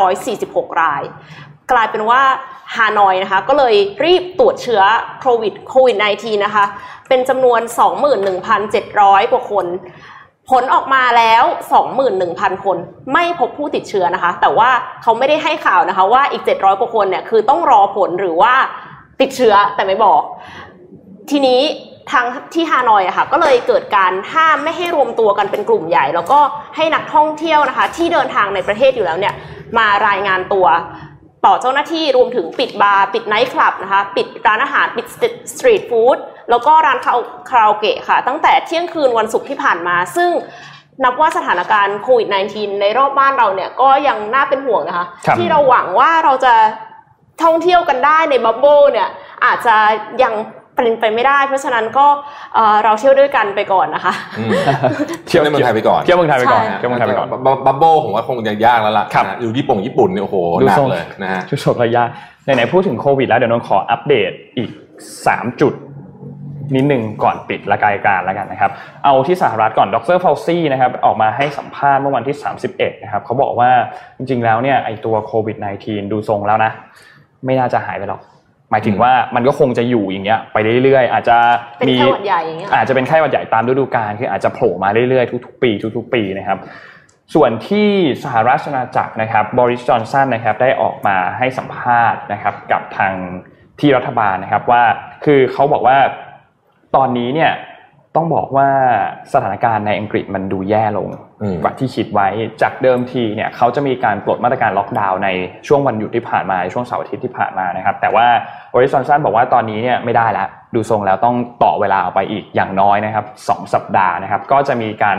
[0.00, 1.02] 546 ราย
[1.72, 2.20] กลายเป็นว่า
[2.74, 3.74] ฮานอยนะคะก็เลย
[4.04, 4.82] รีบตรวจเชื้อ
[5.20, 6.64] โควิดโควิด -19 นะคะ
[7.08, 7.60] เป็นจำนวน
[8.66, 9.66] 21,700 กว่าคน
[10.50, 11.44] ผลออกมาแล้ว
[12.04, 12.76] 21,000 คน
[13.12, 14.70] ไม่พบผู้ติดเชื้อนะคะ แต่ว่า
[15.02, 18.54] เขาไม่ได้ให้ข่าวนะคะว่าอีก 700 กว่าคนเนี่ยคือต้องรอผลหรือว่า
[19.20, 20.22] ติดเชื้อแต่ไม่บอก
[21.30, 21.60] ทีนี้
[22.10, 22.24] ทาง
[22.54, 26.40] ที่ฮานอยอะค่ะก็เลยเกิดการห้ามไม่ให้รวมตัวกันเป็นกลุ่มใหญ่ แล้วก็
[26.76, 29.34] ให้นักท่องเที่ยวนะคะ ที่เดินทางในประเทศอยู่แล้วเนี่ย
[29.78, 30.66] มารายงานตัว
[31.46, 35.06] ต่อเจ้าหน้าที่รวมถึงปิดบาร์ปิดไนท์คลับนะคะปิดร้านอาหารปิด
[35.52, 36.16] สตรีทฟู้ด
[36.50, 36.98] แล้วก็ร้าน
[37.48, 40.30] คาราโอเกะค่ะ ตั้งแต่เที่ยงคืนวันศุกร์ที่ผ่านมา ซึ่ง
[41.04, 46.54] นับว่าสถานการณ์โควิด -19 ในรอบบ้านเราเนี่ยก็ยังน่าเป็นห่วงนะคะครับที่เราหวังว่าเราจะ
[47.42, 49.08] ท่องเที่ยวกันได้ใน bubble เนี่ย
[49.44, 49.76] อาจจะ
[50.22, 50.34] ยัง
[50.74, 52.06] เป็นไปไม่ได้ เพราะฉะนั้นก็
[52.54, 54.50] เอ่อเราเที่ยวด้วยกันไปก่อนนะคะอืม
[55.26, 62.02] เที่ยวในเมืองไทยไปก่อนเที่ยวเมืองไทยไปก่อนใช่เที่ยวเมืองไทยไปก่อนบับ bubble ผมว่าคงจะยากแล้วล่ะครับนะอยู่ญี่ปุ่นญี่ปุ่นเนี่ยโอ้โหดูทรงหนักเลยนะฮะชุดโชคระยะ
[62.44, 64.70] ไหนๆพูดถึงโควิดแล้วเดี๋ยวนนท์ขออัปเดตอีก
[65.16, 65.74] 3 จุด
[66.74, 68.70] นิดหนึ่งก่อนปิดรายการแล้วกันนะครับ
[69.04, 72.36] เอาที่สหรัฐก่อนดรฟาวซี่นะครับออกมาให้สัมภาษณ์เมื่อวันที่
[72.68, 73.70] 31 นะครับเขาบอกว่า
[74.16, 76.70] จริงๆแล้วเนี่ยไอตัวโควิด -19 ดูทรงแล้วนะ
[77.44, 78.20] ไม่น่าจะหายไปหรอก
[78.72, 81.38] หมายถึงว่ามันก็คงจะอยู่อย่างเงี้ยไปเรื่อยๆ อาจจะ
[81.78, 86.58] เป็นมีไข้หวัดใหญ่อย่างเงี้ยอาจจะเป็นไข้หวัดใหญ่ตามฤดูกาลคืออาจจะโผล่มาเรื่อยๆทุกๆปีทุกๆปีนะครับ
[87.34, 87.88] ส่วนที่
[88.22, 93.12] สหราชอาณาจักรนะครับบริสจอนสันนะครับได้ออกมาให้สัมภาษณ์นะครับกับทาง
[93.80, 94.84] ที่รัฐบาลนะครับว่า
[95.24, 95.98] คือเขาบอกว่า
[96.96, 97.52] ตอนนี้เนี่ย
[98.16, 98.68] ต้องบอกว่า
[99.32, 101.08] สถานการณ์ในอังกฤษมันดูแย่ลง
[101.42, 102.28] อืมกว่าที่คิดไว้
[102.62, 105.28] จากเดิมทีเนี่ยเขาจะมีการปลดมาตรการล็อกดาวน์ใน
[105.66, 108.26] ช่วงวันหยุดที่ผ่านมาช่วงเสาร์อาทิตย์ที่ผ่านมานะครับ แต่ว่า
[108.74, 115.16] บริสจอนสันบอกว่าตอนนี้เนี่ยไม่ได้แล้วดูทรงแล้วต้องต่อเวลาออกไปอีกอย่างน้อยนะครับสองสัปดาห์นะครับ ก็จะมีการ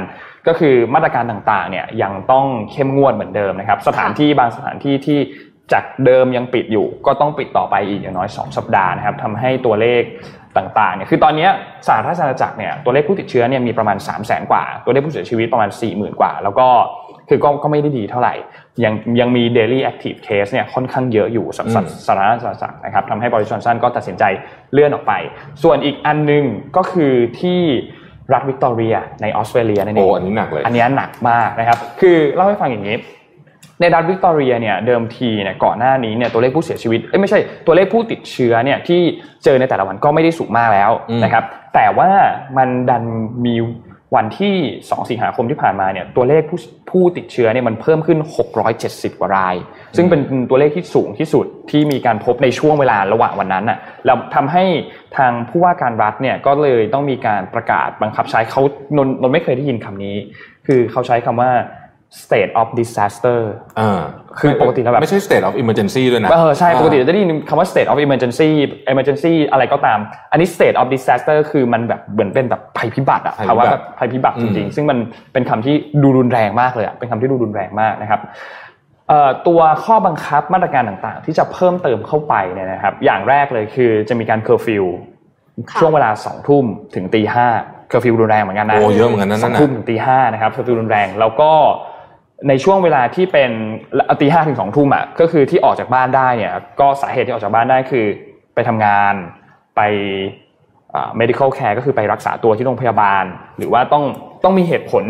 [0.47, 5.19] ก็คือมาตรการต่างๆเนี่ยยังต้องเข้มงวดเหมือนเดิมนะครับ สถานที่บางสถานที่ที่
[5.73, 10.03] จากเดิมยังปิดอยู่ ก็ต้องปิดต่อไปอีกอย่างน้อย 2 สัปดาห์นะครับทำให้ตัวเลข
[10.57, 11.51] ต่างๆเนี่ยคือตอนเนี้ย
[11.87, 16.67] สหราชอาณาจักรเนี่ยตัวเลขผู้ติดเชื้อเนี่ยมีประมาณ 3 0 0แสนกว่า ตัวเลขผู้เสียชีวิตประมาณ 4 0,000 กว่า แล้วก็
[17.29, 18.33] คือก็ก็ไม่ได้ดีเท่าไหร่
[18.83, 24.23] ยังยังมี daily active case เนี่ยค่อนข้างเยอะอยู่สำหรับอืมสาธารณสุขนะครับทำให้บริษัทจอนสันก็ตัดสินใจ
[24.73, 25.13] เลื่อนออกไป
[25.63, 26.43] ส่วนอีกอันหนึง
[26.77, 27.61] ก็คือที่
[28.33, 32.95] รัฐวิกตอเรียในออสเตรเลียนั่นเอโอ้งอันนี้หนักเลยอันเนี้ยหนักมากนะครับคือเล่าให้ฟังอย่างนี้
[33.81, 39.01] ในรัฐวิกตอเรียเนี่ยเดิมทีเนี่ยก่อนหน้านี้เนี่ยตัวเลขผู้เสียชีวิตเอ้ยไม่ใช่ตัวเลขผู้ติดเชื้อเนี่ยที่
[39.43, 41.43] เจอในแต่ละวันก็ไม่ได้สูงมากแล้วอืมนะครับ
[41.75, 42.09] แต่ว่า
[42.57, 43.03] มันดัน
[43.45, 43.55] มี
[44.17, 46.59] วันที่ 2 สิงหาคมที่ผ่านมาเนี่ยตัวเลขผู้
[46.89, 48.19] ผู้ติดเชื้อเนี่ยมันเพิ่มขึ้น
[48.69, 49.55] 670 กว่าราย
[49.97, 54.63] ซึ่งเป็นตัวเลขที่สูงที่สุดที่มีการพบในช่วงเวลาระหว่างวันนั้นน่ะแล้วทำให้
[55.17, 58.61] ทางผู้ว่าการรัฐเนี่ยก็เลยต้องมีการประกาศบังคับใช้เขา
[58.97, 60.15] นนนนไม่เคยได้ยินคำนี้
[60.67, 61.51] คือเขาใช้คำว่า
[62.21, 63.39] state of disaster
[63.79, 64.01] อ่า
[64.39, 68.49] คือปกติแล้วแบบ ไม่ใช่ state of emergency ด้วยนะเออใช่ ปกติเราจะได้ยินคำว่า state of emergency
[68.91, 69.99] emergency อะไรก็ตาม
[70.31, 74.97] อันนี้ state of disaster คือมันแบบเหมือนเป็นแบบภัยพิบัติอะภัยพิบัติภาวะแบบภัยพิบัติอืจมริงๆ ซึ่งมัน
[75.33, 78.21] เป็นคำที่ดูรุนแรงมากเลยอะเป็นคำที่ดูรุนแรงมากนะครับ
[79.09, 84.85] เอ่อตัวข้อบังคับมาตรการต่างๆ ที่จะเพิ่มเติมเข้าไปเนี่ยนะครับ อย่างแรกเลยคือจะมีการเคอร์ฟิว
[85.69, 87.47] ค่ะช่วงเวลาสองทุ่มถึงตีห้า
[87.89, 91.51] เคอร์ฟิวรุนแรงเหมือนกันนะโอ้เยอะเหมือนกันนะนั่นงน่ะสองทุ่มถึงตีห้านะครับเคอร์ฟิวรุนแรงแล้วก็
[92.47, 93.51] ในช่วงเวลาที่เป็น
[94.21, 98.05] ตีห้าถึงสองทุ่มอะก็คือที่ออกจากบ้านได้เนี่ยก็สาเหตุที่ออกจากบ้านได้คือ
[98.55, 99.13] ไปทำงาน
[99.75, 99.81] ไป
[100.95, 103.23] อ่า medical care ก็คือไปรักษาตัวที่โรงพยาบาล
[103.57, 104.03] หรือว่าต้อง
[104.43, 105.03] ต้องมีเหตุผล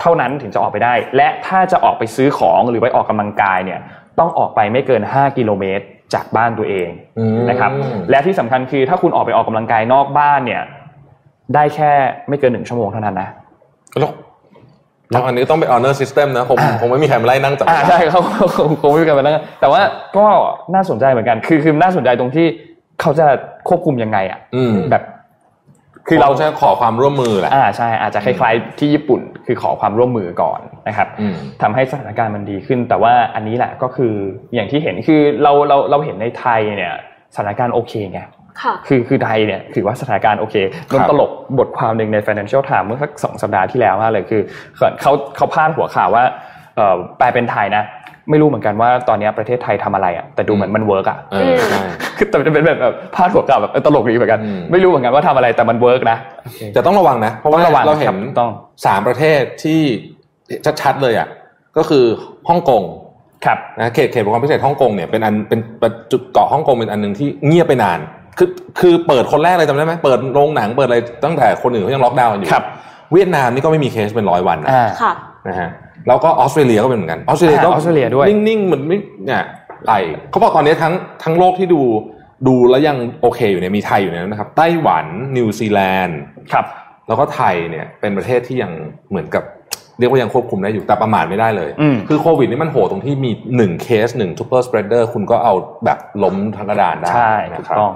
[0.00, 3.80] เท่านั้นถึงจะออกไปได้ และถ้าจะออกไปซื้อของหรือไปออกกำลังกายเนี่ย
[4.18, 5.84] ต้องออกไปไม่เกิน 5 กิโลเมตร
[6.14, 6.88] จากบ้านตัวเอง
[7.18, 7.70] อืมนะครับ
[8.10, 10.62] และที่สำคัญคือถ้าคุณออกไปออกกำลังกายนอกบ้านเนี่ย
[11.54, 11.92] ได้แค่
[12.28, 13.28] ไม่เกินหนึ่งชั่วโมงเท่านั้นนะ
[15.10, 19.82] แล้วแล้วอันนี้ต้องไป honor system นะคงอ่าคงไม่มีใครมาไล่นั่งจับอ่าใช่เขาเขาคงไม่มีการไปนั่งแต่ว่า
[20.16, 20.26] ก็
[20.74, 22.46] น่าสนใจเหมือนกัน คือคือน่าสนใจตรงที่
[23.00, 23.26] เขาจะ
[23.68, 25.04] ควบคุมยังไงอะอืมแบบ
[26.08, 34.12] คือเราจะขอความร่วมมือแหละอ่าใช่ อาจจะคล้ายๆที่ญี่ปุ่น คือขอความร่วมมือก่อนนะครับอืมทำให้สถานการณ์มันดีขึ้น แต่ว่าอันนี้แหละก็คือ
[34.54, 36.94] อย่างที่เห็นคือเราเราเราเห็นในไทยเนี่ย
[37.34, 38.20] สถานการณ์โอเคไง
[38.62, 40.56] ค่ะคือคือไทยเนี่ยถือว่าสถานการณ์โอเค
[40.92, 44.42] นนครับตลกบทความหนึ่งใน Financial Times เมื่อสักสองสัปดาห์ที่แล้วมากเลยคือ
[45.00, 46.24] เขาเขาพาดหัวข่าวว่า
[46.76, 47.84] เอ่อแปลเป็นไทยนะ
[48.30, 51.82] ไม่รู้เหมือนกันว่าตอนนี้ประเทศไทยทำอะไรอะแต่ดูเหมือนมันเวิร์กอะเออใช่
[52.16, 56.18] คือแต่จะเป็นแบบแบบพาดหัวข่าวแบบเออตลกดีเหมือนกันอืมไม่รู้เหมือนกันว่าทำอะไรแต่มัน work นะ
[56.74, 58.50] แต่ต้องระวังนะเพราะว่าต้องระวังเราเห็นครับต้อง
[58.86, 59.80] สามประเทศที่
[60.82, 61.28] ชัดๆเลยอะ
[61.76, 62.04] ก็คือ
[62.48, 62.82] ฮ่องกง
[63.46, 67.98] ครับนะเขตเขตปกครองพิเศษฮ่องกงเนี่ยเป็นอันเป็นเป็นจุดเกาะฮ่องกงเป็นอันหนึ่งที่เงียบไปนาน
[68.38, 68.48] คือ
[68.80, 72.64] คือเปิดคนแรกเลยจำได้ไหมเปิดโรงหนังเปิดอะไรตั้งแต่คนอื่นเขายังล็อกดาวน์กันอยู่ครับ
[73.12, 75.12] เวียดนามนี่ก็ไม่มีเคสเป็นร้อยวันนะอ่าค่ะ
[75.48, 75.70] นะฮะ
[76.08, 79.42] แล้วก็ออสเตรเลียก็เป็นเหมือนกันออสเตรเลียก็อ่าออสเตรเลียด้วยนิ่งๆเหมือนไม่เนี่ย
[79.88, 79.92] ไอ
[80.30, 81.80] เขาบอกตอนนี้ทั้งทั้งโลกที่ดู
[82.48, 85.06] ดูแล้วยังโอเคอยู่เนี่ยมีไทยอยู่ในนั้นนะครับไต้หวัน
[85.36, 86.18] นิวซีแลนด์
[86.52, 86.66] ครับ
[87.08, 88.72] แล้วก็ไทยเนี่ยเป็นประเทศที่ยัง
[89.10, 89.44] เหมือนกับ
[90.00, 97.92] เรียกว่ายังควบคุมได้อยู่แต่ประมาทไม่ได้เลยอืมคือโควิดนี่มันโหดตรงที่มีหนึ่งเคสหนึ่ง super spreader คุณก็เอาแบบล้มทั้งกระดานได้ใช่นะถูกครับต้อง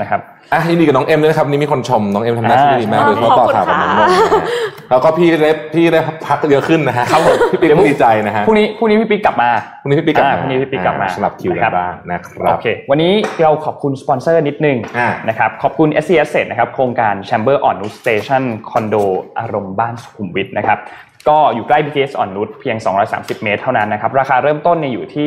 [0.00, 0.20] นะครับ
[0.52, 4.42] อะยินดีกับน้องเอ็มด้วยนะครับนี่มีคนชมน้องเอ็มทำหน้าที่ดีมากอ่าโดยเฉพาะต่อข่าวกับน้องนนท์นะฮะ
[4.90, 9.50] แล้วก็พี่ได้พี่ได้พักเยอะขึ้นนะฮะครับผมพี่ปิ๊กดีใจนะฮะพรุ่งนี้พรุ่งนี้พี่ปิ๊กกลับมา
[9.80, 18.96] พรุ่งนี้พี่ปิ๊กกลับอ่ามาพรุ่งนี้พี่ปิ๊กกลับมาอ่สลับคิวนะกัครันบบ้างนะครับโอเควันนี้เราขอบคุณสปอนเซอร์นิดนึงอ่านะครับขอบคุณ s c s นะครับโครงการ Chamber on Nude Station คอนโด
[19.38, 20.78] อารมณ์บ้านสุขุมวิทนะครับ
[21.28, 22.76] ก็อยู่ใกล้ BTS อ่อนนุชเพียง
[23.10, 25.26] 230 เมตรเท่านั้นนะครับ ราคาเริ่มต้นเนี่ยอยู่ที่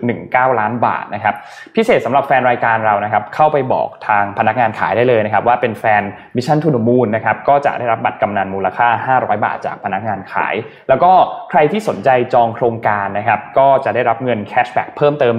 [0.00, 1.34] 3.19 ล้านบาทนะครับ
[1.76, 6.02] พิเศษสำหรับแฟนรายการเรานะครับ เข้าไปบอกทางพนักงานขายได้เลยนะครับ ว่าเป็นแฟน
[6.36, 10.54] Mission to the Moon นะครับ ก็จะได้รับบัตรกำนัลมูลค่า 500 บาทจากพนักงานขาย
[10.88, 11.12] แล้วก็
[11.50, 15.34] ใครที่สนใจจองโครงการนะครับ ก็จะได้รับเงิน cashback เพิ่มเติม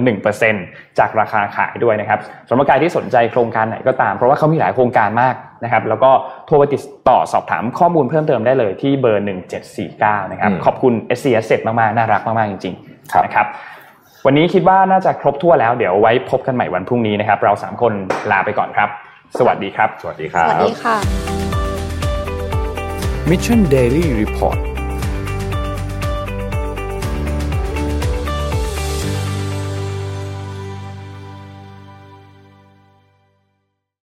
[0.48, 5.34] 1%จากราคาขายด้วยนะครับสำหรับใครที่สนใจโครงการไหนก็ตาม เพราะว่าเขามีหลายโครงการมาก
[5.64, 6.10] นะครับแล้วก็
[6.46, 9.26] โทรไปติดต่อสอบถามข้อมูลเพิ่มเติมได้เลยที่เบอร์
[9.76, 12.74] 1749นะครับอืมขอบคุณ SC Asset มากๆ น่ารักมากๆ จริงๆ
[13.12, 13.46] ครับนะครับ
[14.26, 17.92] วันนี้คิดว่าน่าจะครบถ้วนแล้วเดี๋ยวไว้พบกันใหม่วันพรุ่งนี้นะครับเราสามคน
[18.30, 18.88] ลาไปก่อนครับ
[19.38, 20.96] สวัสดีครับ สวัสดีครัสบวัสดีค่ะ
[23.30, 24.75] Mission Daily Report